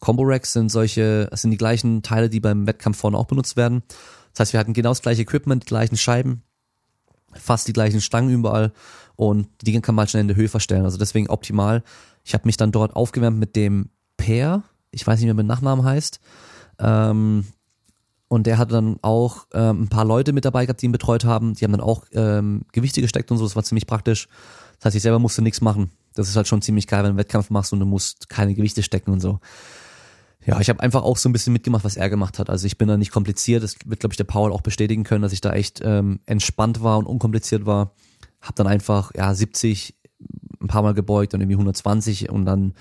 Combo-Racks 0.02 0.52
sind 0.52 0.68
solche, 0.68 1.30
sind 1.32 1.52
die 1.52 1.56
gleichen 1.56 2.02
Teile, 2.02 2.28
die 2.28 2.40
beim 2.40 2.66
Wettkampf 2.66 2.98
vorne 2.98 3.16
auch 3.16 3.26
benutzt 3.26 3.56
werden. 3.56 3.82
Das 4.32 4.40
heißt, 4.40 4.52
wir 4.52 4.60
hatten 4.60 4.72
genau 4.72 4.90
das 4.90 5.00
gleiche 5.00 5.22
Equipment, 5.22 5.62
die 5.62 5.68
gleichen 5.68 5.96
Scheiben, 5.96 6.42
fast 7.34 7.68
die 7.68 7.72
gleichen 7.72 8.00
Stangen 8.00 8.30
überall 8.30 8.72
und 9.14 9.48
die 9.60 9.66
Dinge 9.66 9.80
kann 9.80 9.94
man 9.94 10.02
halt 10.02 10.10
schnell 10.10 10.22
in 10.22 10.28
der 10.28 10.36
Höhe 10.36 10.48
verstellen. 10.48 10.84
Also 10.84 10.98
deswegen 10.98 11.28
optimal. 11.28 11.84
Ich 12.24 12.34
habe 12.34 12.46
mich 12.46 12.56
dann 12.56 12.72
dort 12.72 12.96
aufgewärmt 12.96 13.38
mit 13.38 13.54
dem 13.54 13.90
Peer, 14.16 14.64
ich 14.90 15.06
weiß 15.06 15.20
nicht 15.20 15.26
mehr, 15.26 15.34
wie 15.34 15.46
der 15.46 15.54
Nachnamen 15.54 15.84
heißt. 15.84 16.18
Ähm, 16.80 17.46
und 18.26 18.46
der 18.46 18.58
hatte 18.58 18.72
dann 18.72 18.96
auch 19.02 19.46
ähm, 19.52 19.82
ein 19.82 19.88
paar 19.88 20.04
Leute 20.04 20.32
mit 20.32 20.44
dabei 20.44 20.66
gehabt, 20.66 20.82
die 20.82 20.86
ihn 20.86 20.92
betreut 20.92 21.24
haben. 21.24 21.54
Die 21.54 21.64
haben 21.64 21.72
dann 21.72 21.80
auch 21.80 22.06
ähm, 22.12 22.62
Gewichte 22.72 23.02
gesteckt 23.02 23.30
und 23.30 23.38
so, 23.38 23.44
das 23.44 23.54
war 23.54 23.62
ziemlich 23.62 23.86
praktisch. 23.86 24.26
Das 24.78 24.86
heißt, 24.86 24.96
ich 24.96 25.02
selber 25.02 25.20
musste 25.20 25.42
nichts 25.42 25.60
machen. 25.60 25.92
Das 26.14 26.28
ist 26.28 26.34
halt 26.34 26.48
schon 26.48 26.60
ziemlich 26.60 26.88
geil, 26.88 27.00
wenn 27.00 27.04
du 27.04 27.10
einen 27.10 27.18
Wettkampf 27.18 27.50
machst 27.50 27.72
und 27.72 27.78
du 27.78 27.86
musst 27.86 28.28
keine 28.28 28.54
Gewichte 28.54 28.82
stecken 28.82 29.12
und 29.12 29.20
so. 29.20 29.38
Ja, 30.44 30.61
ich 30.61 30.68
habe 30.68 30.81
einfach 30.81 31.02
auch 31.02 31.16
so 31.16 31.28
ein 31.28 31.33
bisschen 31.33 31.52
mitgemacht, 31.52 31.85
was 31.85 31.96
er 31.96 32.11
gemacht 32.11 32.38
hat. 32.38 32.50
Also 32.50 32.66
ich 32.66 32.76
bin 32.76 32.88
da 32.88 32.96
nicht 32.96 33.12
kompliziert. 33.12 33.62
Das 33.62 33.76
wird, 33.85 34.00
glaube 34.00 34.12
ich, 34.12 34.16
der 34.16 34.24
Paul 34.24 34.52
auch 34.52 34.61
bestätigen 34.61 35.05
können, 35.05 35.22
dass 35.22 35.33
ich 35.33 35.40
da 35.40 35.52
echt 35.52 35.81
ähm, 35.85 36.20
entspannt 36.26 36.83
war 36.83 36.98
und 36.98 37.07
unkompliziert 37.07 37.64
war. 37.64 37.92
Hab 38.40 38.57
dann 38.57 38.66
einfach, 38.66 39.12
ja, 39.14 39.33
70 39.33 39.94
ein 40.61 40.66
paar 40.66 40.83
Mal 40.83 40.94
gebeugt 40.94 41.35
und 41.35 41.40
irgendwie 41.40 41.55
120 41.55 42.31
und 42.31 42.44
dann 42.44 42.74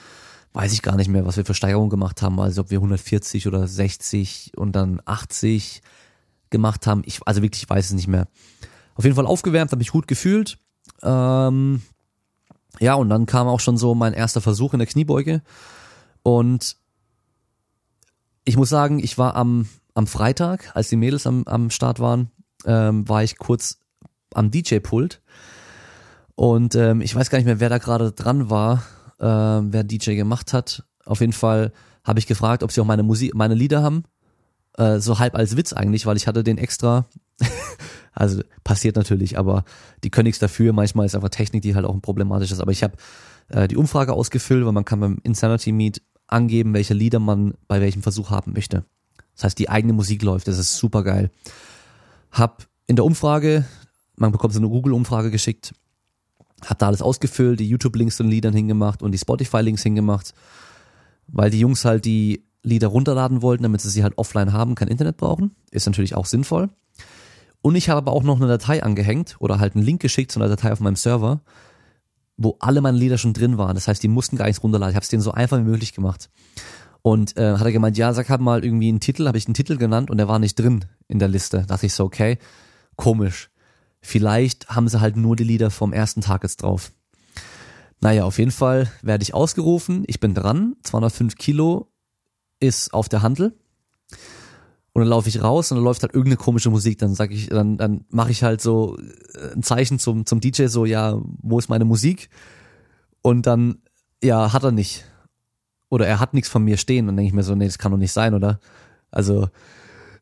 weiß 0.54 0.74
ich 0.74 0.82
gar 0.82 0.95
nicht 0.95 1.08
mehr, 1.08 1.26
was 1.26 1.38
wir 1.38 1.45
für 1.45 1.54
Steigerungen 1.54 1.89
gemacht 1.89 2.21
haben. 2.21 2.39
Also 2.39 2.62
ob 2.62 2.71
wir 2.71 2.80
140 2.80 3.47
oder 3.47 3.67
60 3.67 4.54
und 4.56 4.74
dann 4.74 5.02
80 5.06 5.82
gemacht 6.50 6.88
haben. 6.88 7.04
Ich, 7.06 7.19
also 7.26 7.41
wirklich, 7.41 7.63
ich 7.63 7.69
weiß 7.69 7.86
es 7.86 7.93
nicht 7.93 8.08
mehr. 8.08 8.28
Auf 8.95 9.06
jeden 9.06 9.15
Fall 9.15 9.26
aufgewärmt, 9.26 9.71
habe 9.71 9.80
mich 9.80 9.91
gut 9.91 10.08
gefühlt. 10.08 10.58
Ähm, 11.04 11.82
ja, 12.80 12.95
und 12.95 13.10
dann 13.10 13.26
kam 13.26 13.47
auch 13.47 13.60
schon 13.60 13.78
so 13.78 13.95
mein 13.95 14.13
erster 14.13 14.41
Versuch 14.41 14.74
in 14.74 14.80
der 14.80 14.88
Kniebeuge. 14.88 15.41
Und 16.24 16.76
ich 18.45 18.58
muss 18.58 18.69
sagen, 18.69 18.99
ich 18.99 19.17
war 19.17 19.36
am, 19.36 19.67
am 19.93 20.08
Freitag, 20.08 20.75
als 20.75 20.89
die 20.89 20.95
Mädels 20.95 21.27
am, 21.27 21.43
am 21.45 21.69
Start 21.69 21.99
waren, 21.99 22.32
ähm, 22.65 23.08
war 23.08 23.23
ich 23.23 23.38
kurz 23.38 23.80
am 24.34 24.51
DJ-Pult. 24.51 25.21
Und 26.36 26.75
ähm, 26.75 27.01
ich 27.01 27.13
weiß 27.13 27.30
gar 27.30 27.38
nicht 27.38 27.45
mehr, 27.45 27.60
wer 27.60 27.69
da 27.69 27.77
gerade 27.77 28.12
dran 28.12 28.49
war, 28.49 28.84
äh, 29.19 29.25
wer 29.25 29.84
DJ 29.84 30.15
gemacht 30.15 30.54
hat. 30.54 30.86
Auf 31.06 31.21
jeden 31.21 31.34
Fall 31.34 31.71
habe 32.04 32.19
ich 32.19 32.27
gefragt, 32.27 32.63
ob 32.63 32.71
sie 32.71 32.82
auch 32.82 32.86
meine 32.86 33.04
Musik, 33.04 33.36
meine 33.36 33.54
Lieder 33.54 33.84
haben. 33.84 34.04
Äh, 34.77 34.99
so 34.99 35.19
halb 35.19 35.36
als 35.36 35.58
Witz 35.58 35.73
eigentlich, 35.73 36.06
weil 36.06 36.17
ich 36.17 36.27
hatte 36.27 36.43
den 36.43 36.58
extra. 36.58 37.06
also 38.13 38.41
passiert 38.63 38.95
natürlich, 38.95 39.38
aber 39.38 39.65
die 40.04 40.10
können 40.10 40.25
nichts 40.25 40.39
dafür. 40.39 40.73
Manchmal 40.73 41.06
ist 41.06 41.15
einfach 41.15 41.30
Technik, 41.30 41.62
die 41.62 41.75
halt 41.75 41.86
auch 41.86 42.01
problematisch 42.01 42.51
ist. 42.51 42.60
Aber 42.60 42.71
ich 42.71 42.84
habe 42.84 42.95
äh, 43.49 43.67
die 43.67 43.77
Umfrage 43.77 44.13
ausgefüllt, 44.13 44.65
weil 44.65 44.71
man 44.71 44.86
kann 44.86 44.99
beim 44.99 45.19
Insanity 45.23 45.71
Meet 45.71 46.01
angeben, 46.32 46.74
welche 46.74 46.94
Lieder 46.94 47.20
man 47.20 47.54
bei 47.67 47.82
welchem 47.82 48.02
Versuch 48.02 48.30
haben 48.30 48.54
möchte. 48.54 48.86
Das 49.36 49.46
heißt, 49.46 49.60
die 49.60 49.70
eigene 49.70 49.94
Musik 49.94 50.24
läuft, 50.24 50.48
das 50.48 50.58
ist 50.58 50.78
super 50.78 51.04
geil. 51.04 51.32
Hab 52.32 52.67
in 52.88 52.96
der 52.96 53.06
Umfrage, 53.06 53.65
man 54.15 54.32
bekommt 54.32 54.54
so 54.54 54.60
eine 54.60 54.70
Google-Umfrage 54.70 55.32
geschickt, 55.32 55.74
hab 56.65 56.78
da 56.80 56.88
alles 56.88 57.02
ausgefüllt, 57.02 57.60
die 57.60 57.67
YouTube-Links 57.67 58.17
zu 58.17 58.24
den 58.24 58.32
Liedern 58.32 58.54
hingemacht 58.54 59.02
und 59.02 59.12
die 59.12 59.17
Spotify-Links 59.17 59.84
hingemacht, 59.84 60.34
weil 61.28 61.50
die 61.50 61.60
Jungs 61.60 61.86
halt 61.86 62.06
die 62.06 62.44
Lieder 62.63 62.89
runterladen 62.89 63.41
wollten, 63.41 63.63
damit 63.63 63.82
sie 63.82 63.89
sie 63.89 64.04
halt 64.04 64.17
offline 64.17 64.54
haben, 64.54 64.76
kein 64.76 64.88
Internet 64.88 65.17
brauchen. 65.17 65.56
Ist 65.72 65.88
natürlich 65.88 66.15
auch 66.15 66.26
sinnvoll. 66.26 66.70
Und 67.62 67.76
ich 67.76 67.89
habe 67.89 67.98
aber 67.98 68.12
auch 68.12 68.24
noch 68.24 68.38
eine 68.38 68.48
Datei 68.48 68.84
angehängt 68.84 69.36
oder 69.39 69.60
halt 69.60 69.76
einen 69.76 69.86
Link 69.86 70.02
geschickt 70.02 70.32
zu 70.32 70.39
einer 70.39 70.50
Datei 70.50 70.72
auf 70.72 70.80
meinem 70.80 70.96
Server, 70.96 71.41
wo 72.38 72.58
alle 72.60 72.82
meine 72.82 72.98
Lieder 72.98 73.17
schon 73.17 73.34
drin 73.34 73.58
waren. 73.58 73.76
Das 73.76 73.88
heißt, 73.88 74.02
die 74.02 74.08
mussten 74.08 74.38
gar 74.38 74.46
nichts 74.46 74.63
runterladen. 74.63 74.91
Ich 74.91 74.96
habe 74.96 75.04
es 75.04 75.10
denen 75.10 75.22
so 75.22 75.32
einfach 75.32 75.58
wie 75.58 75.63
möglich 75.63 75.94
gemacht. 75.94 76.30
Und 77.02 77.38
äh, 77.38 77.54
hat 77.54 77.65
er 77.65 77.72
gemeint, 77.72 77.98
ja, 77.98 78.13
sag 78.13 78.30
halt 78.30 78.41
mal 78.41 78.63
irgendwie 78.63 78.89
einen 78.89 79.00
Titel, 79.00 79.28
habe 79.28 79.38
ich 79.38 79.48
einen 79.48 79.56
Titel 79.56 79.78
genannt 79.78 80.10
und 80.10 80.17
der 80.17 80.28
war 80.28 80.39
nicht 80.39 80.56
drin 80.56 80.86
in 81.08 81.20
der 81.20 81.28
Liste. 81.28 81.60
Da 81.60 81.63
dachte 81.63 81.88
ich 81.88 81.94
so, 81.94 82.04
okay, 82.04 82.38
komisch. 82.96 83.50
Vielleicht 84.02 84.70
haben 84.70 84.88
sie 84.88 85.00
halt 85.00 85.15
nur 85.15 85.36
die 85.36 85.44
Lieder 85.44 85.72
vom 85.72 85.94
ersten 85.94 86.22
Tag 86.22 86.44
jetzt 86.44 86.63
drauf. 86.63 86.91
Naja, 88.02 88.26
auf 88.26 88.39
jeden 88.39 88.52
Fall 88.52 88.91
werde 89.02 89.24
ich 89.24 89.34
ausgerufen. 89.34 90.04
Ich 90.08 90.20
bin 90.20 90.34
dran. 90.34 90.76
205 90.84 91.36
Kilo 91.36 91.91
ist 92.60 92.94
auf 92.94 93.10
der 93.10 93.22
Handel. 93.22 93.56
Und 94.93 95.01
dann 95.01 95.10
laufe 95.10 95.30
ich 95.30 95.41
raus 95.41 95.71
und 95.71 95.77
dann 95.77 95.86
läuft 95.86 96.04
halt 96.04 96.13
irgendeine 96.13 96.38
komische 96.38 96.69
Musik. 96.69 96.97
Dann 96.97 97.13
sag 97.15 97.32
ich, 97.32 97.47
dann, 97.47 97.77
dann 97.77 98.06
mache 98.10 98.32
ich 98.32 98.43
halt 98.43 98.62
so 98.62 98.97
äh, 98.97 99.54
ein 99.54 99.63
Zeichen 99.63 99.99
zum, 99.99 100.25
zum 100.25 100.41
DJ, 100.41 100.65
so, 100.65 100.86
ja, 100.86 101.19
wo 101.41 101.60
ist 101.60 101.69
meine 101.69 101.86
Musik? 101.86 102.30
Und 103.21 103.47
dann, 103.47 103.80
ja, 104.21 104.51
hat 104.51 104.63
er 104.63 104.71
nicht. 104.71 105.06
Oder 105.89 106.08
er 106.08 106.19
hat 106.19 106.34
nichts 106.34 106.49
von 106.49 106.63
mir 106.63 106.77
stehen. 106.77 107.08
Dann 107.08 107.15
denke 107.15 107.27
ich 107.27 107.34
mir 107.34 107.43
so, 107.43 107.56
nee, 107.56 107.65
das 107.65 107.77
kann 107.77 107.91
doch 107.91 107.97
nicht 107.97 108.12
sein, 108.12 108.34
oder? 108.34 108.60
Also, 109.12 109.47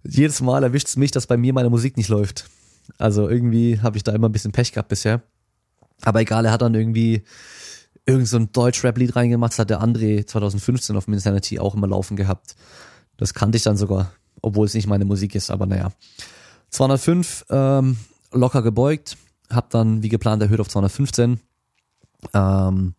jedes 0.03 0.41
Mal 0.41 0.63
erwischt 0.63 0.87
es 0.87 0.97
mich, 0.97 1.11
dass 1.11 1.27
bei 1.27 1.37
mir 1.37 1.53
meine 1.53 1.69
Musik 1.69 1.97
nicht 1.97 2.09
läuft. 2.09 2.49
Also 2.97 3.29
irgendwie 3.29 3.79
habe 3.81 3.97
ich 3.97 4.03
da 4.03 4.13
immer 4.13 4.29
ein 4.29 4.31
bisschen 4.31 4.51
Pech 4.51 4.71
gehabt 4.71 4.89
bisher. 4.89 5.21
Aber 6.01 6.21
egal, 6.21 6.45
er 6.45 6.51
hat 6.51 6.61
dann 6.61 6.73
irgendwie 6.73 7.23
irgend 8.05 8.27
so 8.27 8.37
ein 8.37 8.51
Deutsch-Rap-Lied 8.51 9.15
reingemacht. 9.15 9.51
Das 9.51 9.59
hat 9.59 9.69
der 9.69 9.81
André 9.81 10.25
2015 10.25 10.95
auf 10.95 11.07
Insanity 11.07 11.59
auch 11.59 11.75
immer 11.75 11.87
laufen 11.87 12.15
gehabt. 12.15 12.55
Das 13.17 13.33
kannte 13.33 13.57
ich 13.57 13.63
dann 13.63 13.77
sogar 13.77 14.11
obwohl 14.41 14.65
es 14.65 14.73
nicht 14.73 14.87
meine 14.87 15.05
Musik 15.05 15.35
ist, 15.35 15.51
aber 15.51 15.65
naja. 15.65 15.91
205 16.69 17.45
ähm, 17.49 17.97
locker 18.31 18.61
gebeugt, 18.61 19.17
hab 19.49 19.69
dann 19.71 20.03
wie 20.03 20.09
geplant 20.09 20.41
erhöht 20.41 20.59
auf 20.59 20.69
215. 20.69 21.39
Ähm, 22.33 22.93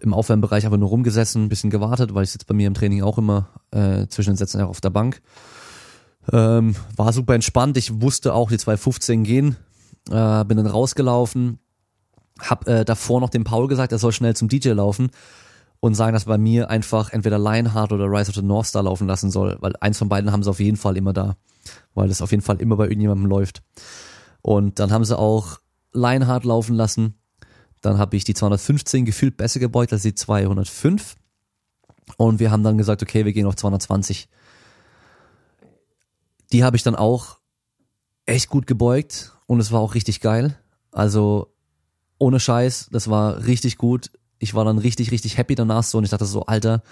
Im 0.00 0.14
Aufwärmbereich 0.14 0.66
aber 0.66 0.76
nur 0.76 0.90
rumgesessen, 0.90 1.48
bisschen 1.48 1.70
gewartet, 1.70 2.14
weil 2.14 2.24
ich 2.24 2.30
sitze 2.30 2.46
bei 2.46 2.54
mir 2.54 2.66
im 2.66 2.74
Training 2.74 3.02
auch 3.02 3.18
immer 3.18 3.48
äh, 3.70 4.06
zwischen 4.08 4.30
den 4.30 4.36
Sätzen 4.36 4.60
auch 4.60 4.68
auf 4.68 4.80
der 4.80 4.90
Bank. 4.90 5.22
Ähm, 6.30 6.76
war 6.96 7.12
super 7.12 7.34
entspannt. 7.34 7.76
Ich 7.78 8.02
wusste 8.02 8.34
auch, 8.34 8.50
die 8.50 8.58
215 8.58 9.24
gehen. 9.24 9.56
Äh, 10.10 10.44
bin 10.44 10.58
dann 10.58 10.66
rausgelaufen. 10.66 11.58
Hab 12.38 12.68
äh, 12.68 12.84
davor 12.84 13.20
noch 13.20 13.30
dem 13.30 13.44
Paul 13.44 13.66
gesagt, 13.66 13.92
er 13.92 13.98
soll 13.98 14.12
schnell 14.12 14.36
zum 14.36 14.48
DJ 14.48 14.70
laufen 14.70 15.10
und 15.80 15.94
sagen, 15.94 16.12
dass 16.12 16.24
bei 16.24 16.38
mir 16.38 16.70
einfach 16.70 17.12
entweder 17.12 17.38
Lionheart 17.38 17.92
oder 17.92 18.06
Rise 18.06 18.30
of 18.30 18.34
the 18.34 18.42
North 18.42 18.66
Star 18.66 18.82
laufen 18.82 19.06
lassen 19.06 19.30
soll, 19.30 19.56
weil 19.60 19.74
eins 19.80 19.98
von 19.98 20.08
beiden 20.08 20.32
haben 20.32 20.42
sie 20.42 20.50
auf 20.50 20.60
jeden 20.60 20.76
Fall 20.76 20.96
immer 20.96 21.12
da, 21.12 21.36
weil 21.94 22.10
es 22.10 22.22
auf 22.22 22.30
jeden 22.30 22.42
Fall 22.42 22.60
immer 22.60 22.76
bei 22.76 22.84
irgendjemandem 22.84 23.26
läuft. 23.26 23.62
Und 24.42 24.78
dann 24.78 24.90
haben 24.90 25.04
sie 25.04 25.16
auch 25.16 25.58
Lionheart 25.92 26.44
laufen 26.44 26.74
lassen. 26.74 27.14
Dann 27.80 27.98
habe 27.98 28.16
ich 28.16 28.24
die 28.24 28.34
215 28.34 29.04
gefühlt 29.04 29.36
besser 29.36 29.60
gebeugt 29.60 29.92
als 29.92 30.02
die 30.02 30.14
205. 30.14 31.16
Und 32.16 32.40
wir 32.40 32.50
haben 32.50 32.64
dann 32.64 32.78
gesagt, 32.78 33.02
okay, 33.02 33.24
wir 33.24 33.32
gehen 33.32 33.46
auf 33.46 33.56
220. 33.56 34.28
Die 36.52 36.64
habe 36.64 36.76
ich 36.76 36.82
dann 36.82 36.96
auch 36.96 37.38
echt 38.26 38.48
gut 38.48 38.66
gebeugt 38.66 39.32
und 39.46 39.60
es 39.60 39.70
war 39.70 39.80
auch 39.80 39.94
richtig 39.94 40.20
geil. 40.20 40.58
Also 40.90 41.52
ohne 42.18 42.40
Scheiß, 42.40 42.88
das 42.90 43.08
war 43.08 43.44
richtig 43.46 43.78
gut 43.78 44.10
ich 44.38 44.54
war 44.54 44.64
dann 44.64 44.78
richtig, 44.78 45.10
richtig 45.10 45.36
happy 45.38 45.54
danach 45.54 45.82
so 45.82 45.98
und 45.98 46.04
ich 46.04 46.10
dachte 46.10 46.24
so, 46.24 46.46
Alter, 46.46 46.82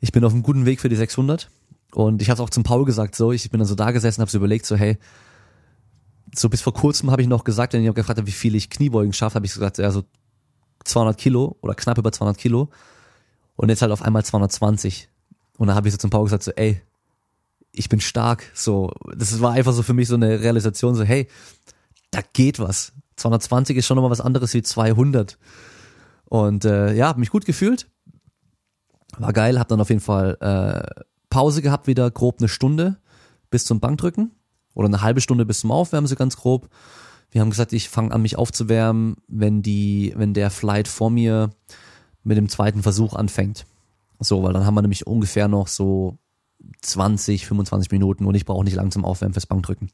ich 0.00 0.12
bin 0.12 0.24
auf 0.24 0.32
einem 0.32 0.42
guten 0.42 0.66
Weg 0.66 0.80
für 0.80 0.88
die 0.88 0.96
600 0.96 1.48
und 1.92 2.22
ich 2.22 2.30
habe 2.30 2.42
auch 2.42 2.50
zum 2.50 2.62
Paul 2.62 2.84
gesagt 2.84 3.14
so, 3.14 3.32
ich 3.32 3.50
bin 3.50 3.58
dann 3.58 3.68
so 3.68 3.74
da 3.74 3.90
gesessen, 3.90 4.20
habe 4.20 4.30
so 4.30 4.38
überlegt 4.38 4.66
so, 4.66 4.76
hey, 4.76 4.98
so 6.34 6.48
bis 6.48 6.60
vor 6.60 6.74
kurzem 6.74 7.10
habe 7.10 7.22
ich 7.22 7.28
noch 7.28 7.44
gesagt, 7.44 7.72
wenn 7.72 7.84
ich 7.84 7.94
gefragt 7.94 8.18
habe, 8.18 8.26
wie 8.26 8.32
viel 8.32 8.54
ich 8.54 8.70
Kniebeugen 8.70 9.12
schaffe, 9.12 9.36
habe 9.36 9.46
ich 9.46 9.52
gesagt, 9.52 9.78
ja 9.78 9.90
so 9.90 10.04
200 10.84 11.18
Kilo 11.18 11.56
oder 11.60 11.74
knapp 11.74 11.98
über 11.98 12.12
200 12.12 12.38
Kilo 12.38 12.70
und 13.56 13.68
jetzt 13.68 13.82
halt 13.82 13.92
auf 13.92 14.02
einmal 14.02 14.24
220 14.24 15.08
und 15.58 15.68
da 15.68 15.74
habe 15.74 15.88
ich 15.88 15.92
so 15.92 15.98
zum 15.98 16.10
Paul 16.10 16.24
gesagt 16.24 16.42
so, 16.42 16.52
ey, 16.52 16.80
ich 17.72 17.88
bin 17.88 18.00
stark, 18.00 18.50
so, 18.54 18.92
das 19.14 19.40
war 19.40 19.52
einfach 19.52 19.72
so 19.72 19.82
für 19.82 19.94
mich 19.94 20.08
so 20.08 20.14
eine 20.14 20.40
Realisation 20.40 20.94
so, 20.94 21.04
hey, 21.04 21.28
da 22.10 22.20
geht 22.32 22.58
was. 22.58 22.92
220 23.16 23.76
ist 23.76 23.86
schon 23.86 23.96
nochmal 23.96 24.10
was 24.10 24.20
anderes 24.20 24.54
wie 24.54 24.62
200. 24.62 25.38
Und 26.30 26.64
äh, 26.64 26.94
ja, 26.94 27.08
habe 27.08 27.18
mich 27.18 27.30
gut 27.30 27.44
gefühlt. 27.44 27.88
War 29.18 29.32
geil, 29.32 29.58
habe 29.58 29.68
dann 29.68 29.80
auf 29.80 29.88
jeden 29.88 30.00
Fall 30.00 30.38
äh, 30.40 31.02
Pause 31.28 31.60
gehabt, 31.60 31.88
wieder 31.88 32.08
grob 32.10 32.36
eine 32.38 32.48
Stunde 32.48 32.98
bis 33.50 33.64
zum 33.64 33.80
Bankdrücken 33.80 34.30
oder 34.72 34.86
eine 34.86 35.02
halbe 35.02 35.20
Stunde 35.20 35.44
bis 35.44 35.58
zum 35.60 35.72
Aufwärmen, 35.72 36.06
so 36.06 36.14
ganz 36.14 36.36
grob. 36.36 36.68
Wir 37.32 37.40
haben 37.40 37.50
gesagt, 37.50 37.72
ich 37.72 37.88
fange 37.88 38.12
an, 38.14 38.22
mich 38.22 38.38
aufzuwärmen, 38.38 39.16
wenn 39.26 39.62
die, 39.62 40.12
wenn 40.16 40.32
der 40.32 40.50
Flight 40.50 40.86
vor 40.86 41.10
mir 41.10 41.50
mit 42.22 42.36
dem 42.38 42.48
zweiten 42.48 42.84
Versuch 42.84 43.14
anfängt. 43.14 43.66
So, 44.20 44.44
weil 44.44 44.52
dann 44.52 44.64
haben 44.64 44.74
wir 44.74 44.82
nämlich 44.82 45.08
ungefähr 45.08 45.48
noch 45.48 45.66
so 45.66 46.16
20, 46.82 47.44
25 47.44 47.90
Minuten 47.90 48.24
und 48.24 48.36
ich 48.36 48.44
brauche 48.44 48.64
nicht 48.64 48.76
lang 48.76 48.92
zum 48.92 49.04
Aufwärmen 49.04 49.34
fürs 49.34 49.46
Bankdrücken. 49.46 49.90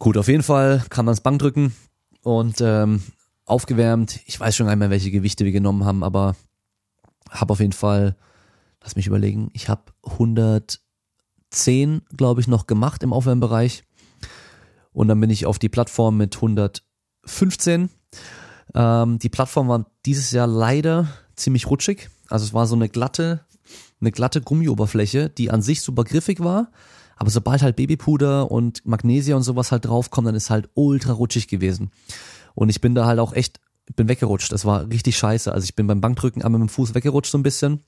Gut, 0.00 0.16
auf 0.16 0.26
jeden 0.26 0.42
Fall 0.42 0.82
kam 0.90 1.06
dann 1.06 1.12
das 1.12 1.20
Bankdrücken 1.20 1.76
und 2.22 2.56
ähm, 2.60 3.02
aufgewärmt. 3.50 4.20
Ich 4.26 4.38
weiß 4.38 4.56
schon 4.56 4.68
einmal, 4.68 4.90
welche 4.90 5.10
Gewichte 5.10 5.44
wir 5.44 5.52
genommen 5.52 5.84
haben, 5.84 6.02
aber 6.02 6.36
Habe 7.30 7.52
auf 7.52 7.60
jeden 7.60 7.72
Fall, 7.72 8.16
lass 8.82 8.96
mich 8.96 9.06
überlegen, 9.06 9.50
ich 9.52 9.68
habe 9.68 9.92
110, 10.04 10.80
glaube 12.16 12.40
ich, 12.40 12.48
noch 12.48 12.66
gemacht 12.66 13.02
im 13.02 13.12
Aufwärmbereich. 13.12 13.84
Und 14.92 15.08
dann 15.08 15.20
bin 15.20 15.30
ich 15.30 15.46
auf 15.46 15.58
die 15.58 15.68
Plattform 15.68 16.16
mit 16.16 16.34
115. 16.36 17.90
Ähm, 18.74 19.18
die 19.18 19.28
Plattform 19.28 19.68
war 19.68 19.86
dieses 20.06 20.30
Jahr 20.32 20.46
leider 20.46 21.08
ziemlich 21.36 21.68
rutschig. 21.68 22.10
Also 22.28 22.44
es 22.44 22.54
war 22.54 22.66
so 22.66 22.74
eine 22.74 22.88
glatte, 22.88 23.44
eine 24.00 24.10
glatte 24.12 24.40
Gummioberfläche, 24.40 25.28
die 25.28 25.50
an 25.50 25.62
sich 25.62 25.82
super 25.82 26.04
griffig 26.04 26.40
war. 26.40 26.72
Aber 27.16 27.30
sobald 27.30 27.62
halt 27.62 27.76
Babypuder 27.76 28.50
und 28.50 28.86
Magnesia 28.86 29.36
und 29.36 29.42
sowas 29.42 29.70
halt 29.72 29.84
draufkommt, 29.84 30.26
dann 30.26 30.34
ist 30.34 30.48
halt 30.50 30.70
ultra 30.74 31.12
rutschig 31.12 31.48
gewesen. 31.48 31.90
Und 32.54 32.68
ich 32.68 32.80
bin 32.80 32.94
da 32.94 33.06
halt 33.06 33.18
auch 33.18 33.32
echt, 33.32 33.60
bin 33.96 34.08
weggerutscht. 34.08 34.52
Das 34.52 34.64
war 34.64 34.88
richtig 34.88 35.16
scheiße. 35.16 35.52
Also 35.52 35.64
ich 35.64 35.74
bin 35.74 35.86
beim 35.86 36.00
Bankdrücken 36.00 36.42
einmal 36.42 36.60
mit 36.60 36.68
dem 36.68 36.72
Fuß 36.72 36.94
weggerutscht 36.94 37.32
so 37.32 37.38
ein 37.38 37.42
bisschen. 37.42 37.82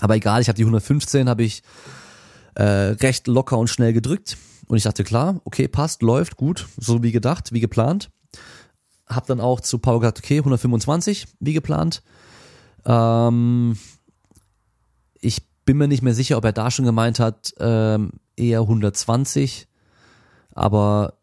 Aber 0.00 0.16
egal, 0.16 0.40
ich 0.40 0.48
habe 0.48 0.56
die 0.56 0.62
115, 0.62 1.28
habe 1.28 1.42
ich 1.42 1.62
äh, 2.54 2.62
recht 2.62 3.26
locker 3.26 3.58
und 3.58 3.68
schnell 3.68 3.92
gedrückt. 3.92 4.36
Und 4.68 4.76
ich 4.76 4.84
dachte, 4.84 5.02
klar, 5.02 5.40
okay, 5.44 5.66
passt, 5.66 6.02
läuft, 6.02 6.36
gut, 6.36 6.68
so 6.76 7.02
wie 7.02 7.12
gedacht, 7.12 7.52
wie 7.52 7.60
geplant. 7.60 8.10
Hab 9.06 9.26
dann 9.26 9.40
auch 9.40 9.60
zu 9.60 9.78
Paul 9.78 9.98
gesagt, 9.98 10.18
okay, 10.18 10.38
125, 10.38 11.26
wie 11.40 11.52
geplant. 11.52 12.02
Ähm, 12.84 13.76
ich 15.20 15.42
bin 15.64 15.76
mir 15.76 15.88
nicht 15.88 16.02
mehr 16.02 16.14
sicher, 16.14 16.36
ob 16.36 16.44
er 16.44 16.52
da 16.52 16.70
schon 16.70 16.84
gemeint 16.84 17.18
hat, 17.18 17.52
ähm, 17.58 18.12
eher 18.36 18.60
120. 18.60 19.66
Aber 20.54 21.14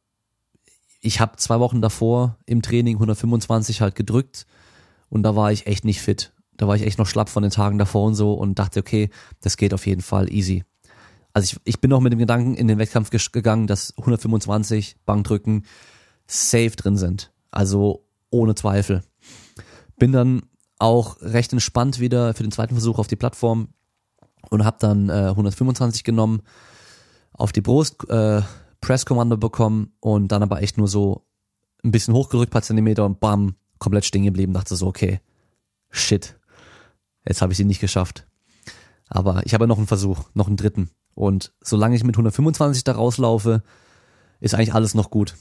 ich 1.07 1.21
habe 1.21 1.37
zwei 1.37 1.59
Wochen 1.61 1.81
davor 1.81 2.37
im 2.45 2.61
Training 2.61 2.97
125 2.97 3.79
halt 3.79 3.95
gedrückt 3.95 4.45
und 5.07 5.23
da 5.23 5.37
war 5.37 5.53
ich 5.53 5.65
echt 5.65 5.85
nicht 5.85 6.01
fit. 6.01 6.33
Da 6.57 6.67
war 6.67 6.75
ich 6.75 6.83
echt 6.83 6.99
noch 6.99 7.07
schlapp 7.07 7.29
von 7.29 7.43
den 7.43 7.51
Tagen 7.51 7.77
davor 7.77 8.05
und 8.05 8.15
so 8.15 8.33
und 8.33 8.59
dachte, 8.59 8.81
okay, 8.81 9.09
das 9.39 9.55
geht 9.55 9.73
auf 9.73 9.87
jeden 9.87 10.01
Fall 10.01 10.31
easy. 10.31 10.65
Also 11.31 11.55
ich, 11.55 11.61
ich 11.63 11.81
bin 11.81 11.93
auch 11.93 12.01
mit 12.01 12.11
dem 12.11 12.19
Gedanken 12.19 12.55
in 12.55 12.67
den 12.67 12.77
Wettkampf 12.77 13.09
gegangen, 13.31 13.67
dass 13.67 13.97
125 13.97 14.97
Bankdrücken 15.05 15.65
safe 16.25 16.71
drin 16.71 16.97
sind. 16.97 17.31
Also 17.51 18.05
ohne 18.29 18.55
Zweifel. 18.55 19.01
Bin 19.97 20.11
dann 20.11 20.41
auch 20.79 21.21
recht 21.21 21.53
entspannt 21.53 22.01
wieder 22.01 22.33
für 22.33 22.43
den 22.43 22.51
zweiten 22.51 22.75
Versuch 22.75 22.99
auf 22.99 23.07
die 23.07 23.15
Plattform 23.15 23.69
und 24.49 24.65
habe 24.65 24.77
dann 24.81 25.09
äh, 25.09 25.29
125 25.29 26.03
genommen, 26.03 26.41
auf 27.31 27.53
die 27.53 27.61
Brust, 27.61 28.09
äh, 28.09 28.41
Presskommando 28.81 29.37
bekommen 29.37 29.93
und 29.99 30.31
dann 30.31 30.43
aber 30.43 30.61
echt 30.61 30.77
nur 30.77 30.87
so 30.87 31.25
ein 31.83 31.91
bisschen 31.91 32.13
hochgerückt, 32.13 32.51
paar 32.51 32.61
Zentimeter 32.61 33.05
und 33.05 33.19
bam, 33.19 33.55
komplett 33.79 34.05
stehen 34.05 34.23
geblieben. 34.23 34.53
Dachte 34.53 34.75
so, 34.75 34.87
okay, 34.87 35.19
shit, 35.89 36.39
jetzt 37.25 37.41
habe 37.41 37.53
ich 37.53 37.57
sie 37.57 37.65
nicht 37.65 37.81
geschafft. 37.81 38.27
Aber 39.09 39.45
ich 39.45 39.53
habe 39.53 39.67
noch 39.67 39.77
einen 39.77 39.87
Versuch, 39.87 40.29
noch 40.33 40.47
einen 40.47 40.57
dritten. 40.57 40.89
Und 41.13 41.53
solange 41.61 41.95
ich 41.95 42.03
mit 42.03 42.15
125 42.15 42.83
da 42.83 42.93
rauslaufe, 42.93 43.63
ist 44.39 44.53
eigentlich 44.53 44.73
alles 44.73 44.93
noch 44.93 45.09
gut. 45.09 45.35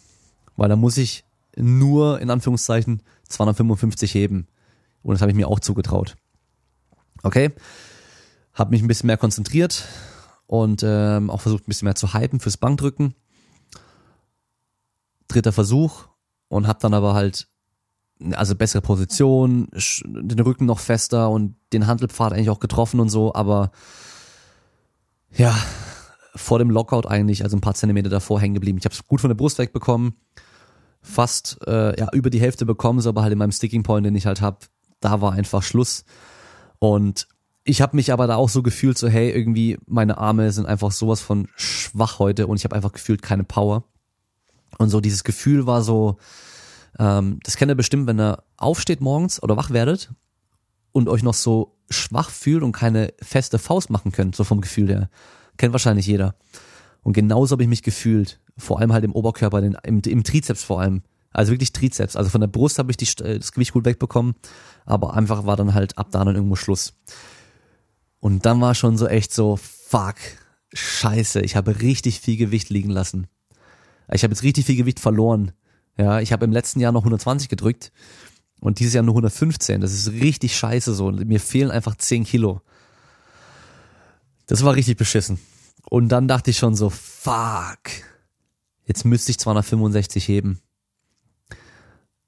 Weil 0.56 0.68
da 0.68 0.76
muss 0.76 0.96
ich 0.96 1.24
nur, 1.56 2.20
in 2.20 2.30
Anführungszeichen, 2.30 3.02
255 3.28 4.14
heben. 4.14 4.46
Und 5.02 5.14
das 5.14 5.20
habe 5.20 5.30
ich 5.30 5.36
mir 5.36 5.48
auch 5.48 5.60
zugetraut. 5.60 6.16
Okay, 7.22 7.52
habe 8.54 8.70
mich 8.70 8.82
ein 8.82 8.88
bisschen 8.88 9.08
mehr 9.08 9.16
konzentriert 9.16 9.84
und 10.46 10.82
ähm, 10.84 11.30
auch 11.30 11.40
versucht 11.40 11.64
ein 11.64 11.68
bisschen 11.68 11.86
mehr 11.86 11.94
zu 11.94 12.14
hypen 12.14 12.40
fürs 12.40 12.56
Bankdrücken. 12.56 13.14
Dritter 15.28 15.52
Versuch 15.52 16.04
und 16.48 16.66
habe 16.66 16.78
dann 16.80 16.94
aber 16.94 17.14
halt 17.14 17.48
also 18.32 18.54
bessere 18.54 18.82
Position, 18.82 19.68
den 20.04 20.40
Rücken 20.40 20.66
noch 20.66 20.78
fester 20.78 21.30
und 21.30 21.56
den 21.72 21.86
Handelpfad 21.86 22.32
eigentlich 22.32 22.50
auch 22.50 22.60
getroffen 22.60 23.00
und 23.00 23.10
so, 23.10 23.34
aber 23.34 23.70
ja, 25.30 25.54
vor 26.34 26.58
dem 26.58 26.70
Lockout 26.70 27.06
eigentlich, 27.06 27.44
also 27.44 27.56
ein 27.56 27.60
paar 27.60 27.74
Zentimeter 27.74 28.08
davor 28.08 28.40
hängen 28.40 28.54
geblieben. 28.54 28.78
Ich 28.78 28.84
habe 28.84 28.94
es 28.94 29.06
gut 29.06 29.20
von 29.20 29.28
der 29.28 29.34
Brust 29.34 29.58
wegbekommen, 29.58 30.14
fast 31.02 31.58
äh, 31.66 31.98
ja 31.98 32.08
über 32.12 32.30
die 32.30 32.40
Hälfte 32.40 32.64
bekommen, 32.64 33.00
so 33.00 33.10
aber 33.10 33.22
halt 33.22 33.32
in 33.32 33.38
meinem 33.38 33.52
Sticking 33.52 33.82
Point, 33.82 34.06
den 34.06 34.14
ich 34.14 34.26
halt 34.26 34.40
habe, 34.40 34.58
da 35.00 35.20
war 35.20 35.32
einfach 35.32 35.62
Schluss. 35.62 36.04
Und 36.78 37.28
ich 37.64 37.82
habe 37.82 37.96
mich 37.96 38.12
aber 38.12 38.26
da 38.26 38.36
auch 38.36 38.48
so 38.48 38.62
gefühlt, 38.62 38.96
so 38.96 39.08
hey, 39.08 39.30
irgendwie 39.30 39.78
meine 39.86 40.18
Arme 40.18 40.52
sind 40.52 40.66
einfach 40.66 40.92
sowas 40.92 41.20
von 41.20 41.48
schwach 41.56 42.18
heute 42.18 42.46
und 42.46 42.56
ich 42.56 42.64
habe 42.64 42.76
einfach 42.76 42.92
gefühlt 42.92 43.22
keine 43.22 43.44
Power. 43.44 43.84
Und 44.78 44.90
so 44.90 45.00
dieses 45.00 45.24
Gefühl 45.24 45.66
war 45.66 45.82
so, 45.82 46.18
ähm, 46.98 47.40
das 47.42 47.56
kennt 47.56 47.70
ihr 47.70 47.76
bestimmt, 47.76 48.06
wenn 48.06 48.20
ihr 48.20 48.42
aufsteht 48.56 49.00
morgens 49.00 49.42
oder 49.42 49.56
wach 49.56 49.70
werdet 49.70 50.10
und 50.92 51.08
euch 51.08 51.22
noch 51.22 51.34
so 51.34 51.76
schwach 51.90 52.30
fühlt 52.30 52.62
und 52.62 52.72
keine 52.72 53.12
feste 53.22 53.58
Faust 53.58 53.90
machen 53.90 54.12
könnt, 54.12 54.36
so 54.36 54.44
vom 54.44 54.60
Gefühl 54.60 54.88
her. 54.88 55.10
Kennt 55.56 55.72
wahrscheinlich 55.72 56.06
jeder. 56.06 56.34
Und 57.02 57.12
genauso 57.12 57.52
habe 57.52 57.62
ich 57.62 57.68
mich 57.68 57.82
gefühlt, 57.82 58.40
vor 58.58 58.80
allem 58.80 58.92
halt 58.92 59.04
im 59.04 59.12
Oberkörper, 59.12 59.60
den, 59.60 59.76
im, 59.84 60.00
im 60.00 60.24
Trizeps 60.24 60.64
vor 60.64 60.80
allem. 60.80 61.02
Also 61.30 61.52
wirklich 61.52 61.72
Trizeps. 61.72 62.16
Also 62.16 62.30
von 62.30 62.40
der 62.40 62.48
Brust 62.48 62.78
habe 62.78 62.90
ich 62.90 62.96
die, 62.96 63.06
äh, 63.22 63.38
das 63.38 63.52
Gewicht 63.52 63.72
gut 63.72 63.84
wegbekommen, 63.84 64.34
aber 64.86 65.14
einfach 65.14 65.46
war 65.46 65.56
dann 65.56 65.74
halt 65.74 65.98
ab 65.98 66.08
da 66.10 66.24
dann 66.24 66.34
irgendwo 66.34 66.56
Schluss. 66.56 66.94
Und 68.20 68.46
dann 68.46 68.60
war 68.60 68.74
schon 68.74 68.96
so 68.96 69.06
echt 69.06 69.32
so, 69.32 69.56
fuck, 69.56 70.16
scheiße, 70.72 71.40
ich 71.42 71.54
habe 71.54 71.80
richtig 71.80 72.20
viel 72.20 72.36
Gewicht 72.36 72.70
liegen 72.70 72.90
lassen. 72.90 73.28
Ich 74.12 74.22
habe 74.22 74.32
jetzt 74.32 74.42
richtig 74.42 74.66
viel 74.66 74.76
Gewicht 74.76 75.00
verloren. 75.00 75.52
Ja, 75.98 76.20
ich 76.20 76.32
habe 76.32 76.44
im 76.44 76.52
letzten 76.52 76.80
Jahr 76.80 76.92
noch 76.92 77.02
120 77.02 77.48
gedrückt 77.48 77.92
und 78.60 78.78
dieses 78.78 78.94
Jahr 78.94 79.02
nur 79.02 79.14
115. 79.14 79.80
Das 79.80 79.92
ist 79.92 80.10
richtig 80.12 80.56
scheiße 80.56 80.94
so. 80.94 81.10
Mir 81.10 81.40
fehlen 81.40 81.70
einfach 81.70 81.96
10 81.96 82.24
Kilo. 82.24 82.60
Das 84.46 84.64
war 84.64 84.74
richtig 84.74 84.96
beschissen. 84.96 85.38
Und 85.88 86.08
dann 86.08 86.28
dachte 86.28 86.50
ich 86.50 86.58
schon 86.58 86.74
so, 86.74 86.90
fuck, 86.90 87.78
jetzt 88.84 89.04
müsste 89.04 89.30
ich 89.30 89.38
265 89.38 90.26
heben. 90.28 90.60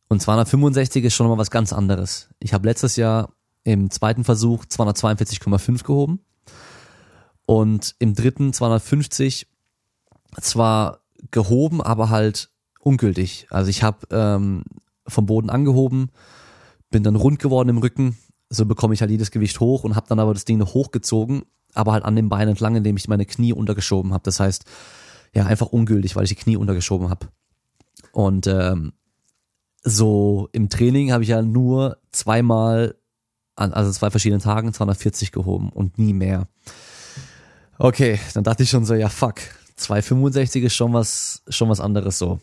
Und 0.09 0.23
265 0.23 1.05
ist 1.05 1.15
schon 1.15 1.29
mal 1.29 1.39
was 1.39 1.51
ganz 1.51 1.73
anderes. 1.73 2.29
Ich 2.41 2.55
habe 2.55 2.67
letztes 2.67 2.97
Jahr 2.97 3.33
im 3.65 3.91
zweiten 3.91 4.25
Versuch 4.25 4.65
242,5 4.65 5.85
gehoben 5.85 6.21
und 7.45 7.95
im 7.99 8.15
dritten 8.15 8.53
250 8.53 9.47
zwar 10.41 11.01
gehoben, 11.31 11.83
aber 11.83 12.11
halt 12.11 12.51
ungültig. 12.81 13.47
Also 13.51 13.71
ich 13.71 13.83
habe 13.83 14.07
ähm, 14.11 14.65
vom 15.07 15.27
Boden 15.27 15.51
angehoben, 15.51 16.11
bin 16.91 17.03
dann 17.03 17.17
rund 17.17 17.39
geworden 17.39 17.69
im 17.69 17.79
Rücken, 17.79 18.17
so 18.51 18.65
bekomme 18.67 18.95
ich 18.95 19.01
halt 19.01 19.11
jedes 19.11 19.31
Gewicht 19.31 19.61
hoch 19.61 19.85
und 19.85 19.97
habe 19.97 20.07
dann 20.09 20.21
aber 20.21 20.33
das 20.33 20.45
Ding 20.45 20.59
noch 20.59 20.75
hochgezogen, 20.75 21.43
aber 21.75 21.93
halt 21.93 22.05
an 22.05 22.17
den 22.17 22.29
Beinen 22.29 22.51
entlang, 22.51 22.77
indem 22.77 22.97
ich 22.97 23.09
meine 23.09 23.27
Knie 23.27 23.53
untergeschoben 23.53 24.13
habe. 24.13 24.23
Das 24.25 24.41
heißt, 24.41 24.65
ja, 25.35 25.45
einfach 25.45 25.67
ungültig, 25.67 26.17
weil 26.17 26.25
ich 26.25 26.31
die 26.31 26.37
Knie 26.37 26.57
untergeschoben 26.57 27.11
habe. 27.11 27.29
Und 28.13 28.47
ähm, 28.47 28.93
so 29.83 30.49
im 30.53 30.69
Training 30.69 31.13
habe 31.13 31.23
ich 31.23 31.29
ja 31.31 31.43
nur 31.43 31.99
zweimal, 32.11 32.97
also 33.55 33.93
zwei 33.93 34.11
verschiedenen 34.11 34.41
Tagen 34.41 34.73
240 34.73 35.33
gehoben 35.33 35.71
und 35.71 35.99
nie 35.99 36.15
mehr. 36.15 36.49
Okay, 37.79 38.19
dann 38.35 38.45
dachte 38.45 38.63
ich 38.63 38.71
schon 38.71 38.85
so, 38.85 38.95
ja 38.95 39.09
fuck, 39.09 39.37
265 39.79 40.65
ist 40.65 40.75
schon 40.75 40.93
was, 40.93 41.43
schon 41.49 41.69
was 41.69 41.81
anderes 41.81 42.19
so. 42.19 42.41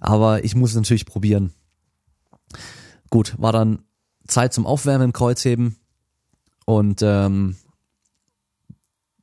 Aber 0.00 0.44
ich 0.44 0.54
muss 0.54 0.70
es 0.70 0.76
natürlich 0.76 1.06
probieren. 1.06 1.52
Gut, 3.10 3.34
war 3.38 3.52
dann 3.52 3.84
Zeit 4.26 4.52
zum 4.52 4.66
Aufwärmen 4.66 5.06
im 5.06 5.12
Kreuzheben 5.12 5.76
und 6.66 7.02
ähm, 7.02 7.56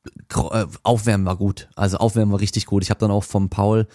äh, 0.06 0.66
Aufwärmen 0.84 1.26
war 1.26 1.36
gut. 1.36 1.70
Also 1.76 1.98
Aufwärmen 1.98 2.32
war 2.32 2.40
richtig 2.40 2.66
gut. 2.66 2.84
Ich 2.84 2.90
habe 2.90 3.00
dann 3.00 3.12
auch 3.12 3.24
vom 3.24 3.50
Paul 3.50 3.88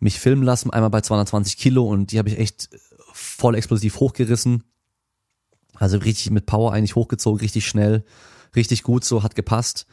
mich 0.00 0.20
filmen 0.20 0.42
lassen, 0.42 0.70
einmal 0.70 0.90
bei 0.90 1.00
220 1.00 1.56
Kilo 1.56 1.84
und 1.86 2.12
die 2.12 2.18
habe 2.18 2.28
ich 2.28 2.38
echt 2.38 2.70
voll 3.12 3.54
explosiv 3.54 4.00
hochgerissen. 4.00 4.64
Also 5.74 5.98
richtig 5.98 6.30
mit 6.30 6.46
Power 6.46 6.72
eigentlich 6.72 6.96
hochgezogen, 6.96 7.40
richtig 7.40 7.66
schnell, 7.66 8.04
richtig 8.56 8.82
gut, 8.82 9.04
so 9.04 9.22
hat 9.22 9.34
gepasst. 9.34 9.86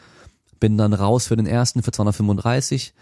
Bin 0.60 0.78
dann 0.78 0.94
raus 0.94 1.28
für 1.28 1.36
den 1.36 1.48
ersten 1.48 1.84
für 1.84 1.92
235 1.92 2.94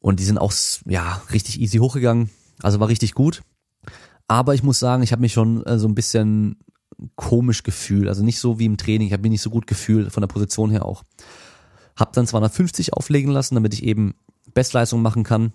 und 0.00 0.20
die 0.20 0.24
sind 0.24 0.38
auch 0.38 0.52
ja 0.86 1.22
richtig 1.32 1.60
easy 1.60 1.78
hochgegangen. 1.78 2.30
Also 2.62 2.80
war 2.80 2.88
richtig 2.88 3.14
gut. 3.14 3.42
Aber 4.28 4.54
ich 4.54 4.62
muss 4.62 4.78
sagen, 4.78 5.02
ich 5.02 5.12
habe 5.12 5.22
mich 5.22 5.32
schon 5.32 5.64
äh, 5.66 5.78
so 5.78 5.88
ein 5.88 5.94
bisschen 5.94 6.56
komisch 7.16 7.62
gefühlt. 7.62 8.08
Also 8.08 8.22
nicht 8.22 8.38
so 8.38 8.58
wie 8.58 8.66
im 8.66 8.76
Training. 8.76 9.08
Ich 9.08 9.12
habe 9.12 9.22
mich 9.22 9.32
nicht 9.32 9.42
so 9.42 9.50
gut 9.50 9.66
gefühlt 9.66 10.12
von 10.12 10.20
der 10.20 10.28
Position 10.28 10.70
her 10.70 10.84
auch. 10.84 11.02
Hab 11.96 12.12
dann 12.12 12.26
250 12.26 12.92
auflegen 12.94 13.30
lassen, 13.30 13.54
damit 13.54 13.74
ich 13.74 13.82
eben 13.82 14.14
Bestleistung 14.54 15.02
machen 15.02 15.24
kann. 15.24 15.52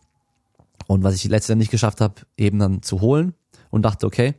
Und 0.87 1.03
was 1.03 1.15
ich 1.15 1.23
letztendlich 1.25 1.69
geschafft 1.69 2.01
habe, 2.01 2.15
eben 2.37 2.59
dann 2.59 2.83
zu 2.83 3.01
holen 3.01 3.33
und 3.71 3.83
dachte, 3.83 4.05
okay, 4.05 4.35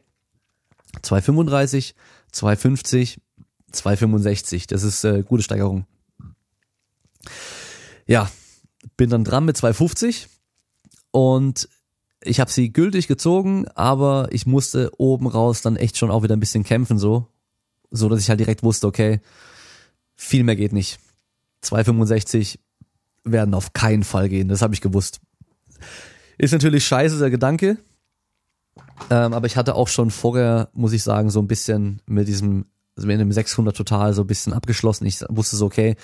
235, 1.03 1.95
250, 2.33 3.21
265, 3.73 4.67
das 4.67 4.83
ist 4.83 5.05
äh, 5.05 5.23
gute 5.23 5.43
Steigerung. 5.43 5.87
Ja, 8.07 8.31
bin 8.97 9.11
dann 9.11 9.25
dran 9.25 9.45
mit 9.45 9.57
250 9.57 10.29
und 11.11 11.69
ich 12.23 12.41
habe 12.41 12.51
sie 12.51 12.73
gültig 12.73 13.09
gezogen, 13.09 13.67
aber 13.75 14.29
ich 14.31 14.47
musste 14.47 14.91
oben 14.99 15.27
raus 15.27 15.63
dann 15.63 15.77
echt 15.77 15.97
schon 15.97 16.11
auch 16.11 16.23
wieder 16.23 16.37
ein 16.37 16.41
bisschen 16.41 16.65
kämpfen 16.65 16.99
so 16.99 17.29
So 17.91 18.09
dass 18.09 18.21
ich 18.21 18.29
halt 18.29 18.41
direkt 18.41 18.63
wusste, 18.63 18.87
okay, 18.87 19.21
viel 20.15 20.45
mehr 20.45 20.57
geht 20.57 20.73
nicht. 20.73 20.99
265 21.63 22.59
werden 23.25 23.55
auf 23.55 23.73
keinen 23.73 24.05
Fall 24.05 24.29
gehen, 24.29 24.49
das 24.49 24.63
habe 24.63 24.75
ich 24.75 24.81
gewusst. 24.81 25.21
Ist 26.39 26.53
natürlich 26.53 26.87
scheiße, 26.87 27.19
der 27.19 27.31
Gedanke. 27.31 27.79
Ähm, 29.11 29.33
aber 29.33 29.47
ich 29.47 29.57
hatte 29.57 29.75
auch 29.75 29.89
schon 29.89 30.11
vorher, 30.11 30.69
muss 30.75 30.93
ich 30.93 31.03
sagen, 31.03 31.31
so 31.31 31.41
ein 31.41 31.49
bisschen 31.49 32.03
mit 32.07 32.29
diesem, 32.29 32.67
mit 32.97 33.21
dem 33.21 33.33
600 33.33 33.77
total 33.77 34.13
so 34.13 34.23
ein 34.23 34.27
bisschen 34.27 34.53
abgeschlossen. 34.53 35.07
Ich 35.07 35.21
wusste 35.29 35.57
so, 35.57 35.67
okay, 35.67 35.97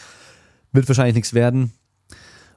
wird 0.73 0.89
wahrscheinlich 0.89 1.15
nichts 1.15 1.35
werden. 1.35 1.73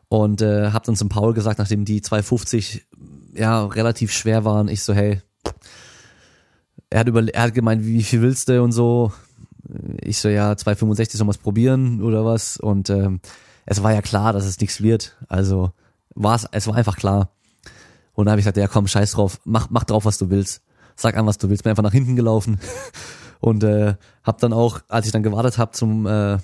Und 0.07 0.41
äh, 0.41 0.71
hab 0.71 0.83
dann 0.83 0.95
zum 0.95 1.09
Paul 1.09 1.33
gesagt, 1.33 1.59
nachdem 1.59 1.85
die 1.85 2.01
250 2.01 2.85
ja 3.33 3.65
relativ 3.65 4.11
schwer 4.11 4.45
waren, 4.45 4.67
ich 4.67 4.83
so, 4.83 4.93
hey, 4.93 5.21
er 6.89 6.99
hat 6.99 7.07
über, 7.07 7.27
er 7.33 7.41
hat 7.41 7.53
gemeint, 7.53 7.85
wie 7.85 8.03
viel 8.03 8.21
willst 8.21 8.49
du 8.49 8.61
und 8.61 8.71
so. 8.71 9.11
Ich 10.01 10.19
so, 10.19 10.29
ja, 10.29 10.55
265 10.55 11.17
sollen 11.17 11.27
wir 11.27 11.31
es 11.31 11.37
probieren 11.37 12.01
oder 12.01 12.23
was. 12.23 12.57
Und 12.57 12.89
ähm, 12.89 13.19
es 13.65 13.81
war 13.81 13.93
ja 13.93 14.01
klar, 14.01 14.31
dass 14.31 14.45
es 14.45 14.59
nichts 14.59 14.81
wird. 14.81 15.17
Also 15.27 15.71
war 16.13 16.35
es, 16.35 16.47
es 16.51 16.67
war 16.67 16.75
einfach 16.75 16.97
klar. 16.97 17.31
Und 18.13 18.25
dann 18.25 18.31
habe 18.31 18.39
ich 18.39 18.45
gesagt, 18.45 18.57
ja 18.57 18.67
komm, 18.67 18.87
scheiß 18.87 19.13
drauf, 19.13 19.41
mach, 19.43 19.69
mach 19.69 19.83
drauf, 19.83 20.05
was 20.05 20.17
du 20.17 20.29
willst. 20.29 20.61
Sag 20.95 21.17
an, 21.17 21.25
was 21.25 21.37
du 21.37 21.49
willst. 21.49 21.63
Bin 21.63 21.71
einfach 21.71 21.83
nach 21.83 21.91
hinten 21.91 22.15
gelaufen 22.15 22.59
und 23.39 23.63
äh, 23.63 23.95
hab 24.23 24.37
dann 24.39 24.53
auch, 24.53 24.79
als 24.87 25.07
ich 25.07 25.11
dann 25.11 25.23
gewartet 25.23 25.57
habe 25.57 25.71
zum 25.71 26.05
äh, 26.05 26.37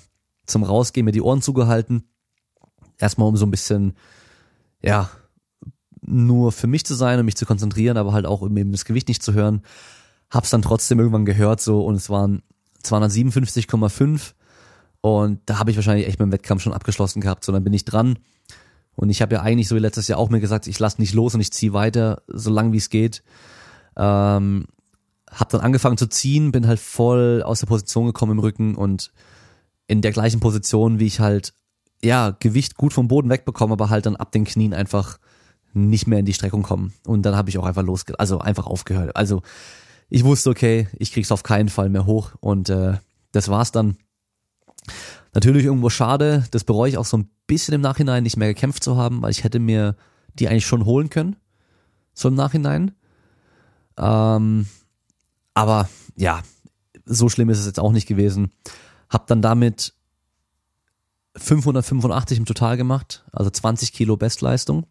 zum 0.46 0.62
Rausgehen, 0.62 1.04
mir 1.04 1.12
die 1.12 1.22
Ohren 1.22 1.42
zugehalten. 1.42 2.04
Erstmal 2.98 3.28
um 3.28 3.36
so 3.36 3.46
ein 3.46 3.50
bisschen, 3.50 3.94
ja, 4.82 5.10
nur 6.00 6.52
für 6.52 6.66
mich 6.66 6.84
zu 6.84 6.94
sein 6.94 7.18
und 7.18 7.24
mich 7.24 7.36
zu 7.36 7.46
konzentrieren, 7.46 7.96
aber 7.96 8.12
halt 8.12 8.26
auch 8.26 8.42
um 8.42 8.56
eben 8.56 8.72
das 8.72 8.84
Gewicht 8.84 9.08
nicht 9.08 9.22
zu 9.22 9.32
hören. 9.32 9.62
Hab's 10.30 10.50
dann 10.50 10.62
trotzdem 10.62 10.98
irgendwann 10.98 11.24
gehört 11.24 11.60
so 11.60 11.84
und 11.84 11.94
es 11.94 12.10
waren 12.10 12.42
257,5 12.84 14.32
und 15.00 15.40
da 15.46 15.58
habe 15.58 15.70
ich 15.70 15.76
wahrscheinlich 15.76 16.08
echt 16.08 16.18
meinen 16.18 16.32
Wettkampf 16.32 16.62
schon 16.62 16.72
abgeschlossen 16.72 17.20
gehabt. 17.20 17.44
So, 17.44 17.52
dann 17.52 17.64
bin 17.64 17.72
ich 17.72 17.84
dran 17.84 18.18
und 18.94 19.10
ich 19.10 19.22
habe 19.22 19.34
ja 19.34 19.42
eigentlich 19.42 19.68
so 19.68 19.76
wie 19.76 19.80
letztes 19.80 20.08
Jahr 20.08 20.18
auch 20.18 20.30
mir 20.30 20.40
gesagt, 20.40 20.66
ich 20.66 20.78
lasse 20.78 21.00
nicht 21.00 21.14
los 21.14 21.34
und 21.34 21.40
ich 21.40 21.52
ziehe 21.52 21.72
weiter, 21.72 22.22
so 22.26 22.50
lang 22.50 22.72
wie 22.72 22.78
es 22.78 22.90
geht. 22.90 23.22
Ähm, 23.96 24.66
hab 25.30 25.48
dann 25.48 25.60
angefangen 25.60 25.96
zu 25.96 26.08
ziehen, 26.08 26.52
bin 26.52 26.66
halt 26.66 26.80
voll 26.80 27.42
aus 27.44 27.60
der 27.60 27.66
Position 27.66 28.06
gekommen 28.06 28.32
im 28.32 28.38
Rücken 28.40 28.74
und 28.74 29.12
in 29.92 30.00
der 30.00 30.12
gleichen 30.12 30.40
Position, 30.40 30.98
wie 30.98 31.06
ich 31.06 31.20
halt, 31.20 31.52
ja, 32.02 32.30
Gewicht 32.30 32.76
gut 32.76 32.94
vom 32.94 33.08
Boden 33.08 33.28
wegbekomme, 33.28 33.74
aber 33.74 33.90
halt 33.90 34.06
dann 34.06 34.16
ab 34.16 34.32
den 34.32 34.44
Knien 34.44 34.72
einfach 34.72 35.18
nicht 35.74 36.06
mehr 36.06 36.18
in 36.18 36.24
die 36.24 36.32
Streckung 36.32 36.62
kommen. 36.62 36.94
Und 37.06 37.22
dann 37.22 37.36
habe 37.36 37.50
ich 37.50 37.58
auch 37.58 37.66
einfach 37.66 37.82
losge, 37.82 38.18
also 38.18 38.38
einfach 38.38 38.66
aufgehört. 38.66 39.14
Also 39.14 39.42
ich 40.08 40.24
wusste, 40.24 40.48
okay, 40.48 40.88
ich 40.98 41.12
krieg's 41.12 41.30
auf 41.30 41.42
keinen 41.42 41.68
Fall 41.68 41.90
mehr 41.90 42.06
hoch 42.06 42.32
und 42.40 42.70
äh, 42.70 42.94
das 43.32 43.48
war's 43.48 43.70
dann. 43.70 43.98
Natürlich 45.34 45.66
irgendwo 45.66 45.90
schade, 45.90 46.44
das 46.52 46.64
bereue 46.64 46.88
ich 46.88 46.96
auch 46.96 47.04
so 47.04 47.18
ein 47.18 47.28
bisschen 47.46 47.74
im 47.74 47.80
Nachhinein, 47.82 48.22
nicht 48.22 48.38
mehr 48.38 48.48
gekämpft 48.48 48.82
zu 48.82 48.96
haben, 48.96 49.20
weil 49.20 49.30
ich 49.30 49.44
hätte 49.44 49.58
mir 49.58 49.94
die 50.38 50.48
eigentlich 50.48 50.66
schon 50.66 50.86
holen 50.86 51.10
können, 51.10 51.36
so 52.14 52.28
im 52.28 52.34
Nachhinein. 52.34 52.92
Ähm, 53.98 54.66
aber 55.52 55.88
ja, 56.16 56.42
so 57.04 57.28
schlimm 57.28 57.50
ist 57.50 57.58
es 57.58 57.66
jetzt 57.66 57.80
auch 57.80 57.92
nicht 57.92 58.08
gewesen. 58.08 58.52
Hab 59.12 59.26
dann 59.26 59.42
damit 59.42 59.94
585 61.36 62.38
im 62.38 62.44
Total 62.44 62.76
gemacht, 62.76 63.24
also 63.32 63.50
20 63.50 63.92
Kilo 63.92 64.16
Bestleistung 64.16 64.86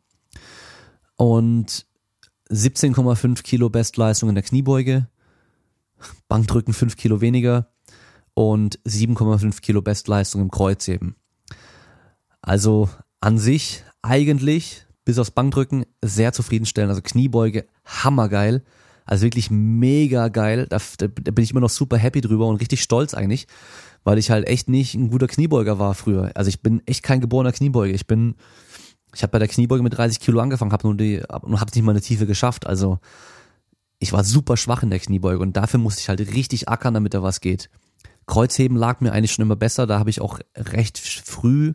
und 1.16 1.86
17,5 2.50 3.44
Kilo 3.44 3.70
Bestleistung 3.70 4.30
in 4.30 4.36
der 4.36 4.44
Kniebeuge, 4.44 5.08
Bankdrücken 6.28 6.74
5 6.74 6.98
Kilo 6.98 7.22
weniger 7.22 7.72
und 8.34 8.80
7,5 8.80 9.62
Kilo 9.62 9.82
Bestleistung 9.82 10.42
im 10.42 10.52
Kreuzheben. 10.52 11.16
Also 12.42 12.90
an 13.22 13.38
sich 13.38 13.84
eigentlich 14.02 14.86
bis 15.06 15.20
aufs 15.20 15.32
Bankdrücken 15.32 15.86
sehr 16.02 16.34
zufriedenstellend. 16.34 16.90
Also 16.90 17.02
Kniebeuge 17.02 17.68
hammergeil. 17.86 18.64
Also 19.06 19.24
wirklich 19.24 19.50
mega 19.52 20.28
geil. 20.28 20.68
Da, 20.70 20.78
da, 20.98 21.08
bin 21.08 21.44
ich 21.44 21.52
immer 21.52 21.60
noch 21.60 21.70
super 21.70 21.98
happy 21.98 22.22
drüber 22.22 22.48
und 22.48 22.58
richtig 22.58 22.82
stolz 22.82 23.14
eigentlich, 23.14 23.48
weil 24.04 24.18
ich 24.18 24.32
halt 24.32 24.48
echt 24.48 24.70
nicht 24.70 24.94
ein 24.96 25.10
guter 25.10 25.28
Kniebeuger 25.28 25.80
war 25.80 25.94
früher. 25.94 26.32
Also 26.36 26.50
ich 26.50 26.62
bin 26.62 26.82
echt 26.86 27.04
kein 27.04 27.22
geborener 27.22 27.52
Kniebeuger. 27.52 27.94
Ich 27.94 28.08
bin, 28.08 28.36
ich 29.14 29.24
habe 29.24 29.32
bei 29.32 29.40
der 29.40 29.48
Kniebeuge 29.48 29.84
mit 29.84 29.98
30 29.98 30.20
Kilo 30.20 30.40
angefangen, 30.40 30.72
habe 30.72 30.88
nur 30.88 30.96
die, 30.96 31.22
und 31.42 31.60
habe 31.60 31.72
nicht 31.74 31.84
mal 31.84 31.92
eine 31.92 32.02
Tiefe 32.02 32.26
geschafft. 32.26 32.68
Also 32.68 33.00
ich 34.00 34.14
war 34.14 34.24
super 34.24 34.58
schwach 34.58 34.84
in 34.84 34.90
der 34.90 35.00
Kniebeuge 35.00 35.42
und 35.42 35.58
dafür 35.58 35.80
musste 35.80 36.02
ich 36.02 36.10
halt 36.10 36.20
richtig 36.34 36.70
ackern, 36.70 36.94
damit 36.94 37.14
da 37.14 37.22
was 37.22 37.42
geht. 37.42 37.70
Kreuzheben 38.26 38.78
lag 38.78 39.02
mir 39.02 39.12
eigentlich 39.12 39.32
schon 39.32 39.44
immer 39.44 39.56
besser. 39.56 39.88
Da 39.88 40.00
habe 40.00 40.10
ich 40.10 40.22
auch 40.22 40.40
recht 40.56 40.98
früh 40.98 41.74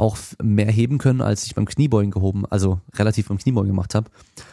auch 0.00 0.16
mehr 0.42 0.70
heben 0.70 0.98
können, 0.98 1.20
als 1.20 1.44
ich 1.44 1.54
beim 1.54 1.66
Kniebeugen 1.66 2.10
gehoben, 2.10 2.46
also 2.46 2.80
relativ 2.94 3.28
beim 3.28 3.38
Kniebeugen 3.38 3.70
gemacht 3.70 3.94
habe. 3.94 4.10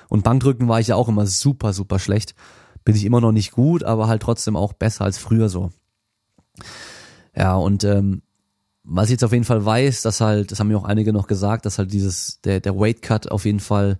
Und 0.09 0.23
Bankdrücken 0.23 0.67
war 0.67 0.79
ich 0.79 0.87
ja 0.87 0.95
auch 0.95 1.07
immer 1.07 1.25
super, 1.25 1.73
super 1.73 1.99
schlecht. 1.99 2.35
Bin 2.83 2.95
ich 2.95 3.05
immer 3.05 3.21
noch 3.21 3.31
nicht 3.31 3.51
gut, 3.51 3.83
aber 3.83 4.07
halt 4.07 4.21
trotzdem 4.21 4.55
auch 4.55 4.73
besser 4.73 5.05
als 5.05 5.17
früher 5.17 5.49
so. 5.49 5.71
Ja, 7.35 7.55
und 7.55 7.83
ähm, 7.83 8.21
was 8.83 9.05
ich 9.05 9.11
jetzt 9.11 9.23
auf 9.23 9.33
jeden 9.33 9.43
Fall 9.43 9.65
weiß, 9.65 10.01
dass 10.01 10.21
halt, 10.21 10.51
das 10.51 10.59
haben 10.59 10.69
mir 10.69 10.77
auch 10.77 10.85
einige 10.85 11.11
noch 11.11 11.27
gesagt, 11.27 11.65
dass 11.65 11.77
halt 11.77 11.91
dieses, 11.91 12.39
der, 12.41 12.59
der 12.59 12.77
Weight 12.77 13.01
Cut 13.01 13.29
auf 13.31 13.45
jeden 13.45 13.59
Fall 13.59 13.99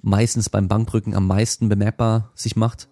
meistens 0.00 0.48
beim 0.48 0.68
Bankdrücken 0.68 1.14
am 1.14 1.26
meisten 1.26 1.68
bemerkbar 1.68 2.30
sich 2.34 2.56
macht. 2.56 2.88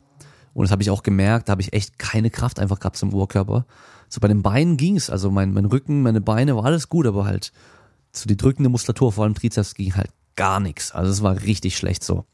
Und 0.55 0.65
das 0.65 0.73
habe 0.73 0.83
ich 0.83 0.91
auch 0.91 1.03
gemerkt, 1.03 1.49
da 1.49 1.53
habe 1.53 1.63
ich 1.63 1.73
echt 1.73 1.99
keine 1.99 2.31
Kraft 2.31 2.59
einfach 2.59 2.81
gehabt 2.81 2.97
zum 2.97 3.15
Oberkörper. 3.15 3.67
So 4.09 4.21
bei 4.21 4.29
den 4.29 4.43
Beinen 4.43 4.77
ging's, 4.77 5.09
also 5.09 5.31
mein, 5.31 5.53
mein 5.53 5.67
Rücken, 5.67 6.03
meine 6.03 6.21
Beine 6.21 6.57
war 6.57 6.65
alles 6.65 6.89
gut, 6.89 7.07
aber 7.07 7.25
halt 7.25 7.53
so 8.13 8.27
die 8.27 8.37
drückende 8.37 8.69
Muskulatur, 8.69 9.13
vor 9.13 9.25
allem 9.25 9.35
Trizeps, 9.35 9.75
ging 9.75 9.95
halt 9.95 10.11
gar 10.37 10.61
nichts. 10.61 10.93
Also 10.93 11.11
es 11.11 11.23
war 11.23 11.43
richtig 11.43 11.77
schlecht 11.77 12.05
so. 12.05 12.25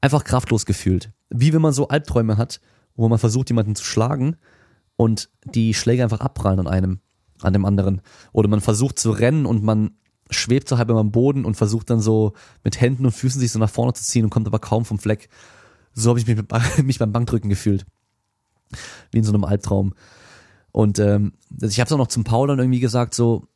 Einfach 0.00 0.24
kraftlos 0.24 0.66
gefühlt. 0.66 1.10
Wie 1.30 1.52
wenn 1.52 1.62
man 1.62 1.72
so 1.72 1.88
Albträume 1.88 2.36
hat, 2.36 2.60
wo 2.94 3.08
man 3.08 3.18
versucht, 3.18 3.50
jemanden 3.50 3.74
zu 3.74 3.84
schlagen 3.84 4.36
und 4.96 5.30
die 5.44 5.74
Schläge 5.74 6.02
einfach 6.02 6.20
abprallen 6.20 6.60
an 6.60 6.66
einem, 6.66 7.00
an 7.40 7.52
dem 7.52 7.64
anderen. 7.64 8.02
Oder 8.32 8.48
man 8.48 8.60
versucht 8.60 8.98
zu 8.98 9.10
rennen 9.10 9.46
und 9.46 9.62
man 9.62 9.92
schwebt 10.30 10.68
so 10.68 10.78
halb 10.78 10.90
am 10.90 11.10
Boden 11.10 11.44
und 11.44 11.56
versucht 11.56 11.90
dann 11.90 12.00
so 12.00 12.34
mit 12.64 12.80
Händen 12.80 13.06
und 13.06 13.12
Füßen 13.12 13.40
sich 13.40 13.52
so 13.52 13.58
nach 13.58 13.70
vorne 13.70 13.94
zu 13.94 14.04
ziehen 14.04 14.24
und 14.24 14.30
kommt 14.30 14.46
aber 14.46 14.58
kaum 14.58 14.84
vom 14.84 14.98
Fleck. 14.98 15.28
So 15.94 16.10
habe 16.10 16.20
ich 16.20 16.26
mich, 16.26 16.38
mich 16.84 16.98
beim 16.98 17.12
Bankdrücken 17.12 17.48
gefühlt. 17.48 17.86
Wie 19.10 19.18
in 19.18 19.24
so 19.24 19.32
einem 19.32 19.44
Albtraum. 19.44 19.94
Und 20.70 20.98
ähm, 20.98 21.32
also 21.62 21.72
ich 21.72 21.80
habe 21.80 21.88
es 21.88 21.92
auch 21.92 21.98
noch 21.98 22.08
zum 22.08 22.24
Paul 22.24 22.48
dann 22.48 22.58
irgendwie 22.58 22.80
gesagt, 22.80 23.14
so 23.14 23.48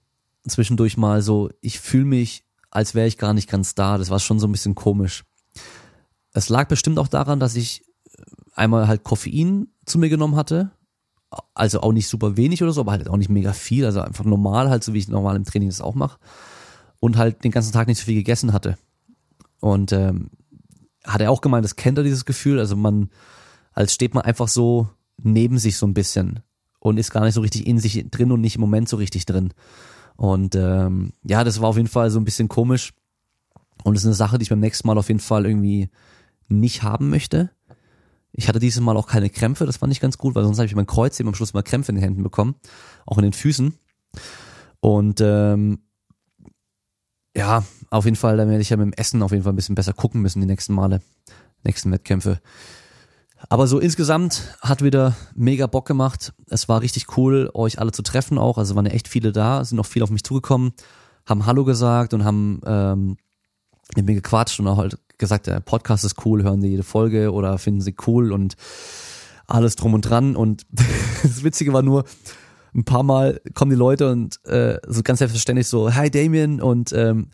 zwischendurch 0.47 0.97
mal 0.97 1.22
so, 1.22 1.51
ich 1.61 1.80
fühle 1.80 2.05
mich, 2.05 2.45
als 2.70 2.95
wäre 2.95 3.07
ich 3.07 3.18
gar 3.18 3.34
nicht 3.34 3.49
ganz 3.49 3.74
da. 3.74 3.99
Das 3.99 4.11
war 4.11 4.18
schon 4.18 4.38
so 4.38 4.47
ein 4.47 4.53
bisschen 4.53 4.74
komisch. 4.74 5.24
Es 6.32 6.49
lag 6.49 6.68
bestimmt 6.68 6.99
auch 6.99 7.09
daran, 7.09 7.40
dass 7.40 7.55
ich 7.55 7.84
einmal 8.55 8.88
halt 8.88 9.05
Koffein 9.05 9.68
zu 9.84 9.99
mir 9.99 10.09
genommen 10.09 10.36
hatte. 10.36 10.70
Also 11.55 11.80
auch 11.80 11.93
nicht 11.93 12.09
super 12.09 12.36
wenig 12.36 12.62
oder 12.62 12.72
so, 12.72 12.82
aber 12.82 12.93
halt 12.93 13.09
auch 13.09 13.16
nicht 13.16 13.30
mega 13.30 13.53
viel. 13.53 13.84
Also 13.84 14.01
einfach 14.01 14.24
normal, 14.24 14.70
halt 14.70 14.84
so 14.84 14.93
wie 14.95 14.99
ich 14.99 15.09
normal 15.09 15.36
im 15.36 15.45
Training 15.45 15.68
das 15.68 15.80
auch 15.80 15.95
mache. 15.95 16.18
Und 17.01 17.16
halt 17.16 17.45
den 17.45 17.51
ganzen 17.51 17.72
Tag 17.72 17.88
nicht 17.88 17.99
so 17.99 18.05
viel 18.05 18.14
gegessen 18.14 18.53
hatte. 18.53 18.78
Und 19.61 19.93
ähm, 19.93 20.30
hat 21.05 21.20
er 21.20 21.30
auch 21.30 21.40
gemeint, 21.40 21.64
das 21.64 21.76
kennt 21.76 21.99
er 21.99 22.05
dieses 22.05 22.24
Gefühl. 22.24 22.59
Also 22.59 22.76
man, 22.76 23.11
als 23.72 23.95
steht 23.95 24.14
man 24.14 24.24
einfach 24.24 24.49
so 24.49 24.88
neben 25.16 25.59
sich 25.59 25.76
so 25.76 25.86
ein 25.86 25.95
bisschen 25.95 26.40
und 26.78 26.99
ist 26.99 27.11
gar 27.11 27.24
nicht 27.24 27.34
so 27.34 27.40
richtig 27.40 27.66
in 27.66 27.78
sich 27.78 28.05
drin 28.11 28.32
und 28.32 28.40
nicht 28.40 28.57
im 28.57 28.61
Moment 28.61 28.88
so 28.88 28.97
richtig 28.97 29.26
drin. 29.26 29.53
Und 30.22 30.54
ähm, 30.54 31.14
ja, 31.24 31.42
das 31.42 31.60
war 31.60 31.70
auf 31.70 31.76
jeden 31.76 31.88
Fall 31.88 32.08
so 32.12 32.20
ein 32.20 32.24
bisschen 32.24 32.46
komisch. 32.46 32.92
Und 33.82 33.94
das 33.94 34.04
ist 34.04 34.06
eine 34.06 34.14
Sache, 34.14 34.38
die 34.38 34.44
ich 34.44 34.50
beim 34.50 34.60
nächsten 34.60 34.86
Mal 34.86 34.96
auf 34.96 35.08
jeden 35.08 35.18
Fall 35.18 35.46
irgendwie 35.46 35.90
nicht 36.46 36.84
haben 36.84 37.10
möchte. 37.10 37.50
Ich 38.30 38.46
hatte 38.46 38.60
dieses 38.60 38.80
Mal 38.80 38.96
auch 38.96 39.08
keine 39.08 39.30
Krämpfe, 39.30 39.66
das 39.66 39.78
fand 39.78 39.92
ich 39.92 39.98
ganz 39.98 40.18
gut, 40.18 40.36
weil 40.36 40.44
sonst 40.44 40.58
habe 40.58 40.66
ich 40.66 40.76
mein 40.76 40.86
Kreuz 40.86 41.18
eben 41.18 41.28
am 41.28 41.34
Schluss 41.34 41.54
mal 41.54 41.64
Krämpfe 41.64 41.90
in 41.90 41.96
den 41.96 42.04
Händen 42.04 42.22
bekommen, 42.22 42.54
auch 43.04 43.18
in 43.18 43.24
den 43.24 43.32
Füßen. 43.32 43.74
Und 44.78 45.20
ähm, 45.20 45.80
ja, 47.36 47.64
auf 47.90 48.04
jeden 48.04 48.16
Fall, 48.16 48.36
da 48.36 48.46
werde 48.46 48.62
ich 48.62 48.70
ja 48.70 48.76
mit 48.76 48.86
dem 48.86 48.92
Essen 48.92 49.24
auf 49.24 49.32
jeden 49.32 49.42
Fall 49.42 49.52
ein 49.52 49.56
bisschen 49.56 49.74
besser 49.74 49.92
gucken 49.92 50.22
müssen 50.22 50.40
die 50.40 50.46
nächsten 50.46 50.72
Male, 50.72 51.02
nächsten 51.64 51.90
Wettkämpfe. 51.90 52.40
Aber 53.49 53.66
so 53.66 53.78
insgesamt 53.78 54.57
hat 54.61 54.82
wieder 54.82 55.16
mega 55.34 55.66
Bock 55.66 55.86
gemacht. 55.86 56.32
Es 56.49 56.68
war 56.68 56.80
richtig 56.80 57.16
cool, 57.16 57.51
euch 57.55 57.78
alle 57.78 57.93
zu 57.93 58.03
treffen 58.03 58.38
auch. 58.38 58.59
Also 58.59 58.74
waren 58.76 58.86
ja 58.86 58.93
echt 58.93 59.09
viele 59.09 59.32
da, 59.32 59.64
sind 59.64 59.76
noch 59.76 59.86
viele 59.86 60.05
auf 60.05 60.11
mich 60.11 60.24
zugekommen, 60.24 60.72
haben 61.26 61.47
Hallo 61.47 61.64
gesagt 61.64 62.14
und 62.14 62.24
haben 62.24 62.61
ähm, 62.64 63.16
mit 63.97 64.07
mir 64.07 64.14
gequatscht 64.14 64.61
und 64.61 64.68
auch 64.68 64.78
halt 64.78 64.99
gesagt, 65.18 65.47
der 65.47 65.61
Podcast 65.61 66.05
ist 66.05 66.24
cool, 66.24 66.43
hören 66.43 66.61
sie 66.61 66.68
jede 66.68 66.82
Folge 66.82 67.32
oder 67.32 67.59
finden 67.59 67.80
sie 67.80 67.95
cool 68.07 68.32
und 68.32 68.55
alles 69.47 69.76
drum 69.76 69.95
und 69.95 70.03
dran. 70.03 70.36
Und 70.36 70.66
das 71.22 71.45
Witzige 71.45 71.72
war 71.72 71.82
nur, 71.82 72.05
ein 72.74 72.84
paar 72.84 73.03
Mal 73.03 73.40
kommen 73.55 73.70
die 73.70 73.76
Leute 73.76 74.11
und 74.11 74.45
äh, 74.47 74.78
so 74.86 75.03
ganz 75.03 75.18
selbstverständlich 75.18 75.68
so, 75.68 75.95
hi 75.95 76.11
Damien 76.11 76.61
und 76.61 76.93
ähm, 76.93 77.28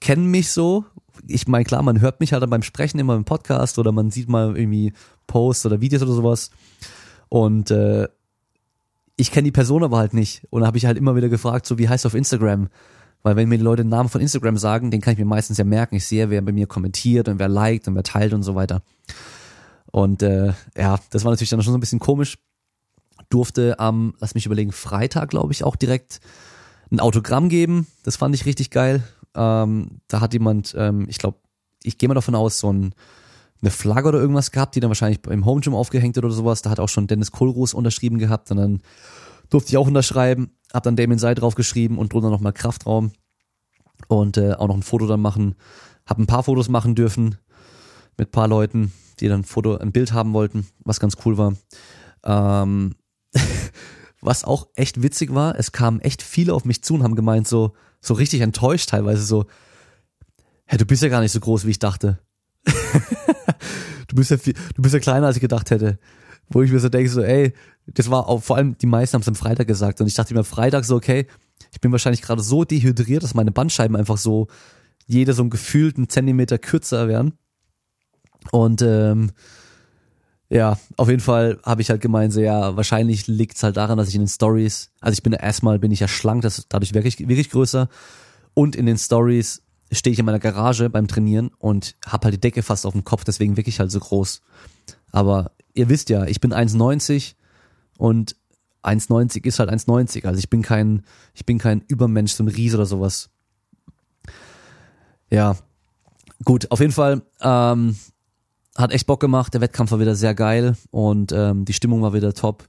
kennen 0.00 0.26
mich 0.26 0.50
so. 0.52 0.84
Ich 1.26 1.46
meine, 1.46 1.64
klar, 1.64 1.82
man 1.82 2.00
hört 2.00 2.20
mich 2.20 2.32
halt 2.32 2.48
beim 2.48 2.62
Sprechen 2.62 2.98
immer 2.98 3.14
im 3.14 3.24
Podcast 3.24 3.78
oder 3.78 3.92
man 3.92 4.10
sieht 4.10 4.28
mal 4.28 4.56
irgendwie 4.56 4.92
Posts 5.26 5.66
oder 5.66 5.80
Videos 5.80 6.02
oder 6.02 6.12
sowas. 6.12 6.50
Und 7.28 7.70
äh, 7.70 8.08
ich 9.16 9.30
kenne 9.30 9.44
die 9.44 9.52
Person 9.52 9.82
aber 9.82 9.98
halt 9.98 10.14
nicht. 10.14 10.46
Und 10.50 10.60
da 10.60 10.66
habe 10.66 10.78
ich 10.78 10.86
halt 10.86 10.98
immer 10.98 11.16
wieder 11.16 11.28
gefragt, 11.28 11.66
so 11.66 11.78
wie 11.78 11.88
heißt 11.88 12.04
du 12.04 12.08
auf 12.08 12.14
Instagram? 12.14 12.68
Weil 13.22 13.36
wenn 13.36 13.48
mir 13.48 13.58
die 13.58 13.64
Leute 13.64 13.82
den 13.82 13.88
Namen 13.88 14.08
von 14.08 14.20
Instagram 14.20 14.56
sagen, 14.56 14.90
den 14.90 15.00
kann 15.00 15.14
ich 15.14 15.18
mir 15.18 15.24
meistens 15.24 15.58
ja 15.58 15.64
merken. 15.64 15.96
Ich 15.96 16.06
sehe, 16.06 16.30
wer 16.30 16.42
bei 16.42 16.52
mir 16.52 16.66
kommentiert 16.66 17.28
und 17.28 17.38
wer 17.38 17.48
liked 17.48 17.88
und 17.88 17.94
wer 17.96 18.02
teilt 18.02 18.32
und 18.32 18.42
so 18.42 18.54
weiter. 18.54 18.82
Und 19.90 20.22
äh, 20.22 20.52
ja, 20.76 20.98
das 21.10 21.24
war 21.24 21.32
natürlich 21.32 21.50
dann 21.50 21.62
schon 21.62 21.72
so 21.72 21.78
ein 21.78 21.80
bisschen 21.80 21.98
komisch. 21.98 22.38
Durfte 23.28 23.80
am, 23.80 24.14
lass 24.20 24.34
mich 24.34 24.46
überlegen, 24.46 24.70
Freitag, 24.70 25.30
glaube 25.30 25.52
ich, 25.52 25.64
auch 25.64 25.74
direkt 25.74 26.20
ein 26.92 27.00
Autogramm 27.00 27.48
geben. 27.48 27.86
Das 28.04 28.16
fand 28.16 28.34
ich 28.34 28.46
richtig 28.46 28.70
geil. 28.70 29.02
Ähm, 29.36 30.00
da 30.08 30.20
hat 30.20 30.32
jemand, 30.32 30.74
ähm, 30.76 31.06
ich 31.08 31.18
glaube, 31.18 31.38
ich 31.82 31.98
gehe 31.98 32.08
mal 32.08 32.14
davon 32.14 32.34
aus, 32.34 32.58
so 32.58 32.72
ein, 32.72 32.94
eine 33.60 33.70
Flagge 33.70 34.08
oder 34.08 34.18
irgendwas 34.18 34.50
gehabt, 34.50 34.74
die 34.74 34.80
dann 34.80 34.90
wahrscheinlich 34.90 35.24
im 35.26 35.44
Home 35.44 35.60
Gym 35.60 35.74
aufgehängt 35.74 36.18
oder 36.18 36.30
sowas. 36.30 36.62
Da 36.62 36.70
hat 36.70 36.80
auch 36.80 36.88
schon 36.88 37.06
Dennis 37.06 37.32
Kohlroos 37.32 37.74
unterschrieben 37.74 38.18
gehabt 38.18 38.50
und 38.50 38.56
dann 38.56 38.80
durfte 39.50 39.70
ich 39.70 39.76
auch 39.76 39.86
unterschreiben, 39.86 40.50
hab 40.72 40.82
dann 40.82 40.96
Damien 40.96 41.18
Seid 41.18 41.40
draufgeschrieben 41.40 41.98
und 41.98 42.12
drunter 42.12 42.30
nochmal 42.30 42.52
Kraftraum 42.52 43.12
und 44.08 44.36
äh, 44.36 44.54
auch 44.54 44.68
noch 44.68 44.76
ein 44.76 44.82
Foto 44.82 45.06
dann 45.06 45.20
machen. 45.20 45.54
Hab 46.04 46.18
ein 46.18 46.26
paar 46.26 46.42
Fotos 46.42 46.68
machen 46.68 46.94
dürfen 46.94 47.36
mit 48.18 48.30
paar 48.30 48.48
Leuten, 48.48 48.92
die 49.20 49.28
dann 49.28 49.40
ein 49.40 49.44
Foto, 49.44 49.76
ein 49.76 49.92
Bild 49.92 50.12
haben 50.12 50.32
wollten, 50.32 50.66
was 50.84 51.00
ganz 51.00 51.16
cool 51.24 51.38
war. 51.38 51.54
Ähm, 52.24 52.94
was 54.20 54.44
auch 54.44 54.68
echt 54.74 55.02
witzig 55.02 55.34
war, 55.34 55.58
es 55.58 55.72
kamen 55.72 56.00
echt 56.00 56.22
viele 56.22 56.54
auf 56.54 56.64
mich 56.64 56.82
zu 56.82 56.94
und 56.94 57.02
haben 57.02 57.16
gemeint, 57.16 57.46
so, 57.46 57.74
so 58.06 58.14
richtig 58.14 58.40
enttäuscht 58.40 58.90
teilweise, 58.90 59.22
so, 59.22 59.46
hey, 60.66 60.78
du 60.78 60.86
bist 60.86 61.02
ja 61.02 61.08
gar 61.08 61.20
nicht 61.20 61.32
so 61.32 61.40
groß, 61.40 61.66
wie 61.66 61.70
ich 61.70 61.78
dachte. 61.78 62.18
du 64.08 64.16
bist 64.16 64.30
ja 64.30 64.38
viel, 64.38 64.54
du 64.74 64.82
bist 64.82 64.94
ja 64.94 65.00
kleiner, 65.00 65.26
als 65.26 65.36
ich 65.36 65.42
gedacht 65.42 65.70
hätte. 65.70 65.98
Wo 66.48 66.62
ich 66.62 66.70
mir 66.70 66.78
so 66.78 66.88
denke, 66.88 67.10
so, 67.10 67.22
ey, 67.22 67.52
das 67.86 68.10
war 68.10 68.28
auch, 68.28 68.42
vor 68.42 68.56
allem 68.56 68.78
die 68.78 68.86
meisten 68.86 69.14
haben 69.14 69.22
es 69.22 69.28
am 69.28 69.34
Freitag 69.34 69.66
gesagt 69.66 70.00
und 70.00 70.06
ich 70.06 70.14
dachte 70.14 70.34
mir 70.34 70.44
Freitag 70.44 70.84
so, 70.84 70.94
okay, 70.94 71.26
ich 71.72 71.80
bin 71.80 71.90
wahrscheinlich 71.90 72.22
gerade 72.22 72.42
so 72.42 72.64
dehydriert, 72.64 73.22
dass 73.22 73.34
meine 73.34 73.50
Bandscheiben 73.50 73.96
einfach 73.96 74.18
so 74.18 74.46
jede 75.06 75.32
so 75.32 75.42
einen 75.42 75.50
gefühlten 75.50 76.08
Zentimeter 76.08 76.58
kürzer 76.58 77.08
werden. 77.08 77.32
Und 78.52 78.82
ähm, 78.82 79.32
ja, 80.48 80.78
auf 80.96 81.08
jeden 81.08 81.20
Fall 81.20 81.58
habe 81.64 81.82
ich 81.82 81.90
halt 81.90 82.00
gemeint, 82.00 82.32
so 82.32 82.40
ja, 82.40 82.76
wahrscheinlich 82.76 83.26
liegt 83.26 83.56
es 83.56 83.62
halt 83.62 83.76
daran, 83.76 83.98
dass 83.98 84.08
ich 84.08 84.14
in 84.14 84.22
den 84.22 84.28
Stories, 84.28 84.90
also 85.00 85.12
ich 85.14 85.22
bin 85.22 85.32
erstmal 85.32 85.78
bin 85.78 85.90
ich 85.90 86.00
ja 86.00 86.08
schlank, 86.08 86.42
das 86.42 86.66
dadurch 86.68 86.94
wirklich 86.94 87.18
wirklich 87.18 87.50
größer 87.50 87.88
und 88.54 88.76
in 88.76 88.86
den 88.86 88.98
Stories 88.98 89.62
stehe 89.92 90.12
ich 90.12 90.18
in 90.18 90.24
meiner 90.24 90.38
Garage 90.38 90.90
beim 90.90 91.08
Trainieren 91.08 91.50
und 91.58 91.96
hab 92.06 92.24
halt 92.24 92.34
die 92.34 92.40
Decke 92.40 92.62
fast 92.62 92.86
auf 92.86 92.92
dem 92.92 93.04
Kopf, 93.04 93.24
deswegen 93.24 93.56
wirklich 93.56 93.80
halt 93.80 93.90
so 93.90 94.00
groß. 94.00 94.42
Aber 95.12 95.52
ihr 95.74 95.88
wisst 95.88 96.10
ja, 96.10 96.24
ich 96.24 96.40
bin 96.40 96.52
1,90 96.52 97.34
und 97.98 98.36
1,90 98.82 99.44
ist 99.44 99.58
halt 99.58 99.70
1,90. 99.70 100.26
Also 100.26 100.38
ich 100.38 100.50
bin 100.50 100.62
kein, 100.62 101.04
ich 101.34 101.44
bin 101.44 101.58
kein 101.58 101.82
Übermensch, 101.88 102.32
so 102.32 102.44
ein 102.44 102.48
Riese 102.48 102.76
oder 102.76 102.86
sowas. 102.86 103.30
Ja, 105.30 105.56
gut, 106.44 106.70
auf 106.70 106.80
jeden 106.80 106.92
Fall 106.92 107.22
ähm, 107.40 107.96
hat 108.76 108.92
echt 108.92 109.06
Bock 109.06 109.20
gemacht. 109.20 109.54
Der 109.54 109.60
Wettkampf 109.60 109.90
war 109.90 110.00
wieder 110.00 110.14
sehr 110.14 110.34
geil 110.34 110.76
und 110.90 111.32
ähm, 111.32 111.64
die 111.64 111.72
Stimmung 111.72 112.02
war 112.02 112.12
wieder 112.12 112.32
top. 112.34 112.68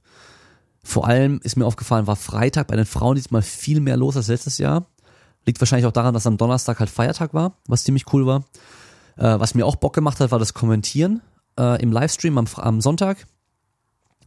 Vor 0.82 1.06
allem 1.06 1.40
ist 1.42 1.56
mir 1.56 1.66
aufgefallen, 1.66 2.06
war 2.06 2.16
Freitag 2.16 2.68
bei 2.68 2.76
den 2.76 2.86
Frauen 2.86 3.16
diesmal 3.16 3.42
viel 3.42 3.80
mehr 3.80 3.96
los 3.96 4.16
als 4.16 4.28
letztes 4.28 4.58
Jahr. 4.58 4.86
Liegt 5.46 5.60
wahrscheinlich 5.60 5.86
auch 5.86 5.92
daran, 5.92 6.14
dass 6.14 6.26
am 6.26 6.36
Donnerstag 6.36 6.80
halt 6.80 6.90
Feiertag 6.90 7.34
war, 7.34 7.54
was 7.66 7.84
ziemlich 7.84 8.12
cool 8.12 8.26
war. 8.26 8.44
Äh, 9.16 9.38
was 9.38 9.54
mir 9.54 9.66
auch 9.66 9.76
Bock 9.76 9.94
gemacht 9.94 10.20
hat, 10.20 10.30
war 10.30 10.38
das 10.38 10.54
Kommentieren 10.54 11.20
äh, 11.58 11.82
im 11.82 11.92
Livestream 11.92 12.38
am, 12.38 12.46
am 12.56 12.80
Sonntag. 12.80 13.26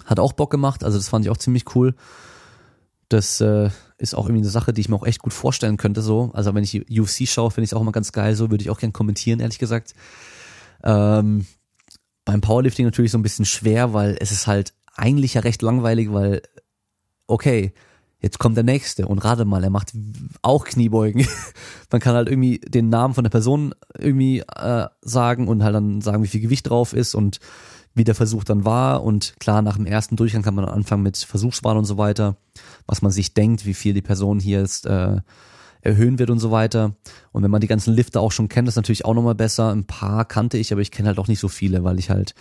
Hat 0.05 0.19
auch 0.19 0.33
Bock 0.33 0.51
gemacht, 0.51 0.83
also 0.83 0.97
das 0.97 1.09
fand 1.09 1.25
ich 1.25 1.31
auch 1.31 1.37
ziemlich 1.37 1.75
cool. 1.75 1.95
Das 3.09 3.41
äh, 3.41 3.69
ist 3.97 4.15
auch 4.15 4.25
irgendwie 4.25 4.43
eine 4.43 4.49
Sache, 4.49 4.73
die 4.73 4.81
ich 4.81 4.89
mir 4.89 4.95
auch 4.95 5.05
echt 5.05 5.21
gut 5.21 5.33
vorstellen 5.33 5.77
könnte. 5.77 6.01
So, 6.01 6.31
also 6.33 6.53
wenn 6.55 6.63
ich 6.63 6.89
UFC 6.89 7.27
schaue, 7.27 7.51
finde 7.51 7.65
ich 7.65 7.71
es 7.71 7.73
auch 7.73 7.81
immer 7.81 7.91
ganz 7.91 8.11
geil. 8.11 8.35
So 8.35 8.49
würde 8.49 8.63
ich 8.63 8.69
auch 8.69 8.79
gern 8.79 8.93
kommentieren, 8.93 9.39
ehrlich 9.39 9.59
gesagt. 9.59 9.93
Ähm, 10.83 11.45
beim 12.25 12.41
Powerlifting 12.41 12.85
natürlich 12.85 13.11
so 13.11 13.17
ein 13.17 13.23
bisschen 13.23 13.45
schwer, 13.45 13.93
weil 13.93 14.17
es 14.19 14.31
ist 14.31 14.47
halt 14.47 14.73
eigentlich 14.95 15.35
ja 15.35 15.41
recht 15.41 15.61
langweilig, 15.61 16.11
weil 16.11 16.41
okay, 17.27 17.73
jetzt 18.19 18.39
kommt 18.39 18.55
der 18.55 18.63
nächste 18.63 19.07
und 19.07 19.19
rate 19.19 19.45
mal, 19.45 19.63
er 19.63 19.69
macht 19.69 19.93
auch 20.41 20.65
Kniebeugen. 20.65 21.25
Man 21.91 22.01
kann 22.01 22.15
halt 22.15 22.29
irgendwie 22.29 22.59
den 22.59 22.89
Namen 22.89 23.13
von 23.13 23.23
der 23.23 23.31
Person 23.31 23.73
irgendwie 23.97 24.39
äh, 24.39 24.87
sagen 25.01 25.47
und 25.47 25.63
halt 25.63 25.75
dann 25.75 26.01
sagen, 26.01 26.23
wie 26.23 26.27
viel 26.27 26.41
Gewicht 26.41 26.69
drauf 26.69 26.93
ist 26.93 27.15
und 27.15 27.39
wie 27.93 28.03
der 28.03 28.15
Versuch 28.15 28.43
dann 28.43 28.63
war. 28.63 29.03
Und 29.03 29.35
klar, 29.39 29.61
nach 29.61 29.75
dem 29.75 29.85
ersten 29.85 30.15
Durchgang 30.15 30.43
kann 30.43 30.55
man 30.55 30.65
dann 30.65 30.75
anfangen 30.75 31.03
mit 31.03 31.17
Versuchswahl 31.17 31.77
und 31.77 31.85
so 31.85 31.97
weiter, 31.97 32.37
was 32.85 33.01
man 33.01 33.11
sich 33.11 33.33
denkt, 33.33 33.65
wie 33.65 33.73
viel 33.73 33.93
die 33.93 34.01
Person 34.01 34.39
hier 34.39 34.61
ist, 34.61 34.85
äh, 34.85 35.17
erhöhen 35.81 36.19
wird 36.19 36.29
und 36.29 36.39
so 36.39 36.51
weiter. 36.51 36.95
Und 37.31 37.43
wenn 37.43 37.51
man 37.51 37.61
die 37.61 37.67
ganzen 37.67 37.93
Lifter 37.93 38.21
auch 38.21 38.31
schon 38.31 38.49
kennt, 38.49 38.67
ist 38.67 38.75
natürlich 38.75 39.05
auch 39.05 39.13
nochmal 39.13 39.35
besser. 39.35 39.71
Ein 39.71 39.85
paar 39.85 40.25
kannte 40.25 40.57
ich, 40.57 40.71
aber 40.71 40.81
ich 40.81 40.91
kenne 40.91 41.07
halt 41.07 41.19
auch 41.19 41.27
nicht 41.27 41.39
so 41.39 41.47
viele, 41.47 41.83
weil 41.83 41.99
ich 41.99 42.09
halt 42.09 42.35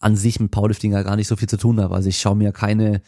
an 0.00 0.16
sich 0.16 0.40
mit 0.40 0.50
Powerlifting 0.50 0.92
ja 0.92 1.02
gar 1.02 1.16
nicht 1.16 1.28
so 1.28 1.36
viel 1.36 1.48
zu 1.48 1.56
tun 1.56 1.80
habe. 1.80 1.94
Also 1.94 2.08
ich 2.08 2.18
schaue 2.18 2.36
mir 2.36 2.52
keine, 2.52 3.02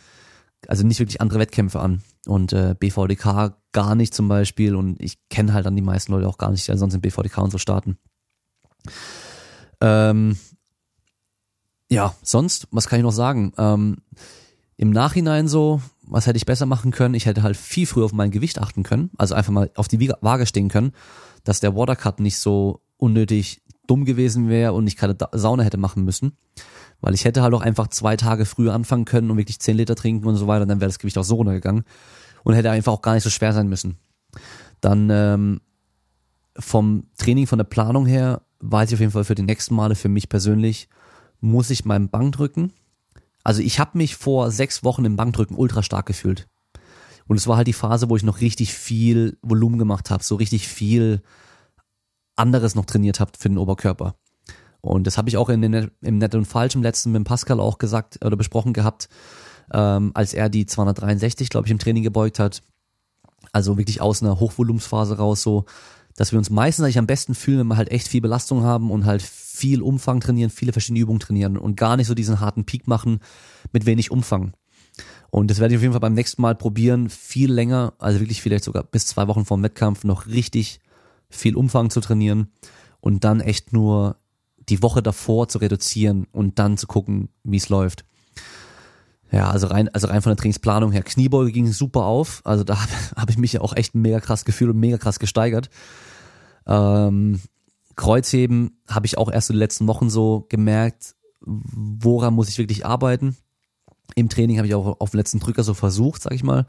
also 0.68 0.86
nicht 0.86 1.00
wirklich 1.00 1.20
andere 1.20 1.40
Wettkämpfe 1.40 1.80
an. 1.80 2.02
Und 2.26 2.52
äh, 2.52 2.74
BVDK 2.78 3.54
gar 3.72 3.94
nicht 3.94 4.14
zum 4.14 4.28
Beispiel. 4.28 4.76
Und 4.76 5.00
ich 5.00 5.18
kenne 5.28 5.52
halt 5.52 5.66
dann 5.66 5.76
die 5.76 5.82
meisten 5.82 6.12
Leute 6.12 6.28
auch 6.28 6.38
gar 6.38 6.50
nicht, 6.50 6.66
die 6.66 6.76
sonst 6.76 6.94
in 6.94 7.00
BVDK 7.00 7.38
und 7.38 7.50
so 7.50 7.58
starten. 7.58 7.98
Ähm, 9.80 10.38
ja, 11.90 12.14
sonst, 12.22 12.68
was 12.70 12.88
kann 12.88 12.98
ich 12.98 13.04
noch 13.04 13.12
sagen? 13.12 13.52
Ähm, 13.58 13.98
Im 14.76 14.90
Nachhinein 14.90 15.48
so, 15.48 15.80
was 16.06 16.26
hätte 16.26 16.36
ich 16.36 16.46
besser 16.46 16.66
machen 16.66 16.90
können? 16.90 17.14
Ich 17.14 17.26
hätte 17.26 17.42
halt 17.42 17.56
viel 17.56 17.86
früher 17.86 18.04
auf 18.04 18.12
mein 18.12 18.30
Gewicht 18.30 18.58
achten 18.58 18.82
können, 18.82 19.10
also 19.16 19.34
einfach 19.34 19.52
mal 19.52 19.70
auf 19.74 19.88
die 19.88 20.08
Waage 20.20 20.46
stehen 20.46 20.68
können, 20.68 20.92
dass 21.44 21.60
der 21.60 21.74
Watercut 21.74 22.20
nicht 22.20 22.38
so 22.38 22.80
unnötig 22.96 23.62
dumm 23.86 24.04
gewesen 24.04 24.48
wäre 24.48 24.72
und 24.72 24.86
ich 24.86 24.96
keine 24.96 25.16
Sauna 25.32 25.62
hätte 25.62 25.76
machen 25.76 26.04
müssen. 26.04 26.36
Weil 27.00 27.14
ich 27.14 27.24
hätte 27.24 27.42
halt 27.42 27.52
auch 27.54 27.60
einfach 27.60 27.88
zwei 27.88 28.16
Tage 28.16 28.46
früher 28.46 28.72
anfangen 28.72 29.04
können 29.04 29.30
und 29.30 29.36
wirklich 29.36 29.60
zehn 29.60 29.76
Liter 29.76 29.94
trinken 29.94 30.26
und 30.26 30.36
so 30.36 30.46
weiter, 30.46 30.64
dann 30.64 30.80
wäre 30.80 30.88
das 30.88 30.98
Gewicht 30.98 31.18
auch 31.18 31.24
so 31.24 31.34
runtergegangen 31.34 31.84
und 32.44 32.54
hätte 32.54 32.70
einfach 32.70 32.92
auch 32.92 33.02
gar 33.02 33.14
nicht 33.14 33.24
so 33.24 33.30
schwer 33.30 33.52
sein 33.52 33.68
müssen. 33.68 33.98
Dann 34.80 35.10
ähm, 35.10 35.60
vom 36.58 37.08
Training, 37.18 37.46
von 37.46 37.58
der 37.58 37.64
Planung 37.64 38.06
her, 38.06 38.42
weiß 38.60 38.90
ich 38.90 38.94
auf 38.94 39.00
jeden 39.00 39.12
Fall 39.12 39.24
für 39.24 39.34
die 39.34 39.42
nächsten 39.42 39.74
Male 39.74 39.94
für 39.94 40.08
mich 40.08 40.28
persönlich, 40.28 40.88
muss 41.40 41.70
ich 41.70 41.84
meinen 41.84 42.08
Bankdrücken. 42.08 42.72
Also 43.44 43.62
ich 43.62 43.78
habe 43.78 43.98
mich 43.98 44.16
vor 44.16 44.50
sechs 44.50 44.82
Wochen 44.82 45.04
im 45.04 45.16
Bankdrücken 45.16 45.56
ultra 45.56 45.82
stark 45.82 46.06
gefühlt. 46.06 46.48
Und 47.26 47.36
es 47.36 47.46
war 47.46 47.56
halt 47.56 47.68
die 47.68 47.72
Phase, 47.72 48.10
wo 48.10 48.16
ich 48.16 48.22
noch 48.22 48.40
richtig 48.40 48.74
viel 48.74 49.38
Volumen 49.42 49.78
gemacht 49.78 50.10
habe, 50.10 50.24
so 50.24 50.34
richtig 50.34 50.66
viel 50.68 51.22
anderes 52.36 52.74
noch 52.74 52.86
trainiert 52.86 53.20
habe 53.20 53.32
für 53.38 53.48
den 53.48 53.58
Oberkörper. 53.58 54.16
Und 54.80 55.06
das 55.06 55.16
habe 55.16 55.28
ich 55.28 55.36
auch 55.36 55.48
in 55.48 55.62
den, 55.62 55.90
im 56.02 56.18
Net 56.18 56.34
und 56.34 56.44
Falsch 56.44 56.74
im 56.74 56.82
letzten 56.82 57.12
mit 57.12 57.24
Pascal 57.24 57.60
auch 57.60 57.78
gesagt 57.78 58.22
oder 58.24 58.36
besprochen 58.36 58.74
gehabt, 58.74 59.08
ähm, 59.72 60.10
als 60.14 60.34
er 60.34 60.50
die 60.50 60.66
263, 60.66 61.48
glaube 61.48 61.66
ich, 61.66 61.70
im 61.70 61.78
Training 61.78 62.02
gebeugt 62.02 62.38
hat. 62.38 62.62
Also 63.52 63.78
wirklich 63.78 64.00
aus 64.00 64.22
einer 64.22 64.40
Hochvolumensphase 64.40 65.16
raus, 65.16 65.42
so, 65.42 65.64
dass 66.16 66.32
wir 66.32 66.38
uns 66.38 66.50
meistens 66.50 66.84
eigentlich 66.84 66.98
am 66.98 67.06
besten 67.06 67.34
fühlen, 67.34 67.60
wenn 67.60 67.66
wir 67.68 67.76
halt 67.76 67.90
echt 67.90 68.08
viel 68.08 68.20
Belastung 68.20 68.62
haben 68.62 68.90
und 68.90 69.04
halt 69.04 69.22
viel 69.22 69.82
Umfang 69.82 70.20
trainieren, 70.20 70.50
viele 70.50 70.72
verschiedene 70.72 71.00
Übungen 71.00 71.20
trainieren 71.20 71.56
und 71.56 71.76
gar 71.76 71.96
nicht 71.96 72.06
so 72.06 72.14
diesen 72.14 72.40
harten 72.40 72.64
Peak 72.64 72.86
machen 72.86 73.20
mit 73.72 73.86
wenig 73.86 74.10
Umfang. 74.10 74.52
Und 75.30 75.50
das 75.50 75.58
werde 75.58 75.74
ich 75.74 75.78
auf 75.78 75.82
jeden 75.82 75.92
Fall 75.92 76.00
beim 76.00 76.14
nächsten 76.14 76.42
Mal 76.42 76.54
probieren, 76.54 77.08
viel 77.08 77.52
länger, 77.52 77.94
also 77.98 78.20
wirklich 78.20 78.40
vielleicht 78.40 78.64
sogar 78.64 78.84
bis 78.84 79.06
zwei 79.06 79.26
Wochen 79.26 79.44
vor 79.44 79.56
dem 79.56 79.64
Wettkampf 79.64 80.04
noch 80.04 80.26
richtig 80.26 80.80
viel 81.28 81.56
Umfang 81.56 81.90
zu 81.90 82.00
trainieren 82.00 82.52
und 83.00 83.24
dann 83.24 83.40
echt 83.40 83.72
nur 83.72 84.16
die 84.68 84.82
Woche 84.82 85.02
davor 85.02 85.48
zu 85.48 85.58
reduzieren 85.58 86.26
und 86.32 86.58
dann 86.58 86.78
zu 86.78 86.86
gucken, 86.86 87.28
wie 87.42 87.56
es 87.56 87.68
läuft. 87.68 88.04
Ja, 89.34 89.50
also 89.50 89.66
rein, 89.66 89.88
also 89.88 90.06
rein 90.06 90.22
von 90.22 90.30
der 90.30 90.36
Trainingsplanung 90.36 90.92
her. 90.92 91.02
Kniebeuge 91.02 91.50
ging 91.50 91.72
super 91.72 92.04
auf. 92.04 92.40
Also 92.44 92.62
da 92.62 92.80
habe 92.80 92.92
hab 93.16 93.30
ich 93.30 93.36
mich 93.36 93.52
ja 93.54 93.62
auch 93.62 93.74
echt 93.74 93.96
mega 93.96 94.20
krass 94.20 94.44
gefühlt 94.44 94.70
und 94.70 94.78
mega 94.78 94.96
krass 94.96 95.18
gesteigert. 95.18 95.70
Ähm, 96.68 97.40
Kreuzheben 97.96 98.78
habe 98.88 99.06
ich 99.06 99.18
auch 99.18 99.28
erst 99.28 99.50
in 99.50 99.54
den 99.54 99.58
letzten 99.58 99.88
Wochen 99.88 100.08
so 100.08 100.46
gemerkt, 100.48 101.16
woran 101.40 102.32
muss 102.32 102.48
ich 102.48 102.58
wirklich 102.58 102.86
arbeiten. 102.86 103.36
Im 104.14 104.28
Training 104.28 104.58
habe 104.58 104.68
ich 104.68 104.74
auch 104.76 105.00
auf 105.00 105.10
den 105.10 105.18
letzten 105.18 105.40
Drücker 105.40 105.64
so 105.64 105.74
versucht, 105.74 106.22
sag 106.22 106.32
ich 106.32 106.44
mal. 106.44 106.66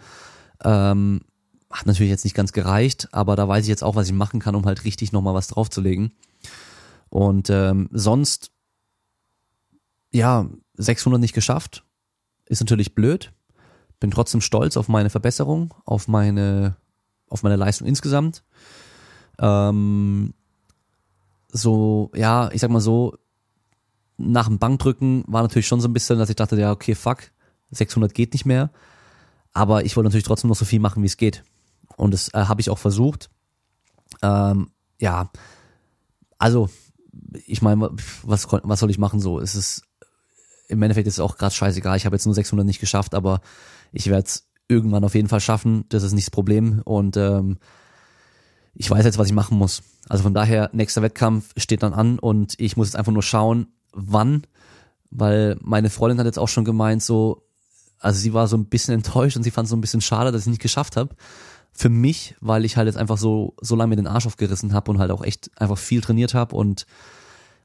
Ähm, 0.63 1.21
hat 1.69 1.85
natürlich 1.85 2.09
jetzt 2.09 2.23
nicht 2.23 2.35
ganz 2.35 2.51
gereicht, 2.51 3.09
aber 3.11 3.35
da 3.35 3.47
weiß 3.47 3.65
ich 3.65 3.69
jetzt 3.69 3.83
auch, 3.83 3.95
was 3.95 4.07
ich 4.07 4.13
machen 4.13 4.39
kann, 4.39 4.55
um 4.55 4.65
halt 4.65 4.85
richtig 4.85 5.11
nochmal 5.11 5.35
was 5.35 5.47
draufzulegen. 5.47 6.13
Und 7.09 7.51
ähm, 7.51 7.89
sonst, 7.91 8.49
ja, 10.11 10.49
600 10.77 11.21
nicht 11.21 11.33
geschafft, 11.33 11.84
ist 12.45 12.61
natürlich 12.61 12.95
blöd. 12.95 13.31
Bin 13.99 14.11
trotzdem 14.11 14.41
stolz 14.41 14.77
auf 14.77 14.87
meine 14.87 15.09
Verbesserung, 15.09 15.73
auf 15.85 16.07
meine, 16.07 16.75
auf 17.29 17.43
meine 17.43 17.55
Leistung 17.55 17.87
insgesamt. 17.87 18.43
Ähm, 19.39 20.33
so, 21.49 22.11
ja, 22.13 22.49
ich 22.51 22.61
sag 22.61 22.69
mal 22.69 22.81
so, 22.81 23.17
nach 24.17 24.47
dem 24.47 24.59
Bankdrücken 24.59 25.23
war 25.27 25.41
natürlich 25.41 25.67
schon 25.67 25.81
so 25.81 25.87
ein 25.87 25.93
bisschen, 25.93 26.19
dass 26.19 26.29
ich 26.29 26.35
dachte, 26.35 26.59
ja, 26.59 26.71
okay, 26.71 26.95
fuck, 26.95 27.31
600 27.71 28.13
geht 28.13 28.33
nicht 28.33 28.45
mehr. 28.45 28.69
Aber 29.53 29.85
ich 29.85 29.95
wollte 29.95 30.05
natürlich 30.07 30.25
trotzdem 30.25 30.49
noch 30.49 30.55
so 30.55 30.65
viel 30.65 30.79
machen, 30.79 31.01
wie 31.01 31.07
es 31.07 31.17
geht. 31.17 31.43
Und 31.95 32.13
das 32.13 32.33
äh, 32.33 32.45
habe 32.45 32.61
ich 32.61 32.69
auch 32.69 32.77
versucht. 32.77 33.29
Ähm, 34.21 34.69
ja, 34.99 35.29
also 36.37 36.69
ich 37.45 37.61
meine, 37.61 37.89
was, 38.23 38.47
was 38.51 38.79
soll 38.79 38.91
ich 38.91 38.97
machen 38.97 39.19
so? 39.19 39.39
Es 39.39 39.55
ist 39.55 39.83
im 40.67 40.81
Endeffekt 40.81 41.07
ist 41.07 41.15
es 41.15 41.19
auch 41.19 41.37
gerade 41.37 41.53
scheißegal. 41.53 41.97
Ich 41.97 42.05
habe 42.05 42.15
jetzt 42.15 42.25
nur 42.25 42.35
600 42.35 42.65
nicht 42.65 42.79
geschafft, 42.79 43.13
aber 43.15 43.41
ich 43.91 44.07
werde 44.07 44.25
es 44.25 44.47
irgendwann 44.67 45.03
auf 45.03 45.15
jeden 45.15 45.27
Fall 45.27 45.39
schaffen. 45.39 45.85
Das 45.89 46.03
ist 46.03 46.13
nicht 46.13 46.27
das 46.27 46.31
Problem. 46.31 46.81
Und 46.83 47.17
ähm, 47.17 47.57
ich 48.73 48.89
weiß 48.89 49.05
jetzt, 49.05 49.17
was 49.17 49.27
ich 49.27 49.33
machen 49.33 49.57
muss. 49.57 49.83
Also 50.09 50.23
von 50.23 50.33
daher, 50.33 50.69
nächster 50.73 51.01
Wettkampf 51.01 51.53
steht 51.57 51.83
dann 51.83 51.93
an 51.93 52.19
und 52.19 52.55
ich 52.59 52.77
muss 52.77 52.87
jetzt 52.87 52.95
einfach 52.95 53.11
nur 53.11 53.23
schauen, 53.23 53.67
wann, 53.93 54.43
weil 55.09 55.57
meine 55.61 55.89
Freundin 55.89 56.19
hat 56.19 56.25
jetzt 56.25 56.39
auch 56.39 56.49
schon 56.49 56.65
gemeint, 56.65 57.01
so, 57.01 57.43
also 57.99 58.19
sie 58.19 58.33
war 58.33 58.47
so 58.47 58.57
ein 58.57 58.65
bisschen 58.65 58.93
enttäuscht 58.93 59.37
und 59.37 59.43
sie 59.43 59.51
fand 59.51 59.65
es 59.65 59.69
so 59.69 59.77
ein 59.77 59.81
bisschen 59.81 60.01
schade, 60.01 60.31
dass 60.31 60.41
ich 60.41 60.47
nicht 60.47 60.61
geschafft 60.61 60.97
habe. 60.97 61.15
Für 61.71 61.89
mich, 61.89 62.35
weil 62.39 62.65
ich 62.65 62.77
halt 62.77 62.87
jetzt 62.87 62.97
einfach 62.97 63.17
so, 63.17 63.55
so 63.61 63.75
lange 63.75 63.89
mir 63.89 63.95
den 63.95 64.07
Arsch 64.07 64.27
aufgerissen 64.27 64.73
habe 64.73 64.91
und 64.91 64.99
halt 64.99 65.11
auch 65.11 65.23
echt 65.23 65.49
einfach 65.59 65.77
viel 65.77 66.01
trainiert 66.01 66.33
habe 66.33 66.55
und 66.55 66.85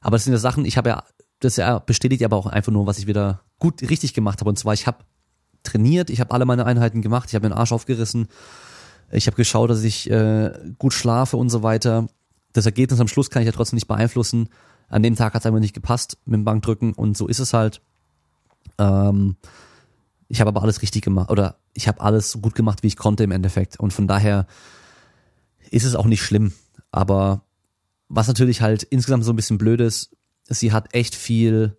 aber 0.01 0.15
das 0.15 0.23
sind 0.23 0.33
ja 0.33 0.39
Sachen, 0.39 0.65
ich 0.65 0.77
habe 0.77 0.89
ja, 0.89 1.03
das 1.41 1.57
ja 1.57 1.79
bestätigt 1.79 2.23
aber 2.23 2.37
auch 2.37 2.47
einfach 2.47 2.71
nur, 2.71 2.85
was 2.87 2.99
ich 2.99 3.07
wieder 3.07 3.41
gut 3.59 3.81
richtig 3.81 4.13
gemacht 4.13 4.39
habe. 4.39 4.49
Und 4.49 4.57
zwar, 4.57 4.73
ich 4.73 4.87
habe 4.87 4.99
trainiert, 5.63 6.09
ich 6.09 6.19
habe 6.19 6.31
alle 6.31 6.45
meine 6.45 6.65
Einheiten 6.65 7.01
gemacht, 7.01 7.29
ich 7.29 7.35
habe 7.35 7.45
mir 7.45 7.53
den 7.53 7.57
Arsch 7.57 7.71
aufgerissen, 7.71 8.27
ich 9.11 9.27
habe 9.27 9.35
geschaut, 9.35 9.69
dass 9.69 9.83
ich 9.83 10.09
äh, 10.09 10.51
gut 10.79 10.93
schlafe 10.93 11.37
und 11.37 11.49
so 11.49 11.63
weiter. 11.63 12.07
Das 12.53 12.65
Ergebnis 12.65 12.99
am 12.99 13.07
Schluss 13.07 13.29
kann 13.29 13.41
ich 13.41 13.47
ja 13.47 13.51
trotzdem 13.51 13.75
nicht 13.75 13.87
beeinflussen. 13.87 14.49
An 14.87 15.03
dem 15.03 15.15
Tag 15.15 15.33
hat 15.33 15.41
es 15.41 15.45
einfach 15.45 15.59
nicht 15.59 15.73
gepasst 15.73 16.17
mit 16.25 16.35
dem 16.35 16.45
Bankdrücken 16.45 16.93
und 16.93 17.17
so 17.17 17.27
ist 17.27 17.39
es 17.39 17.53
halt. 17.53 17.81
Ähm, 18.77 19.35
ich 20.27 20.39
habe 20.39 20.49
aber 20.49 20.61
alles 20.61 20.81
richtig 20.81 21.03
gemacht 21.03 21.29
oder 21.29 21.57
ich 21.73 21.87
habe 21.87 21.99
alles 22.01 22.31
so 22.31 22.39
gut 22.39 22.55
gemacht, 22.55 22.83
wie 22.83 22.87
ich 22.87 22.97
konnte 22.97 23.23
im 23.23 23.31
Endeffekt. 23.31 23.79
Und 23.79 23.91
von 23.91 24.07
daher 24.07 24.47
ist 25.69 25.83
es 25.83 25.95
auch 25.95 26.05
nicht 26.05 26.21
schlimm. 26.21 26.53
Aber 26.91 27.41
was 28.07 28.27
natürlich 28.27 28.61
halt 28.61 28.83
insgesamt 28.83 29.23
so 29.23 29.33
ein 29.33 29.35
bisschen 29.35 29.57
blöd 29.57 29.81
ist, 29.81 30.15
sie 30.45 30.71
hat 30.71 30.93
echt 30.93 31.15
viel, 31.15 31.77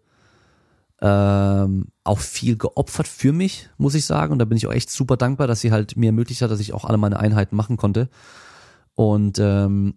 ähm, 1.00 1.88
auch 2.04 2.18
viel 2.18 2.56
geopfert 2.56 3.08
für 3.08 3.32
mich, 3.32 3.68
muss 3.76 3.94
ich 3.94 4.04
sagen. 4.04 4.32
Und 4.32 4.38
da 4.38 4.44
bin 4.44 4.56
ich 4.56 4.66
auch 4.66 4.72
echt 4.72 4.90
super 4.90 5.16
dankbar, 5.16 5.46
dass 5.46 5.60
sie 5.60 5.72
halt 5.72 5.96
mir 5.96 6.06
ermöglicht 6.06 6.42
hat, 6.42 6.50
dass 6.50 6.60
ich 6.60 6.72
auch 6.72 6.84
alle 6.84 6.98
meine 6.98 7.18
Einheiten 7.18 7.56
machen 7.56 7.76
konnte. 7.76 8.08
Und 8.94 9.38
ähm, 9.38 9.94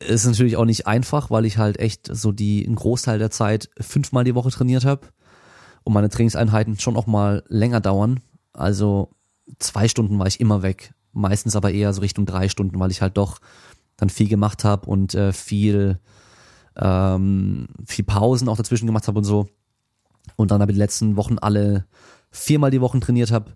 ist 0.00 0.26
natürlich 0.26 0.56
auch 0.56 0.64
nicht 0.64 0.86
einfach, 0.86 1.30
weil 1.30 1.44
ich 1.44 1.58
halt 1.58 1.78
echt 1.78 2.08
so 2.14 2.32
die 2.32 2.64
einen 2.66 2.76
Großteil 2.76 3.18
der 3.18 3.30
Zeit 3.30 3.70
fünfmal 3.78 4.24
die 4.24 4.34
Woche 4.34 4.50
trainiert 4.50 4.84
habe 4.84 5.08
und 5.84 5.92
meine 5.92 6.08
Trainingseinheiten 6.08 6.78
schon 6.78 6.96
auch 6.96 7.06
mal 7.06 7.44
länger 7.48 7.80
dauern. 7.80 8.20
Also 8.52 9.10
zwei 9.58 9.88
Stunden 9.88 10.18
war 10.18 10.26
ich 10.26 10.40
immer 10.40 10.62
weg, 10.62 10.94
meistens 11.12 11.56
aber 11.56 11.70
eher 11.70 11.92
so 11.92 12.00
Richtung 12.00 12.26
drei 12.26 12.48
Stunden, 12.48 12.78
weil 12.78 12.90
ich 12.90 13.02
halt 13.02 13.16
doch 13.16 13.38
dann 13.96 14.10
viel 14.10 14.28
gemacht 14.28 14.64
habe 14.64 14.88
und 14.88 15.14
äh, 15.14 15.32
viel, 15.32 15.98
ähm, 16.76 17.68
viel 17.86 18.04
Pausen 18.04 18.48
auch 18.48 18.56
dazwischen 18.56 18.86
gemacht 18.86 19.08
habe 19.08 19.18
und 19.18 19.24
so. 19.24 19.48
Und 20.36 20.50
dann 20.50 20.60
habe 20.60 20.72
ich 20.72 20.76
die 20.76 20.82
letzten 20.82 21.16
Wochen 21.16 21.38
alle 21.38 21.86
viermal 22.30 22.70
die 22.70 22.80
Woche 22.80 23.00
trainiert 23.00 23.30
habe. 23.30 23.52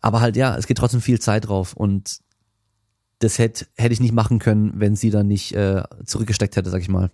Aber 0.00 0.20
halt 0.20 0.36
ja, 0.36 0.56
es 0.56 0.66
geht 0.66 0.78
trotzdem 0.78 1.00
viel 1.00 1.20
Zeit 1.20 1.48
drauf 1.48 1.74
und 1.74 2.20
das 3.18 3.38
hätte 3.38 3.66
hätte 3.76 3.92
ich 3.92 4.00
nicht 4.00 4.14
machen 4.14 4.40
können, 4.40 4.72
wenn 4.76 4.96
sie 4.96 5.10
dann 5.10 5.28
nicht 5.28 5.54
äh, 5.54 5.82
zurückgesteckt 6.04 6.56
hätte, 6.56 6.70
sag 6.70 6.80
ich 6.80 6.88
mal. 6.88 7.10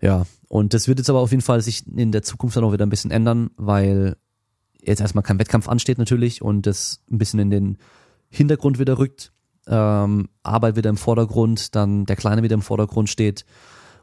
Ja, 0.00 0.26
und 0.48 0.72
das 0.72 0.88
wird 0.88 0.98
jetzt 0.98 1.10
aber 1.10 1.20
auf 1.20 1.32
jeden 1.32 1.42
Fall 1.42 1.60
sich 1.60 1.86
in 1.86 2.12
der 2.12 2.22
Zukunft 2.22 2.56
dann 2.56 2.64
auch 2.64 2.72
wieder 2.72 2.86
ein 2.86 2.90
bisschen 2.90 3.10
ändern, 3.10 3.50
weil 3.56 4.16
jetzt 4.80 5.00
erstmal 5.00 5.24
kein 5.24 5.38
Wettkampf 5.38 5.68
ansteht 5.68 5.98
natürlich 5.98 6.40
und 6.40 6.66
das 6.66 7.02
ein 7.10 7.18
bisschen 7.18 7.40
in 7.40 7.50
den 7.50 7.78
Hintergrund 8.30 8.78
wieder 8.78 8.98
rückt 8.98 9.32
ähm, 9.66 10.28
Arbeit 10.42 10.76
wieder 10.76 10.90
im 10.90 10.96
Vordergrund, 10.96 11.74
dann 11.74 12.06
der 12.06 12.16
Kleine 12.16 12.42
wieder 12.42 12.54
im 12.54 12.62
Vordergrund 12.62 13.08
steht 13.08 13.44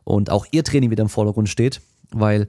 und 0.04 0.30
auch 0.30 0.46
ihr 0.52 0.64
Training 0.64 0.92
wieder 0.92 1.04
im 1.04 1.10
Vordergrund 1.10 1.50
steht, 1.50 1.82
weil 2.12 2.48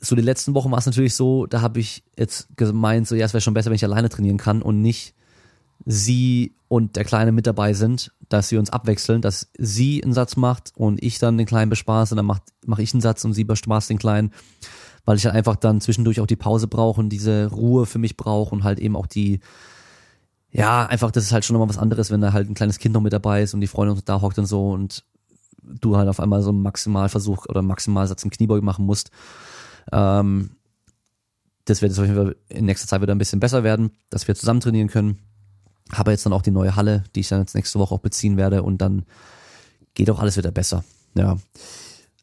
so 0.00 0.14
die 0.14 0.22
letzten 0.22 0.54
Wochen 0.54 0.70
war 0.70 0.78
es 0.78 0.86
natürlich 0.86 1.14
so, 1.14 1.46
da 1.46 1.60
habe 1.60 1.80
ich 1.80 2.04
jetzt 2.16 2.48
gemeint, 2.56 3.08
so 3.08 3.14
ja, 3.14 3.26
es 3.26 3.32
wäre 3.32 3.40
schon 3.40 3.54
besser, 3.54 3.70
wenn 3.70 3.76
ich 3.76 3.84
alleine 3.84 4.08
trainieren 4.08 4.38
kann 4.38 4.62
und 4.62 4.80
nicht 4.80 5.14
sie 5.84 6.54
und 6.68 6.96
der 6.96 7.04
Kleine 7.04 7.32
mit 7.32 7.46
dabei 7.46 7.72
sind, 7.72 8.12
dass 8.28 8.50
wir 8.50 8.58
uns 8.58 8.70
abwechseln, 8.70 9.22
dass 9.22 9.48
sie 9.56 10.02
einen 10.02 10.12
Satz 10.12 10.36
macht 10.36 10.72
und 10.76 11.02
ich 11.02 11.18
dann 11.18 11.38
den 11.38 11.46
Kleinen 11.46 11.70
bespaße, 11.70 12.14
dann 12.14 12.26
mache 12.26 12.42
mach 12.66 12.78
ich 12.78 12.92
einen 12.92 13.00
Satz 13.00 13.24
und 13.24 13.32
sie 13.32 13.44
bespaßt 13.44 13.90
den 13.90 13.98
Kleinen, 13.98 14.32
weil 15.04 15.16
ich 15.16 15.24
halt 15.24 15.34
einfach 15.34 15.56
dann 15.56 15.80
zwischendurch 15.80 16.20
auch 16.20 16.26
die 16.26 16.36
Pause 16.36 16.68
brauche 16.68 17.00
und 17.00 17.08
diese 17.08 17.50
Ruhe 17.50 17.86
für 17.86 17.98
mich 17.98 18.16
brauche 18.16 18.54
und 18.54 18.64
halt 18.64 18.78
eben 18.78 18.96
auch 18.96 19.06
die 19.06 19.40
ja, 20.50 20.86
einfach, 20.86 21.10
das 21.10 21.24
ist 21.24 21.32
halt 21.32 21.44
schon 21.44 21.54
nochmal 21.54 21.68
was 21.68 21.78
anderes, 21.78 22.10
wenn 22.10 22.20
da 22.20 22.32
halt 22.32 22.48
ein 22.48 22.54
kleines 22.54 22.78
Kind 22.78 22.94
noch 22.94 23.02
mit 23.02 23.12
dabei 23.12 23.42
ist 23.42 23.52
und 23.52 23.60
die 23.60 23.66
Freundin 23.66 24.00
da 24.04 24.20
hockt 24.20 24.38
und 24.38 24.46
so 24.46 24.70
und 24.70 25.04
du 25.80 25.96
halt 25.96 26.08
auf 26.08 26.20
einmal 26.20 26.42
so 26.42 26.50
einen 26.50 26.62
Maximalversuch 26.62 27.46
oder 27.46 27.62
Maximalsatz 27.62 28.22
im 28.24 28.30
Kniebeugen 28.30 28.64
machen 28.64 28.86
musst. 28.86 29.10
Ähm, 29.92 30.50
das 31.64 31.82
wird 31.82 31.92
jetzt 31.92 31.98
auf 31.98 32.06
jeden 32.06 32.16
Fall 32.16 32.36
in 32.48 32.64
nächster 32.64 32.88
Zeit 32.88 33.02
wieder 33.02 33.14
ein 33.14 33.18
bisschen 33.18 33.40
besser 33.40 33.62
werden, 33.62 33.90
dass 34.10 34.26
wir 34.26 34.34
zusammen 34.34 34.60
trainieren 34.60 34.88
können. 34.88 35.18
Habe 35.92 36.10
jetzt 36.10 36.24
dann 36.24 36.32
auch 36.32 36.42
die 36.42 36.50
neue 36.50 36.76
Halle, 36.76 37.04
die 37.14 37.20
ich 37.20 37.28
dann 37.28 37.40
jetzt 37.40 37.54
nächste 37.54 37.78
Woche 37.78 37.94
auch 37.94 38.00
beziehen 38.00 38.36
werde 38.36 38.62
und 38.62 38.78
dann 38.78 39.04
geht 39.94 40.10
auch 40.10 40.20
alles 40.20 40.36
wieder 40.36 40.50
besser. 40.50 40.84
Ja. 41.14 41.38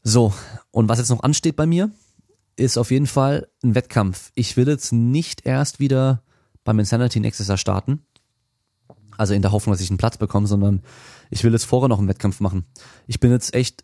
So, 0.03 0.33
und 0.71 0.89
was 0.89 0.99
jetzt 0.99 1.09
noch 1.09 1.23
ansteht 1.23 1.55
bei 1.55 1.65
mir, 1.65 1.91
ist 2.55 2.77
auf 2.77 2.91
jeden 2.91 3.07
Fall 3.07 3.47
ein 3.63 3.75
Wettkampf. 3.75 4.31
Ich 4.35 4.55
will 4.55 4.67
jetzt 4.67 4.93
nicht 4.93 5.45
erst 5.45 5.79
wieder 5.79 6.21
beim 6.63 6.79
Insanity 6.79 7.19
nächstes 7.19 7.47
Jahr 7.47 7.57
starten, 7.57 8.05
also 9.17 9.33
in 9.33 9.41
der 9.41 9.51
Hoffnung, 9.51 9.73
dass 9.73 9.81
ich 9.81 9.89
einen 9.89 9.97
Platz 9.97 10.17
bekomme, 10.17 10.47
sondern 10.47 10.81
ich 11.29 11.43
will 11.43 11.51
jetzt 11.51 11.65
vorher 11.65 11.89
noch 11.89 11.99
einen 11.99 12.07
Wettkampf 12.07 12.39
machen. 12.39 12.65
Ich 13.07 13.19
bin 13.19 13.31
jetzt 13.31 13.53
echt 13.53 13.83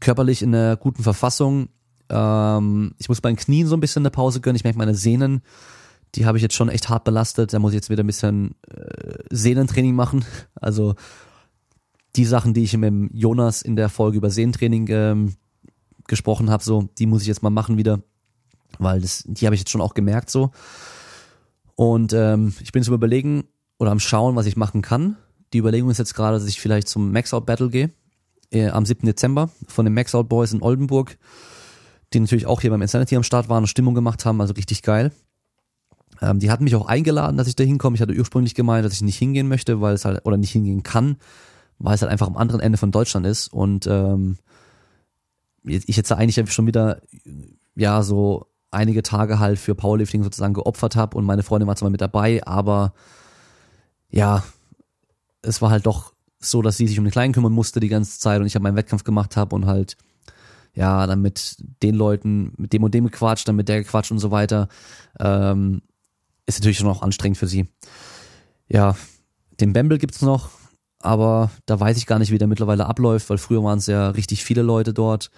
körperlich 0.00 0.42
in 0.42 0.54
einer 0.54 0.76
guten 0.76 1.02
Verfassung. 1.02 1.68
Ähm, 2.08 2.94
ich 2.98 3.08
muss 3.08 3.20
bei 3.20 3.30
den 3.30 3.36
Knien 3.36 3.66
so 3.66 3.76
ein 3.76 3.80
bisschen 3.80 4.02
eine 4.02 4.10
Pause 4.10 4.40
gönnen. 4.40 4.56
Ich 4.56 4.64
merke 4.64 4.78
meine 4.78 4.94
Sehnen, 4.94 5.42
die 6.14 6.26
habe 6.26 6.38
ich 6.38 6.42
jetzt 6.42 6.54
schon 6.54 6.68
echt 6.68 6.88
hart 6.88 7.04
belastet. 7.04 7.52
Da 7.52 7.58
muss 7.58 7.72
ich 7.72 7.76
jetzt 7.76 7.90
wieder 7.90 8.02
ein 8.02 8.06
bisschen 8.06 8.54
äh, 8.68 9.18
Sehnentraining 9.30 9.94
machen. 9.94 10.24
Also 10.54 10.94
die 12.16 12.24
Sachen, 12.24 12.54
die 12.54 12.64
ich 12.64 12.76
mit 12.76 12.88
dem 12.88 13.08
Jonas 13.14 13.62
in 13.62 13.76
der 13.76 13.88
Folge 13.88 14.18
über 14.18 14.30
Sehnentraining 14.30 14.88
ähm, 14.90 15.34
gesprochen 16.06 16.50
habe, 16.50 16.62
so 16.62 16.88
die 16.98 17.06
muss 17.06 17.22
ich 17.22 17.28
jetzt 17.28 17.42
mal 17.42 17.50
machen 17.50 17.78
wieder, 17.78 18.02
weil 18.78 19.00
das, 19.00 19.24
die 19.26 19.46
habe 19.46 19.54
ich 19.54 19.60
jetzt 19.60 19.70
schon 19.70 19.80
auch 19.80 19.94
gemerkt 19.94 20.28
so. 20.28 20.50
Und 21.76 22.12
ähm, 22.12 22.52
ich 22.60 22.72
bin 22.72 22.82
zum 22.82 22.94
Überlegen, 22.94 23.44
oder 23.80 23.90
am 23.90 23.98
Schauen, 23.98 24.36
was 24.36 24.46
ich 24.46 24.56
machen 24.56 24.82
kann. 24.82 25.16
Die 25.52 25.58
Überlegung 25.58 25.90
ist 25.90 25.98
jetzt 25.98 26.14
gerade, 26.14 26.38
dass 26.38 26.46
ich 26.46 26.60
vielleicht 26.60 26.88
zum 26.88 27.12
Maxout 27.12 27.42
Battle 27.42 27.70
gehe, 27.70 27.90
äh, 28.52 28.68
am 28.68 28.86
7. 28.86 29.06
Dezember 29.06 29.50
von 29.68 29.84
den 29.84 29.94
Maxout 29.94 30.24
Boys 30.24 30.52
in 30.52 30.62
Oldenburg, 30.62 31.18
die 32.12 32.20
natürlich 32.20 32.46
auch 32.46 32.60
hier 32.60 32.70
beim 32.70 32.82
Insanity 32.82 33.16
am 33.16 33.22
Start 33.22 33.48
waren 33.48 33.64
und 33.64 33.68
Stimmung 33.68 33.94
gemacht 33.94 34.24
haben, 34.24 34.40
also 34.40 34.54
richtig 34.54 34.82
geil. 34.82 35.12
Ähm, 36.22 36.38
die 36.38 36.50
hatten 36.50 36.64
mich 36.64 36.74
auch 36.74 36.86
eingeladen, 36.86 37.36
dass 37.36 37.48
ich 37.48 37.56
da 37.56 37.64
hinkomme. 37.64 37.94
Ich 37.94 38.02
hatte 38.02 38.14
ursprünglich 38.14 38.54
gemeint, 38.54 38.84
dass 38.84 38.92
ich 38.92 39.02
nicht 39.02 39.18
hingehen 39.18 39.48
möchte, 39.48 39.80
weil 39.80 39.94
es 39.94 40.04
halt, 40.04 40.24
oder 40.24 40.36
nicht 40.36 40.50
hingehen 40.50 40.82
kann, 40.82 41.16
weil 41.78 41.94
es 41.94 42.02
halt 42.02 42.12
einfach 42.12 42.26
am 42.26 42.36
anderen 42.36 42.60
Ende 42.60 42.78
von 42.78 42.90
Deutschland 42.90 43.26
ist 43.26 43.48
und 43.48 43.86
ähm, 43.86 44.38
ich 45.64 45.96
jetzt 45.96 46.12
eigentlich 46.12 46.52
schon 46.52 46.66
wieder 46.66 47.00
ja 47.74 48.02
so 48.02 48.46
einige 48.70 49.02
Tage 49.02 49.38
halt 49.38 49.58
für 49.58 49.74
Powerlifting 49.74 50.22
sozusagen 50.22 50.54
geopfert 50.54 50.96
habe 50.96 51.16
und 51.16 51.24
meine 51.24 51.42
Freundin 51.42 51.68
war 51.68 51.76
zwar 51.76 51.90
mit 51.90 52.00
dabei, 52.00 52.44
aber 52.46 52.92
ja, 54.10 54.42
es 55.42 55.62
war 55.62 55.70
halt 55.70 55.86
doch 55.86 56.12
so, 56.38 56.62
dass 56.62 56.76
sie 56.76 56.86
sich 56.86 56.98
um 56.98 57.04
den 57.04 57.12
Kleinen 57.12 57.34
kümmern 57.34 57.52
musste 57.52 57.80
die 57.80 57.88
ganze 57.88 58.18
Zeit 58.18 58.40
und 58.40 58.46
ich 58.46 58.54
habe 58.54 58.62
meinen 58.62 58.76
Wettkampf 58.76 59.04
gemacht 59.04 59.36
habe 59.36 59.54
und 59.54 59.66
halt 59.66 59.96
ja, 60.74 61.06
dann 61.06 61.20
mit 61.20 61.56
den 61.82 61.94
Leuten, 61.94 62.52
mit 62.56 62.72
dem 62.72 62.84
und 62.84 62.94
dem 62.94 63.04
gequatscht, 63.04 63.48
dann 63.48 63.56
mit 63.56 63.68
der 63.68 63.82
gequatscht 63.82 64.12
und 64.12 64.18
so 64.18 64.30
weiter. 64.30 64.68
Ähm, 65.18 65.82
ist 66.46 66.58
natürlich 66.58 66.78
schon 66.78 66.88
auch 66.88 67.02
anstrengend 67.02 67.38
für 67.38 67.46
sie. 67.46 67.68
Ja, 68.68 68.96
den 69.60 69.72
Bamble 69.72 69.98
gibt's 69.98 70.22
noch, 70.22 70.50
aber 71.00 71.50
da 71.66 71.78
weiß 71.78 71.96
ich 71.96 72.06
gar 72.06 72.18
nicht, 72.18 72.30
wie 72.30 72.38
der 72.38 72.48
mittlerweile 72.48 72.86
abläuft, 72.86 73.28
weil 73.30 73.38
früher 73.38 73.64
waren 73.64 73.78
es 73.78 73.86
ja 73.86 74.10
richtig 74.10 74.44
viele 74.44 74.62
Leute 74.62 74.94
dort. 74.94 75.30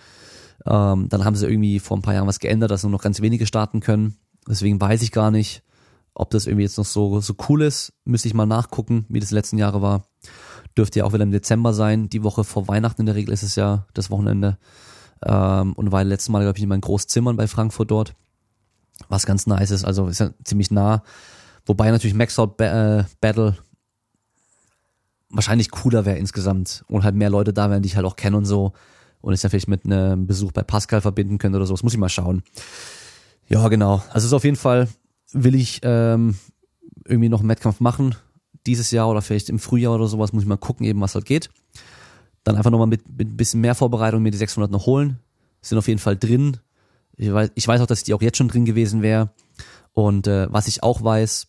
Ähm, 0.66 1.08
dann 1.08 1.24
haben 1.24 1.34
sie 1.34 1.46
irgendwie 1.46 1.80
vor 1.80 1.96
ein 1.96 2.02
paar 2.02 2.14
Jahren 2.14 2.28
was 2.28 2.38
geändert, 2.38 2.70
dass 2.70 2.82
nur 2.82 2.92
noch 2.92 3.02
ganz 3.02 3.20
wenige 3.20 3.46
starten 3.46 3.80
können. 3.80 4.16
Deswegen 4.46 4.80
weiß 4.80 5.02
ich 5.02 5.12
gar 5.12 5.30
nicht, 5.30 5.62
ob 6.14 6.30
das 6.30 6.46
irgendwie 6.46 6.64
jetzt 6.64 6.78
noch 6.78 6.84
so, 6.84 7.20
so 7.20 7.34
cool 7.48 7.62
ist, 7.62 7.92
müsste 8.04 8.28
ich 8.28 8.34
mal 8.34 8.46
nachgucken, 8.46 9.06
wie 9.08 9.20
das 9.20 9.30
letzten 9.30 9.58
Jahre 9.58 9.82
war. 9.82 10.04
Dürfte 10.76 11.00
ja 11.00 11.04
auch 11.04 11.12
wieder 11.12 11.22
im 11.22 11.30
Dezember 11.30 11.72
sein. 11.74 12.08
Die 12.08 12.22
Woche 12.22 12.44
vor 12.44 12.68
Weihnachten 12.68 13.02
in 13.02 13.06
der 13.06 13.14
Regel 13.14 13.32
ist 13.32 13.42
es 13.42 13.56
ja 13.56 13.86
das 13.94 14.10
Wochenende. 14.10 14.58
Ähm, 15.24 15.72
und 15.74 15.92
war 15.92 16.04
letztes 16.04 16.28
Mal, 16.28 16.42
glaube 16.42 16.58
ich, 16.58 16.62
in 16.62 16.68
meinen 16.68 16.80
Großzimmern 16.80 17.36
bei 17.36 17.46
Frankfurt 17.46 17.90
dort. 17.90 18.14
Was 19.08 19.26
ganz 19.26 19.46
nice 19.46 19.70
ist. 19.70 19.84
Also 19.84 20.06
ist 20.08 20.20
ja 20.20 20.30
ziemlich 20.44 20.70
nah. 20.70 21.02
Wobei 21.66 21.90
natürlich 21.90 22.14
Max 22.14 22.38
Out 22.38 22.56
ba 22.56 23.00
äh, 23.00 23.04
Battle 23.20 23.56
wahrscheinlich 25.30 25.70
cooler 25.70 26.04
wäre 26.04 26.18
insgesamt. 26.18 26.84
Und 26.88 27.04
halt 27.04 27.14
mehr 27.14 27.30
Leute 27.30 27.52
da 27.52 27.70
wären, 27.70 27.82
die 27.82 27.88
ich 27.88 27.96
halt 27.96 28.06
auch 28.06 28.16
kenne 28.16 28.36
und 28.36 28.44
so. 28.44 28.72
Und 29.20 29.32
ich 29.32 29.40
dann 29.40 29.50
vielleicht 29.50 29.68
mit 29.68 29.84
einem 29.84 30.26
Besuch 30.26 30.52
bei 30.52 30.62
Pascal 30.62 31.00
verbinden 31.00 31.38
könnte 31.38 31.56
oder 31.56 31.66
so. 31.66 31.74
Das 31.74 31.82
muss 31.82 31.94
ich 31.94 31.98
mal 31.98 32.08
schauen. 32.08 32.42
Ja, 33.48 33.68
genau. 33.68 34.02
Also 34.08 34.18
es 34.18 34.24
ist 34.24 34.32
auf 34.32 34.44
jeden 34.44 34.56
Fall 34.56 34.88
will 35.32 35.54
ich 35.54 35.80
ähm, 35.82 36.36
irgendwie 37.06 37.28
noch 37.28 37.40
einen 37.40 37.48
Wettkampf 37.48 37.80
machen 37.80 38.14
dieses 38.66 38.90
Jahr 38.90 39.08
oder 39.08 39.22
vielleicht 39.22 39.48
im 39.48 39.58
Frühjahr 39.58 39.94
oder 39.94 40.06
sowas, 40.06 40.32
muss 40.32 40.42
ich 40.42 40.48
mal 40.48 40.56
gucken, 40.56 40.86
eben 40.86 41.00
was 41.00 41.14
halt 41.14 41.24
geht. 41.24 41.50
Dann 42.44 42.56
einfach 42.56 42.70
nochmal 42.70 42.86
mit, 42.86 43.08
mit 43.08 43.28
ein 43.28 43.36
bisschen 43.36 43.60
mehr 43.60 43.74
Vorbereitung 43.74 44.22
mir 44.22 44.30
die 44.30 44.38
600 44.38 44.70
noch 44.70 44.86
holen. 44.86 45.18
Sind 45.60 45.78
auf 45.78 45.88
jeden 45.88 46.00
Fall 46.00 46.16
drin. 46.16 46.58
Ich 47.16 47.32
weiß, 47.32 47.50
ich 47.54 47.68
weiß 47.68 47.80
auch, 47.80 47.86
dass 47.86 48.04
die 48.04 48.14
auch 48.14 48.22
jetzt 48.22 48.38
schon 48.38 48.48
drin 48.48 48.64
gewesen 48.64 49.02
wäre. 49.02 49.30
Und 49.92 50.26
äh, 50.26 50.52
was 50.52 50.68
ich 50.68 50.82
auch 50.82 51.02
weiß, 51.02 51.46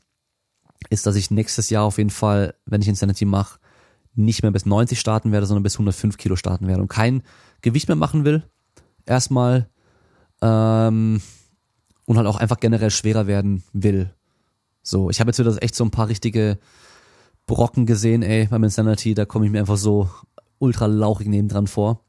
ist, 0.90 1.06
dass 1.06 1.16
ich 1.16 1.32
nächstes 1.32 1.70
Jahr 1.70 1.84
auf 1.84 1.98
jeden 1.98 2.10
Fall, 2.10 2.56
wenn 2.66 2.82
ich 2.82 2.88
Insanity 2.88 3.26
mache, 3.26 3.60
nicht 4.16 4.44
mehr 4.44 4.52
bis 4.52 4.66
90 4.66 5.00
starten 5.00 5.32
werde, 5.32 5.48
sondern 5.48 5.64
bis 5.64 5.76
105 5.76 6.18
Kilo 6.18 6.36
starten 6.36 6.68
werde 6.68 6.82
und 6.82 6.90
kein 6.90 7.24
Gewicht 7.62 7.88
mehr 7.88 7.96
machen 7.96 8.26
will. 8.26 8.44
Erstmal. 9.06 9.70
Ähm, 10.42 11.22
und 12.06 12.18
halt 12.18 12.28
auch 12.28 12.38
einfach 12.38 12.60
generell 12.60 12.91
schwerer 12.91 13.28
werden 13.28 13.64
will. 13.74 14.14
So, 14.82 15.10
ich 15.10 15.20
habe 15.20 15.30
jetzt 15.30 15.39
wieder 15.39 15.62
echt 15.62 15.76
so 15.76 15.84
ein 15.86 15.91
paar 15.91 16.10
richtige 16.10 16.58
Brocken 17.45 17.86
gesehen, 17.86 18.22
ey, 18.22 18.47
beim 18.47 18.64
Insanity, 18.64 19.14
da 19.14 19.26
komme 19.26 19.45
ich 19.45 19.51
mir 19.51 19.60
einfach 19.60 19.78
so 19.78 20.10
ultra 20.60 20.86
lauchig 20.86 21.28
nebendran 21.28 21.68
vor. 21.68 22.04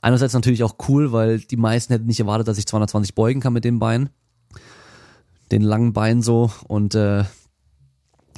Einerseits 0.00 0.34
natürlich 0.34 0.62
auch 0.62 0.76
cool, 0.88 1.12
weil 1.12 1.40
die 1.40 1.56
meisten 1.56 1.92
hätten 1.92 2.06
nicht 2.06 2.20
erwartet, 2.20 2.48
dass 2.48 2.58
ich 2.58 2.66
220 2.66 3.14
beugen 3.14 3.40
kann 3.40 3.52
mit 3.52 3.64
dem 3.64 3.78
Bein. 3.78 4.10
Den 5.50 5.62
langen 5.62 5.92
Bein 5.92 6.22
so 6.22 6.50
und 6.68 6.94
äh, 6.94 7.24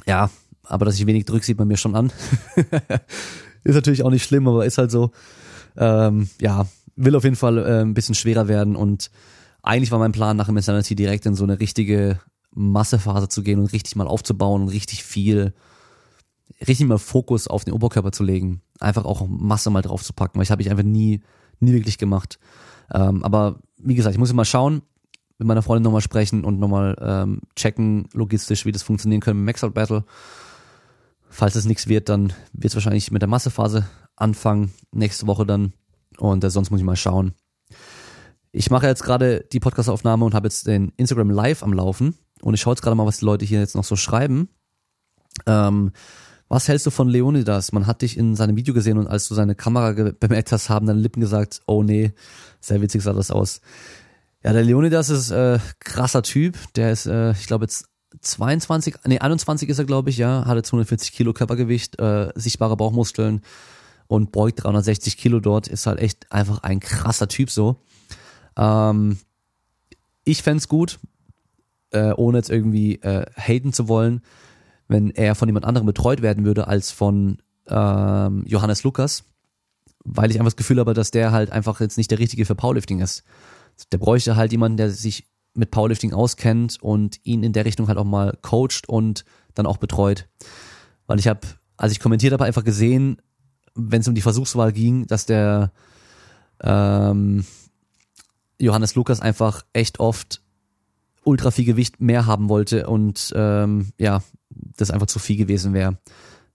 ja, 0.07 0.29
aber 0.63 0.85
dass 0.85 0.95
ich 0.95 1.05
wenig 1.05 1.25
drück, 1.25 1.43
sieht 1.43 1.57
man 1.57 1.67
mir 1.67 1.77
schon 1.77 1.95
an. 1.95 2.11
ist 3.63 3.75
natürlich 3.75 4.03
auch 4.03 4.11
nicht 4.11 4.23
schlimm, 4.23 4.47
aber 4.47 4.65
ist 4.65 4.77
halt 4.77 4.91
so. 4.91 5.11
Ähm, 5.77 6.29
ja, 6.39 6.65
will 6.95 7.15
auf 7.15 7.23
jeden 7.23 7.35
Fall 7.35 7.57
äh, 7.57 7.81
ein 7.81 7.93
bisschen 7.93 8.15
schwerer 8.15 8.47
werden 8.47 8.75
und 8.75 9.09
eigentlich 9.61 9.91
war 9.91 9.99
mein 9.99 10.11
Plan 10.11 10.37
nach 10.37 10.47
dem 10.47 10.57
Insanity 10.57 10.95
direkt 10.95 11.25
in 11.25 11.35
so 11.35 11.43
eine 11.43 11.59
richtige 11.59 12.19
Massephase 12.51 13.29
zu 13.29 13.43
gehen 13.43 13.59
und 13.59 13.71
richtig 13.73 13.95
mal 13.95 14.07
aufzubauen 14.07 14.63
und 14.63 14.69
richtig 14.69 15.03
viel, 15.03 15.53
richtig 16.67 16.87
mal 16.87 16.97
Fokus 16.97 17.47
auf 17.47 17.65
den 17.65 17.73
Oberkörper 17.73 18.11
zu 18.11 18.23
legen. 18.23 18.61
Einfach 18.79 19.05
auch 19.05 19.27
Masse 19.27 19.69
mal 19.69 19.81
drauf 19.81 20.03
zu 20.03 20.13
packen, 20.13 20.37
weil 20.37 20.43
ich 20.43 20.51
habe 20.51 20.61
ich 20.61 20.69
einfach 20.69 20.83
nie, 20.83 21.21
nie 21.59 21.73
wirklich 21.73 21.97
gemacht. 21.97 22.39
Ähm, 22.91 23.23
aber 23.23 23.59
wie 23.77 23.95
gesagt, 23.95 24.13
ich 24.13 24.19
muss 24.19 24.33
mal 24.33 24.45
schauen, 24.45 24.81
mit 25.37 25.47
meiner 25.47 25.61
Freundin 25.61 25.83
nochmal 25.83 26.01
sprechen 26.01 26.43
und 26.43 26.59
nochmal 26.59 26.95
ähm, 26.99 27.41
checken, 27.55 28.09
logistisch, 28.13 28.65
wie 28.65 28.71
das 28.71 28.83
funktionieren 28.83 29.21
könnte 29.21 29.37
mit 29.37 29.45
Max 29.45 29.63
Out 29.63 29.73
Battle. 29.73 30.03
Falls 31.29 31.55
es 31.55 31.65
nichts 31.65 31.87
wird, 31.87 32.09
dann 32.09 32.33
wird 32.51 32.71
es 32.71 32.75
wahrscheinlich 32.75 33.11
mit 33.11 33.21
der 33.21 33.29
Massephase 33.29 33.87
anfangen, 34.15 34.73
nächste 34.91 35.27
Woche 35.27 35.45
dann. 35.45 35.73
Und 36.17 36.43
äh, 36.43 36.49
sonst 36.49 36.71
muss 36.71 36.81
ich 36.81 36.85
mal 36.85 36.97
schauen. 36.97 37.33
Ich 38.51 38.71
mache 38.71 38.87
jetzt 38.87 39.03
gerade 39.03 39.45
die 39.51 39.59
Podcastaufnahme 39.59 40.25
und 40.25 40.33
habe 40.33 40.47
jetzt 40.47 40.65
den 40.65 40.91
Instagram 40.97 41.29
Live 41.29 41.61
am 41.61 41.73
Laufen. 41.73 42.15
Und 42.41 42.53
ich 42.53 42.61
schaue 42.61 42.73
jetzt 42.73 42.81
gerade 42.81 42.95
mal, 42.95 43.05
was 43.05 43.19
die 43.19 43.25
Leute 43.25 43.45
hier 43.45 43.59
jetzt 43.59 43.75
noch 43.75 43.83
so 43.83 43.95
schreiben. 43.95 44.49
Ähm, 45.45 45.91
was 46.47 46.67
hältst 46.67 46.87
du 46.87 46.89
von 46.89 47.07
Leonidas? 47.07 47.71
Man 47.73 47.85
hat 47.85 48.01
dich 48.01 48.17
in 48.17 48.35
seinem 48.35 48.55
Video 48.55 48.73
gesehen 48.73 48.97
und 48.97 49.07
als 49.07 49.27
du 49.27 49.35
seine 49.35 49.53
Kamera 49.53 49.91
bemerkt 50.19 50.51
hast, 50.51 50.69
haben 50.69 50.87
deine 50.87 50.99
Lippen 50.99 51.21
gesagt, 51.21 51.61
oh 51.67 51.83
nee, 51.83 52.13
sehr 52.59 52.81
witzig 52.81 53.03
sah 53.03 53.13
das 53.13 53.29
aus. 53.29 53.61
Ja, 54.43 54.53
der 54.53 54.63
Leonidas 54.63 55.11
ist 55.11 55.29
äh, 55.29 55.59
krasser 55.79 56.23
Typ. 56.23 56.57
Der 56.75 56.91
ist, 56.91 57.05
äh, 57.05 57.31
ich 57.31 57.45
glaube 57.45 57.65
jetzt 57.65 57.85
22, 58.21 58.95
nee 59.05 59.19
21 59.19 59.69
ist 59.69 59.77
er 59.77 59.85
glaube 59.85 60.09
ich, 60.09 60.17
ja, 60.17 60.45
hatte 60.45 60.63
240 60.63 61.11
Kilo 61.11 61.33
Körpergewicht, 61.33 61.99
äh, 61.99 62.31
sichtbare 62.33 62.75
Bauchmuskeln 62.75 63.41
und 64.07 64.31
beugt 64.31 64.63
360 64.63 65.17
Kilo 65.17 65.39
dort. 65.39 65.67
Ist 65.67 65.85
halt 65.85 65.99
echt 65.99 66.31
einfach 66.31 66.63
ein 66.63 66.79
krasser 66.79 67.27
Typ 67.27 67.51
so. 67.51 67.83
Ähm, 68.59 69.17
ich 70.25 70.43
fände 70.43 70.63
gut, 70.67 70.99
äh, 71.91 72.11
ohne 72.11 72.37
jetzt 72.37 72.49
irgendwie 72.49 72.95
äh, 73.01 73.25
haten 73.35 73.73
zu 73.73 73.87
wollen, 73.87 74.21
wenn 74.87 75.09
er 75.11 75.33
von 75.35 75.47
jemand 75.47 75.65
anderem 75.65 75.87
betreut 75.87 76.21
werden 76.21 76.45
würde 76.45 76.67
als 76.67 76.91
von 76.91 77.41
ähm, 77.67 78.43
Johannes 78.45 78.83
Lukas, 78.83 79.23
weil 80.03 80.29
ich 80.29 80.37
einfach 80.37 80.51
das 80.51 80.57
Gefühl 80.57 80.79
habe, 80.79 80.93
dass 80.93 81.11
der 81.11 81.31
halt 81.31 81.51
einfach 81.51 81.79
jetzt 81.79 81.97
nicht 81.97 82.11
der 82.11 82.19
Richtige 82.19 82.45
für 82.45 82.55
Powerlifting 82.55 82.99
ist. 82.99 83.23
Der 83.91 83.97
bräuchte 83.97 84.35
halt 84.35 84.51
jemanden, 84.51 84.77
der 84.77 84.91
sich 84.91 85.27
mit 85.53 85.71
Powerlifting 85.71 86.13
auskennt 86.13 86.81
und 86.81 87.19
ihn 87.23 87.43
in 87.43 87.53
der 87.53 87.65
Richtung 87.65 87.87
halt 87.87 87.97
auch 87.97 88.05
mal 88.05 88.37
coacht 88.41 88.87
und 88.87 89.25
dann 89.53 89.65
auch 89.65 89.77
betreut. 89.77 90.27
Weil 91.07 91.19
ich 91.19 91.27
habe, 91.27 91.41
als 91.77 91.91
ich 91.91 91.99
kommentiert 91.99 92.33
habe, 92.33 92.45
einfach 92.45 92.63
gesehen, 92.63 93.21
wenn 93.75 94.01
es 94.01 94.07
um 94.07 94.15
die 94.15 94.21
Versuchswahl 94.21 94.73
ging, 94.73 95.07
dass 95.07 95.25
der 95.25 95.71
ähm, 96.61 97.45
Johannes 98.59 98.95
Lukas 98.95 99.21
einfach 99.21 99.63
echt 99.73 99.99
oft 99.99 100.41
ultra 101.23 101.51
viel 101.51 101.65
Gewicht 101.65 102.01
mehr 102.01 102.25
haben 102.25 102.49
wollte 102.49 102.87
und 102.87 103.31
ähm, 103.35 103.91
ja, 103.97 104.21
das 104.49 104.91
einfach 104.91 105.07
zu 105.07 105.19
viel 105.19 105.37
gewesen 105.37 105.73
wäre. 105.73 105.97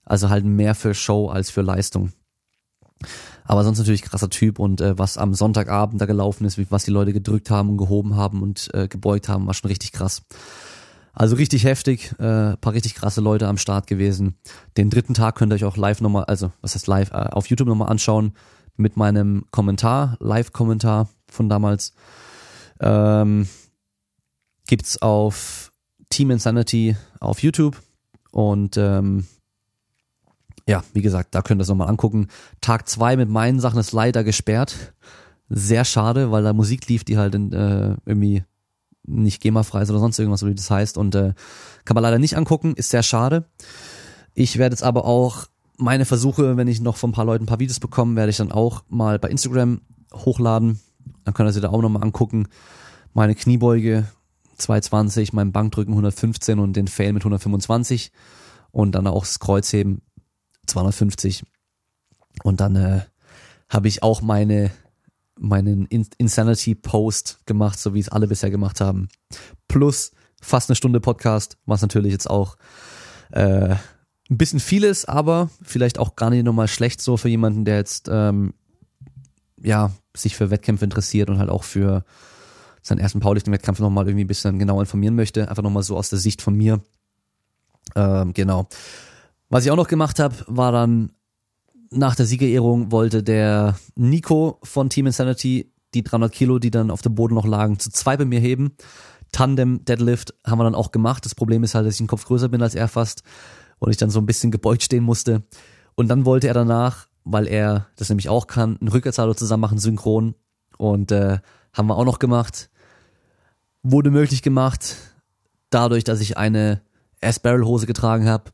Also 0.04 0.28
halt 0.28 0.44
mehr 0.44 0.74
für 0.74 0.94
Show 0.94 1.28
als 1.28 1.50
für 1.50 1.62
Leistung. 1.62 2.12
Aber 3.44 3.62
sonst 3.62 3.78
natürlich 3.78 4.02
krasser 4.02 4.30
Typ 4.30 4.58
und 4.58 4.80
äh, 4.80 4.98
was 4.98 5.18
am 5.18 5.34
Sonntagabend 5.34 6.00
da 6.00 6.06
gelaufen 6.06 6.44
ist, 6.44 6.56
wie, 6.58 6.66
was 6.70 6.84
die 6.84 6.90
Leute 6.90 7.12
gedrückt 7.12 7.50
haben 7.50 7.70
und 7.70 7.76
gehoben 7.76 8.16
haben 8.16 8.42
und 8.42 8.70
äh, 8.72 8.88
gebeugt 8.88 9.28
haben, 9.28 9.46
war 9.46 9.54
schon 9.54 9.68
richtig 9.68 9.92
krass. 9.92 10.22
Also 11.12 11.36
richtig 11.36 11.64
heftig, 11.64 12.12
äh, 12.18 12.56
paar 12.56 12.72
richtig 12.72 12.94
krasse 12.94 13.20
Leute 13.20 13.46
am 13.46 13.58
Start 13.58 13.86
gewesen. 13.86 14.36
Den 14.76 14.90
dritten 14.90 15.14
Tag 15.14 15.36
könnt 15.36 15.52
ihr 15.52 15.56
euch 15.56 15.64
auch 15.64 15.76
live 15.76 16.00
nochmal, 16.00 16.24
also 16.24 16.52
was 16.60 16.74
heißt 16.74 16.86
live, 16.86 17.12
äh, 17.12 17.28
auf 17.30 17.46
YouTube 17.46 17.68
nochmal 17.68 17.90
anschauen 17.90 18.32
mit 18.76 18.96
meinem 18.96 19.44
Kommentar, 19.52 20.16
Live-Kommentar 20.18 21.08
von 21.34 21.48
damals. 21.48 21.94
Ähm, 22.80 23.48
gibt's 24.66 25.00
auf 25.00 25.72
Team 26.10 26.30
Insanity 26.30 26.96
auf 27.20 27.42
YouTube 27.42 27.80
und 28.30 28.76
ähm, 28.76 29.26
ja, 30.66 30.82
wie 30.92 31.02
gesagt, 31.02 31.34
da 31.34 31.42
könnt 31.42 31.60
ihr 31.60 31.62
es 31.62 31.68
nochmal 31.68 31.88
angucken. 31.88 32.28
Tag 32.60 32.88
zwei 32.88 33.16
mit 33.16 33.28
meinen 33.28 33.60
Sachen 33.60 33.78
ist 33.78 33.92
leider 33.92 34.24
gesperrt. 34.24 34.94
Sehr 35.50 35.84
schade, 35.84 36.30
weil 36.30 36.42
da 36.42 36.52
Musik 36.54 36.88
lief, 36.88 37.04
die 37.04 37.18
halt 37.18 37.34
in, 37.34 37.52
äh, 37.52 37.96
irgendwie 38.06 38.44
nicht 39.06 39.42
GEMA-frei 39.42 39.82
ist 39.82 39.90
oder 39.90 39.98
sonst 39.98 40.18
irgendwas, 40.18 40.44
wie 40.44 40.54
das 40.54 40.70
heißt. 40.70 40.96
Und 40.96 41.14
äh, 41.14 41.34
kann 41.84 41.94
man 41.94 42.02
leider 42.02 42.18
nicht 42.18 42.36
angucken, 42.36 42.74
ist 42.76 42.90
sehr 42.90 43.02
schade. 43.02 43.44
Ich 44.32 44.56
werde 44.58 44.72
jetzt 44.72 44.82
aber 44.82 45.04
auch 45.04 45.46
meine 45.76 46.06
Versuche, 46.06 46.56
wenn 46.56 46.68
ich 46.68 46.80
noch 46.80 46.96
von 46.96 47.10
ein 47.10 47.14
paar 47.14 47.26
Leuten 47.26 47.44
ein 47.44 47.48
paar 47.48 47.60
Videos 47.60 47.80
bekomme, 47.80 48.16
werde 48.16 48.30
ich 48.30 48.38
dann 48.38 48.52
auch 48.52 48.84
mal 48.88 49.18
bei 49.18 49.28
Instagram 49.28 49.82
hochladen. 50.14 50.80
Dann 51.24 51.34
könnt 51.34 51.48
ihr 51.48 51.52
sie 51.52 51.60
da 51.60 51.70
auch 51.70 51.82
nochmal 51.82 52.02
angucken. 52.02 52.48
Meine 53.12 53.34
Kniebeuge 53.34 54.06
220, 54.56 55.32
mein 55.32 55.52
Bankdrücken 55.52 55.92
115 55.92 56.58
und 56.58 56.74
den 56.74 56.88
Fail 56.88 57.12
mit 57.12 57.22
125 57.22 58.12
und 58.70 58.92
dann 58.92 59.06
auch 59.06 59.24
das 59.24 59.38
Kreuzheben 59.38 60.02
250. 60.66 61.44
Und 62.42 62.60
dann 62.60 62.76
äh, 62.76 63.00
habe 63.68 63.88
ich 63.88 64.02
auch 64.02 64.22
meine 64.22 64.70
meinen 65.36 65.86
Insanity 65.86 66.74
Post 66.74 67.40
gemacht, 67.46 67.78
so 67.78 67.94
wie 67.94 68.00
es 68.00 68.08
alle 68.08 68.28
bisher 68.28 68.50
gemacht 68.50 68.80
haben. 68.80 69.08
Plus 69.68 70.12
fast 70.40 70.70
eine 70.70 70.76
Stunde 70.76 71.00
Podcast, 71.00 71.56
was 71.66 71.82
natürlich 71.82 72.12
jetzt 72.12 72.30
auch 72.30 72.56
äh, 73.32 73.74
ein 74.30 74.38
bisschen 74.38 74.60
viel 74.60 74.84
ist, 74.84 75.08
aber 75.08 75.50
vielleicht 75.62 75.98
auch 75.98 76.16
gar 76.16 76.30
nicht 76.30 76.44
nochmal 76.44 76.68
schlecht 76.68 77.00
so 77.00 77.16
für 77.16 77.28
jemanden, 77.28 77.64
der 77.64 77.76
jetzt 77.76 78.08
ähm, 78.10 78.54
ja 79.64 79.90
sich 80.16 80.36
für 80.36 80.50
Wettkämpfe 80.50 80.84
interessiert 80.84 81.30
und 81.30 81.38
halt 81.38 81.50
auch 81.50 81.64
für 81.64 82.04
seinen 82.82 82.98
ersten 82.98 83.20
Powerlifting-Wettkampf 83.20 83.80
nochmal 83.80 84.06
irgendwie 84.06 84.24
ein 84.24 84.28
bisschen 84.28 84.58
genau 84.58 84.80
informieren 84.80 85.16
möchte. 85.16 85.48
Einfach 85.48 85.62
nochmal 85.62 85.82
so 85.82 85.96
aus 85.96 86.10
der 86.10 86.18
Sicht 86.18 86.42
von 86.42 86.54
mir. 86.54 86.80
Ähm, 87.96 88.32
genau. 88.34 88.68
Was 89.48 89.64
ich 89.64 89.70
auch 89.70 89.76
noch 89.76 89.88
gemacht 89.88 90.18
habe, 90.18 90.34
war 90.46 90.72
dann 90.72 91.10
nach 91.90 92.14
der 92.16 92.26
Siegerehrung 92.26 92.90
wollte 92.90 93.22
der 93.22 93.76
Nico 93.94 94.58
von 94.62 94.90
Team 94.90 95.06
Insanity 95.06 95.72
die 95.94 96.02
300 96.02 96.32
Kilo, 96.32 96.58
die 96.58 96.70
dann 96.70 96.90
auf 96.90 97.02
dem 97.02 97.14
Boden 97.14 97.34
noch 97.34 97.46
lagen, 97.46 97.78
zu 97.78 97.90
zwei 97.90 98.16
bei 98.16 98.24
mir 98.24 98.40
heben. 98.40 98.76
Tandem 99.32 99.84
Deadlift 99.84 100.34
haben 100.44 100.58
wir 100.58 100.64
dann 100.64 100.74
auch 100.74 100.90
gemacht. 100.90 101.24
Das 101.24 101.34
Problem 101.34 101.62
ist 101.62 101.74
halt, 101.74 101.86
dass 101.86 101.94
ich 101.94 102.00
einen 102.00 102.08
Kopf 102.08 102.24
größer 102.24 102.48
bin 102.48 102.62
als 102.62 102.74
er 102.74 102.88
fast 102.88 103.22
und 103.78 103.90
ich 103.90 103.96
dann 103.96 104.10
so 104.10 104.20
ein 104.20 104.26
bisschen 104.26 104.50
gebeugt 104.50 104.82
stehen 104.82 105.04
musste. 105.04 105.42
Und 105.94 106.08
dann 106.08 106.24
wollte 106.24 106.48
er 106.48 106.54
danach, 106.54 107.06
weil 107.24 107.46
er 107.48 107.88
das 107.96 108.08
nämlich 108.08 108.28
auch 108.28 108.46
kann, 108.46 108.78
einen 108.80 108.88
Rückwärtssalto 108.88 109.34
zusammen 109.34 109.62
machen, 109.62 109.78
synchron. 109.78 110.34
Und 110.78 111.12
äh, 111.12 111.38
haben 111.72 111.88
wir 111.88 111.96
auch 111.96 112.04
noch 112.04 112.18
gemacht. 112.18 112.70
Wurde 113.82 114.10
möglich 114.10 114.42
gemacht, 114.42 114.96
dadurch, 115.70 116.04
dass 116.04 116.20
ich 116.20 116.36
eine 116.36 116.80
S-Barrel-Hose 117.20 117.86
getragen 117.86 118.28
habe 118.28 118.50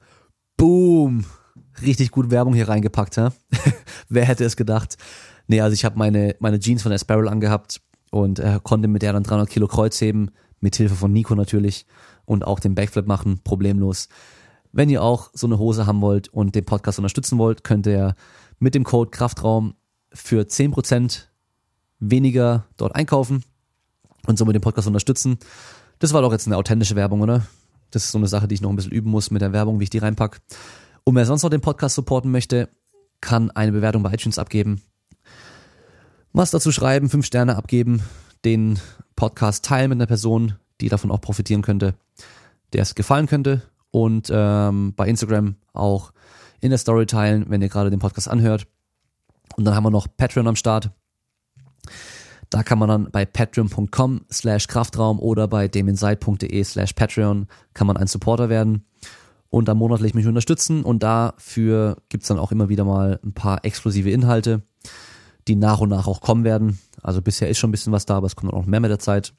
Boom! 0.60 1.24
Richtig 1.80 2.10
gut 2.10 2.30
Werbung 2.30 2.52
hier 2.52 2.68
reingepackt, 2.68 3.16
ha? 3.16 3.32
Wer 4.10 4.26
hätte 4.26 4.44
es 4.44 4.56
gedacht? 4.56 4.98
Nee, 5.46 5.62
also 5.62 5.72
ich 5.72 5.86
habe 5.86 5.98
meine, 5.98 6.36
meine 6.38 6.60
Jeans 6.60 6.82
von 6.82 6.98
Sparrow 6.98 7.30
angehabt 7.30 7.80
und 8.10 8.40
äh, 8.40 8.60
konnte 8.62 8.86
mit 8.86 9.00
der 9.00 9.14
dann 9.14 9.22
300 9.22 9.48
Kilo 9.48 9.68
Kreuz 9.68 9.98
heben, 10.02 10.32
mit 10.60 10.76
Hilfe 10.76 10.96
von 10.96 11.14
Nico 11.14 11.34
natürlich 11.34 11.86
und 12.26 12.44
auch 12.44 12.60
den 12.60 12.74
Backflip 12.74 13.06
machen, 13.06 13.40
problemlos. 13.42 14.10
Wenn 14.70 14.90
ihr 14.90 15.02
auch 15.02 15.30
so 15.32 15.46
eine 15.46 15.58
Hose 15.58 15.86
haben 15.86 16.02
wollt 16.02 16.28
und 16.28 16.54
den 16.54 16.66
Podcast 16.66 16.98
unterstützen 16.98 17.38
wollt, 17.38 17.64
könnt 17.64 17.86
ihr 17.86 18.14
mit 18.60 18.74
dem 18.76 18.84
Code 18.84 19.10
Kraftraum 19.10 19.74
für 20.12 20.42
10% 20.42 21.24
weniger 21.98 22.66
dort 22.76 22.94
einkaufen 22.94 23.44
und 24.26 24.38
somit 24.38 24.54
den 24.54 24.62
Podcast 24.62 24.86
unterstützen. 24.86 25.38
Das 25.98 26.12
war 26.12 26.22
doch 26.22 26.32
jetzt 26.32 26.46
eine 26.46 26.56
authentische 26.56 26.94
Werbung, 26.94 27.22
oder? 27.22 27.46
Das 27.90 28.04
ist 28.04 28.12
so 28.12 28.18
eine 28.18 28.28
Sache, 28.28 28.46
die 28.46 28.54
ich 28.54 28.60
noch 28.60 28.70
ein 28.70 28.76
bisschen 28.76 28.92
üben 28.92 29.10
muss 29.10 29.30
mit 29.30 29.42
der 29.42 29.52
Werbung, 29.52 29.80
wie 29.80 29.84
ich 29.84 29.90
die 29.90 29.98
reinpack. 29.98 30.40
Und 31.04 31.16
wer 31.16 31.26
sonst 31.26 31.42
noch 31.42 31.50
den 31.50 31.60
Podcast 31.60 31.96
supporten 31.96 32.30
möchte, 32.30 32.68
kann 33.20 33.50
eine 33.50 33.72
Bewertung 33.72 34.02
bei 34.02 34.12
iTunes 34.12 34.38
abgeben. 34.38 34.82
Was 36.32 36.50
dazu 36.50 36.70
schreiben, 36.70 37.10
fünf 37.10 37.26
Sterne 37.26 37.56
abgeben, 37.56 38.02
den 38.44 38.78
Podcast 39.16 39.64
teilen 39.64 39.90
mit 39.90 39.96
einer 39.96 40.06
Person, 40.06 40.54
die 40.80 40.88
davon 40.88 41.10
auch 41.10 41.20
profitieren 41.20 41.62
könnte, 41.62 41.94
der 42.72 42.82
es 42.82 42.94
gefallen 42.94 43.26
könnte. 43.26 43.62
Und 43.90 44.30
ähm, 44.32 44.94
bei 44.94 45.08
Instagram 45.08 45.56
auch 45.72 46.12
in 46.60 46.70
der 46.70 46.78
Story 46.78 47.06
teilen, 47.06 47.46
wenn 47.48 47.62
ihr 47.62 47.68
gerade 47.68 47.90
den 47.90 48.00
Podcast 48.00 48.28
anhört. 48.28 48.66
Und 49.56 49.64
dann 49.64 49.74
haben 49.74 49.84
wir 49.84 49.90
noch 49.90 50.06
Patreon 50.16 50.46
am 50.46 50.56
Start. 50.56 50.90
Da 52.50 52.64
kann 52.64 52.78
man 52.78 52.88
dann 52.88 53.10
bei 53.10 53.24
patreon.com 53.24 54.22
slash 54.30 54.66
Kraftraum 54.66 55.20
oder 55.20 55.46
bei 55.46 55.68
deminside.de 55.68 56.64
slash 56.64 56.92
Patreon 56.94 57.46
kann 57.74 57.86
man 57.86 57.96
ein 57.96 58.08
Supporter 58.08 58.48
werden 58.48 58.84
und 59.50 59.68
da 59.68 59.74
monatlich 59.74 60.14
mich 60.14 60.26
unterstützen 60.26 60.82
und 60.82 61.02
dafür 61.02 61.96
gibt's 62.08 62.28
dann 62.28 62.38
auch 62.38 62.50
immer 62.50 62.68
wieder 62.68 62.84
mal 62.84 63.20
ein 63.24 63.34
paar 63.34 63.64
exklusive 63.64 64.10
Inhalte, 64.10 64.62
die 65.46 65.54
nach 65.54 65.80
und 65.80 65.90
nach 65.90 66.08
auch 66.08 66.20
kommen 66.20 66.42
werden. 66.42 66.80
Also 67.02 67.22
bisher 67.22 67.48
ist 67.48 67.58
schon 67.58 67.70
ein 67.70 67.72
bisschen 67.72 67.92
was 67.92 68.06
da, 68.06 68.16
aber 68.16 68.26
es 68.26 68.36
kommt 68.36 68.52
auch 68.52 68.58
noch 68.58 68.66
mehr 68.66 68.80
mit 68.80 68.90
der 68.90 68.98
Zeit. 68.98 69.32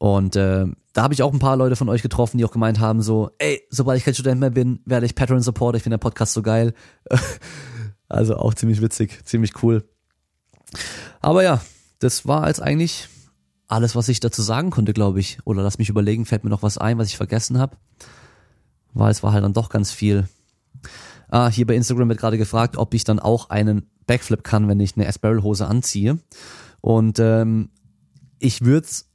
Und 0.00 0.34
äh, 0.34 0.64
da 0.94 1.02
habe 1.02 1.12
ich 1.12 1.22
auch 1.22 1.30
ein 1.30 1.40
paar 1.40 1.58
Leute 1.58 1.76
von 1.76 1.90
euch 1.90 2.00
getroffen, 2.00 2.38
die 2.38 2.46
auch 2.46 2.52
gemeint 2.52 2.80
haben 2.80 3.02
so, 3.02 3.32
ey, 3.36 3.60
sobald 3.68 3.98
ich 3.98 4.04
kein 4.04 4.14
Student 4.14 4.40
mehr 4.40 4.48
bin, 4.48 4.80
werde 4.86 5.04
ich 5.04 5.14
Patreon 5.14 5.42
Supporter, 5.42 5.76
ich 5.76 5.82
finde 5.82 5.98
der 5.98 6.02
Podcast 6.02 6.32
so 6.32 6.40
geil. 6.40 6.72
also 8.08 8.36
auch 8.36 8.54
ziemlich 8.54 8.80
witzig, 8.80 9.20
ziemlich 9.26 9.62
cool. 9.62 9.86
Aber 11.20 11.42
ja, 11.42 11.60
das 11.98 12.26
war 12.26 12.46
jetzt 12.48 12.62
eigentlich 12.62 13.08
alles, 13.68 13.94
was 13.94 14.08
ich 14.08 14.20
dazu 14.20 14.40
sagen 14.40 14.70
konnte, 14.70 14.94
glaube 14.94 15.20
ich. 15.20 15.36
Oder 15.44 15.62
lass 15.62 15.76
mich 15.76 15.90
überlegen, 15.90 16.24
fällt 16.24 16.44
mir 16.44 16.50
noch 16.50 16.62
was 16.62 16.78
ein, 16.78 16.96
was 16.96 17.08
ich 17.08 17.18
vergessen 17.18 17.58
habe. 17.58 17.76
Weil 18.94 19.10
es 19.10 19.22
war 19.22 19.34
halt 19.34 19.44
dann 19.44 19.52
doch 19.52 19.68
ganz 19.68 19.92
viel. 19.92 20.30
Ah, 21.28 21.50
hier 21.50 21.66
bei 21.66 21.74
Instagram 21.74 22.08
wird 22.08 22.20
gerade 22.20 22.38
gefragt, 22.38 22.78
ob 22.78 22.94
ich 22.94 23.04
dann 23.04 23.18
auch 23.18 23.50
einen 23.50 23.90
Backflip 24.06 24.44
kann, 24.44 24.66
wenn 24.66 24.80
ich 24.80 24.96
eine 24.96 25.04
S-Barrel-Hose 25.04 25.66
anziehe. 25.66 26.18
Und 26.80 27.18
ähm, 27.18 27.68
ich 28.38 28.64
würde 28.64 28.86
es 28.86 29.09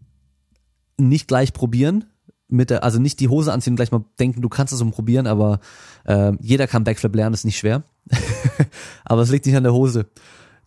nicht 0.98 1.28
gleich 1.28 1.54
probieren, 1.54 2.06
mit 2.48 2.70
der, 2.70 2.84
also 2.84 3.00
nicht 3.00 3.20
die 3.20 3.30
Hose 3.30 3.52
anziehen 3.52 3.74
und 3.74 3.78
gleich 3.78 3.92
mal 3.92 4.06
denken, 4.20 4.42
du 4.42 4.50
kannst 4.50 4.74
es 4.74 4.82
um 4.82 4.92
probieren, 4.92 5.28
aber 5.28 5.60
äh, 6.06 6.34
jeder 6.40 6.68
kann 6.68 6.84
Backflip 6.84 7.16
lernen, 7.16 7.34
ist 7.34 7.46
nicht 7.46 7.58
schwer. 7.58 7.84
aber 9.06 9.22
es 9.22 9.32
liegt 9.32 9.46
nicht 9.46 9.56
an 9.56 9.64
der 9.64 9.74
Hose. 9.74 10.08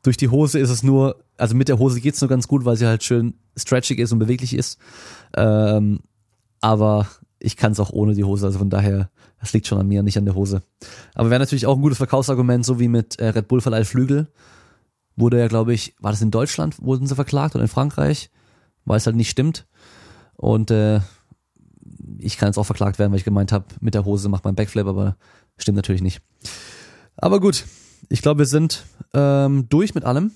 Durch 0.03 0.17
die 0.17 0.29
Hose 0.29 0.59
ist 0.59 0.71
es 0.71 0.83
nur, 0.83 1.23
also 1.37 1.55
mit 1.55 1.69
der 1.69 1.79
Hose 1.79 2.01
geht's 2.01 2.21
nur 2.21 2.29
ganz 2.29 2.49
gut, 2.49 2.65
weil 2.65 2.77
sie 2.77 2.87
halt 2.87 3.05
schön 3.05 3.35
stretchig 3.57 3.99
ist 3.99 4.13
und 4.13 4.19
beweglich 4.19 4.55
ist. 4.55 4.79
Ähm, 5.37 6.01
aber 6.61 7.07
ich 7.39 7.57
kann 7.57 7.73
es 7.73 7.81
auch 7.81 7.91
ohne 7.91 8.15
die 8.15 8.25
Hose, 8.25 8.47
also 8.47 8.59
von 8.59 8.71
daher, 8.71 9.11
das 9.41 9.53
liegt 9.53 9.67
schon 9.67 9.79
an 9.79 9.87
mir, 9.87 10.03
nicht 10.03 10.19
an 10.19 10.25
der 10.25 10.35
Hose. 10.35 10.63
Aber 11.15 11.31
wäre 11.31 11.41
natürlich 11.41 11.67
auch 11.67 11.77
ein 11.77 11.83
gutes 11.83 11.99
Verkaufsargument, 11.99 12.65
so 12.65 12.81
wie 12.81 12.89
mit 12.89 13.19
äh, 13.21 13.29
Red 13.29 13.47
Bull 13.49 13.61
verleiht 13.61 13.87
Flügel. 13.87 14.29
Wurde 15.17 15.39
ja, 15.39 15.49
glaube 15.49 15.73
ich, 15.73 15.95
war 16.01 16.11
das 16.11 16.23
in 16.23 16.31
Deutschland, 16.31 16.81
wurden 16.83 17.07
sie 17.07 17.15
verklagt 17.15 17.55
oder 17.55 17.63
in 17.63 17.69
Frankreich, 17.69 18.31
weil 18.85 18.97
es 18.97 19.07
halt 19.07 19.17
nicht 19.17 19.31
stimmt. 19.31 19.67
Und 20.39 20.71
äh, 20.71 21.01
ich 22.19 22.39
kann 22.39 22.49
jetzt 22.49 22.59
auch 22.59 22.65
verklagt 22.65 22.99
werden, 22.99 23.11
weil 23.11 23.19
ich 23.19 23.25
gemeint 23.25 23.53
habe, 23.53 23.67
mit 23.81 23.95
der 23.95 24.05
Hose 24.05 24.29
macht 24.29 24.45
man 24.45 24.55
Backflip, 24.55 24.87
aber 24.87 25.17
stimmt 25.57 25.77
natürlich 25.77 26.01
nicht. 26.01 26.23
Aber 27.17 27.41
gut, 27.41 27.65
ich 28.09 28.23
glaube, 28.23 28.39
wir 28.39 28.47
sind 28.47 28.85
ähm, 29.15 29.69
durch 29.69 29.95
mit 29.95 30.05
allem. 30.05 30.31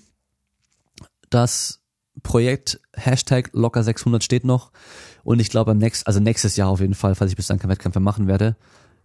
Das 1.30 1.80
Projekt 2.24 2.80
Hashtag 2.94 3.50
locker 3.52 3.84
600 3.84 4.24
steht 4.24 4.44
noch. 4.44 4.72
Und 5.22 5.40
ich 5.40 5.50
glaube, 5.50 5.74
nächsten, 5.76 6.06
also 6.08 6.18
nächstes 6.18 6.56
Jahr 6.56 6.68
auf 6.68 6.80
jeden 6.80 6.94
Fall, 6.94 7.14
falls 7.14 7.30
ich 7.30 7.36
bis 7.36 7.46
dann 7.46 7.60
keine 7.60 7.72
Wettkämpfe 7.72 8.00
machen 8.00 8.26
werde, 8.26 8.56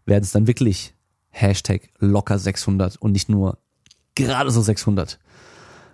werden 0.06 0.24
es 0.24 0.32
dann 0.32 0.48
wirklich 0.48 0.96
Hashtag 1.30 1.90
locker 2.00 2.40
600 2.40 2.98
und 2.98 3.12
nicht 3.12 3.30
nur 3.30 3.60
gerade 4.16 4.50
so 4.50 4.64
600. 4.64 5.20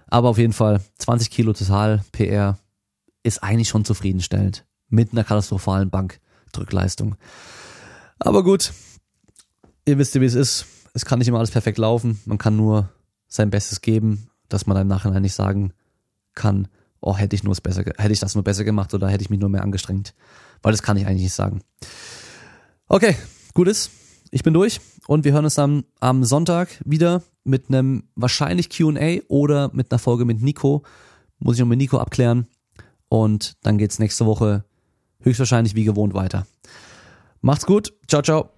Aber 0.08 0.30
auf 0.30 0.38
jeden 0.38 0.54
Fall 0.54 0.82
20 0.99 1.30
Kilo 1.30 1.51
total 1.51 2.06
PR 2.14 2.58
ist 3.22 3.43
eigentlich 3.43 3.68
schon 3.68 3.84
zufriedenstellend 3.84 4.66
mit 4.93 5.11
einer 5.11 5.23
katastrophalen 5.23 5.89
Bankdrückleistung. 5.89 7.15
Aber 8.19 8.43
gut, 8.43 8.71
ihr 9.85 9.97
wisst 9.97 10.13
ja, 10.13 10.21
wie 10.21 10.25
es 10.25 10.35
ist. 10.35 10.67
Es 10.93 11.03
kann 11.03 11.17
nicht 11.17 11.27
immer 11.27 11.39
alles 11.39 11.49
perfekt 11.49 11.79
laufen. 11.79 12.21
Man 12.25 12.37
kann 12.37 12.55
nur 12.55 12.89
sein 13.27 13.49
Bestes 13.49 13.81
geben, 13.81 14.29
dass 14.49 14.67
man 14.67 14.75
dann 14.75 14.83
im 14.83 14.89
Nachhinein 14.89 15.23
nicht 15.23 15.33
sagen 15.33 15.73
kann, 16.35 16.67
oh, 17.01 17.17
hätte 17.17 17.35
ich 17.35 17.43
nur 17.43 17.55
besser, 17.55 17.83
hätte 17.97 18.13
ich 18.13 18.19
das 18.19 18.35
nur 18.35 18.43
besser 18.43 18.63
gemacht 18.63 18.93
oder 18.93 19.09
hätte 19.09 19.23
ich 19.23 19.31
mich 19.31 19.39
nur 19.39 19.49
mehr 19.49 19.63
angestrengt. 19.63 20.13
Weil 20.61 20.73
das 20.73 20.83
kann 20.83 20.95
ich 20.95 21.07
eigentlich 21.07 21.23
nicht 21.23 21.33
sagen. 21.33 21.61
Okay, 22.87 23.15
gut 23.55 23.67
ist. 23.67 23.89
Ich 24.29 24.43
bin 24.43 24.53
durch 24.53 24.79
und 25.07 25.25
wir 25.25 25.33
hören 25.33 25.45
uns 25.45 25.55
dann 25.55 25.85
am 25.99 26.23
Sonntag 26.23 26.69
wieder 26.85 27.23
mit 27.43 27.69
einem 27.69 28.03
wahrscheinlich 28.15 28.69
Q&A 28.69 29.21
oder 29.27 29.71
mit 29.73 29.91
einer 29.91 29.99
Folge 29.99 30.25
mit 30.25 30.41
Nico. 30.41 30.83
Muss 31.39 31.55
ich 31.55 31.61
noch 31.61 31.67
mit 31.67 31.79
Nico 31.79 31.97
abklären. 31.97 32.47
Und 33.09 33.53
dann 33.63 33.79
geht's 33.79 33.99
nächste 33.99 34.27
Woche 34.27 34.65
höchstwahrscheinlich 35.24 35.76
wie 35.76 35.84
gewohnt 35.84 36.13
weiter. 36.13 36.45
Macht's 37.41 37.65
gut. 37.65 37.93
Ciao, 38.07 38.21
ciao. 38.21 38.49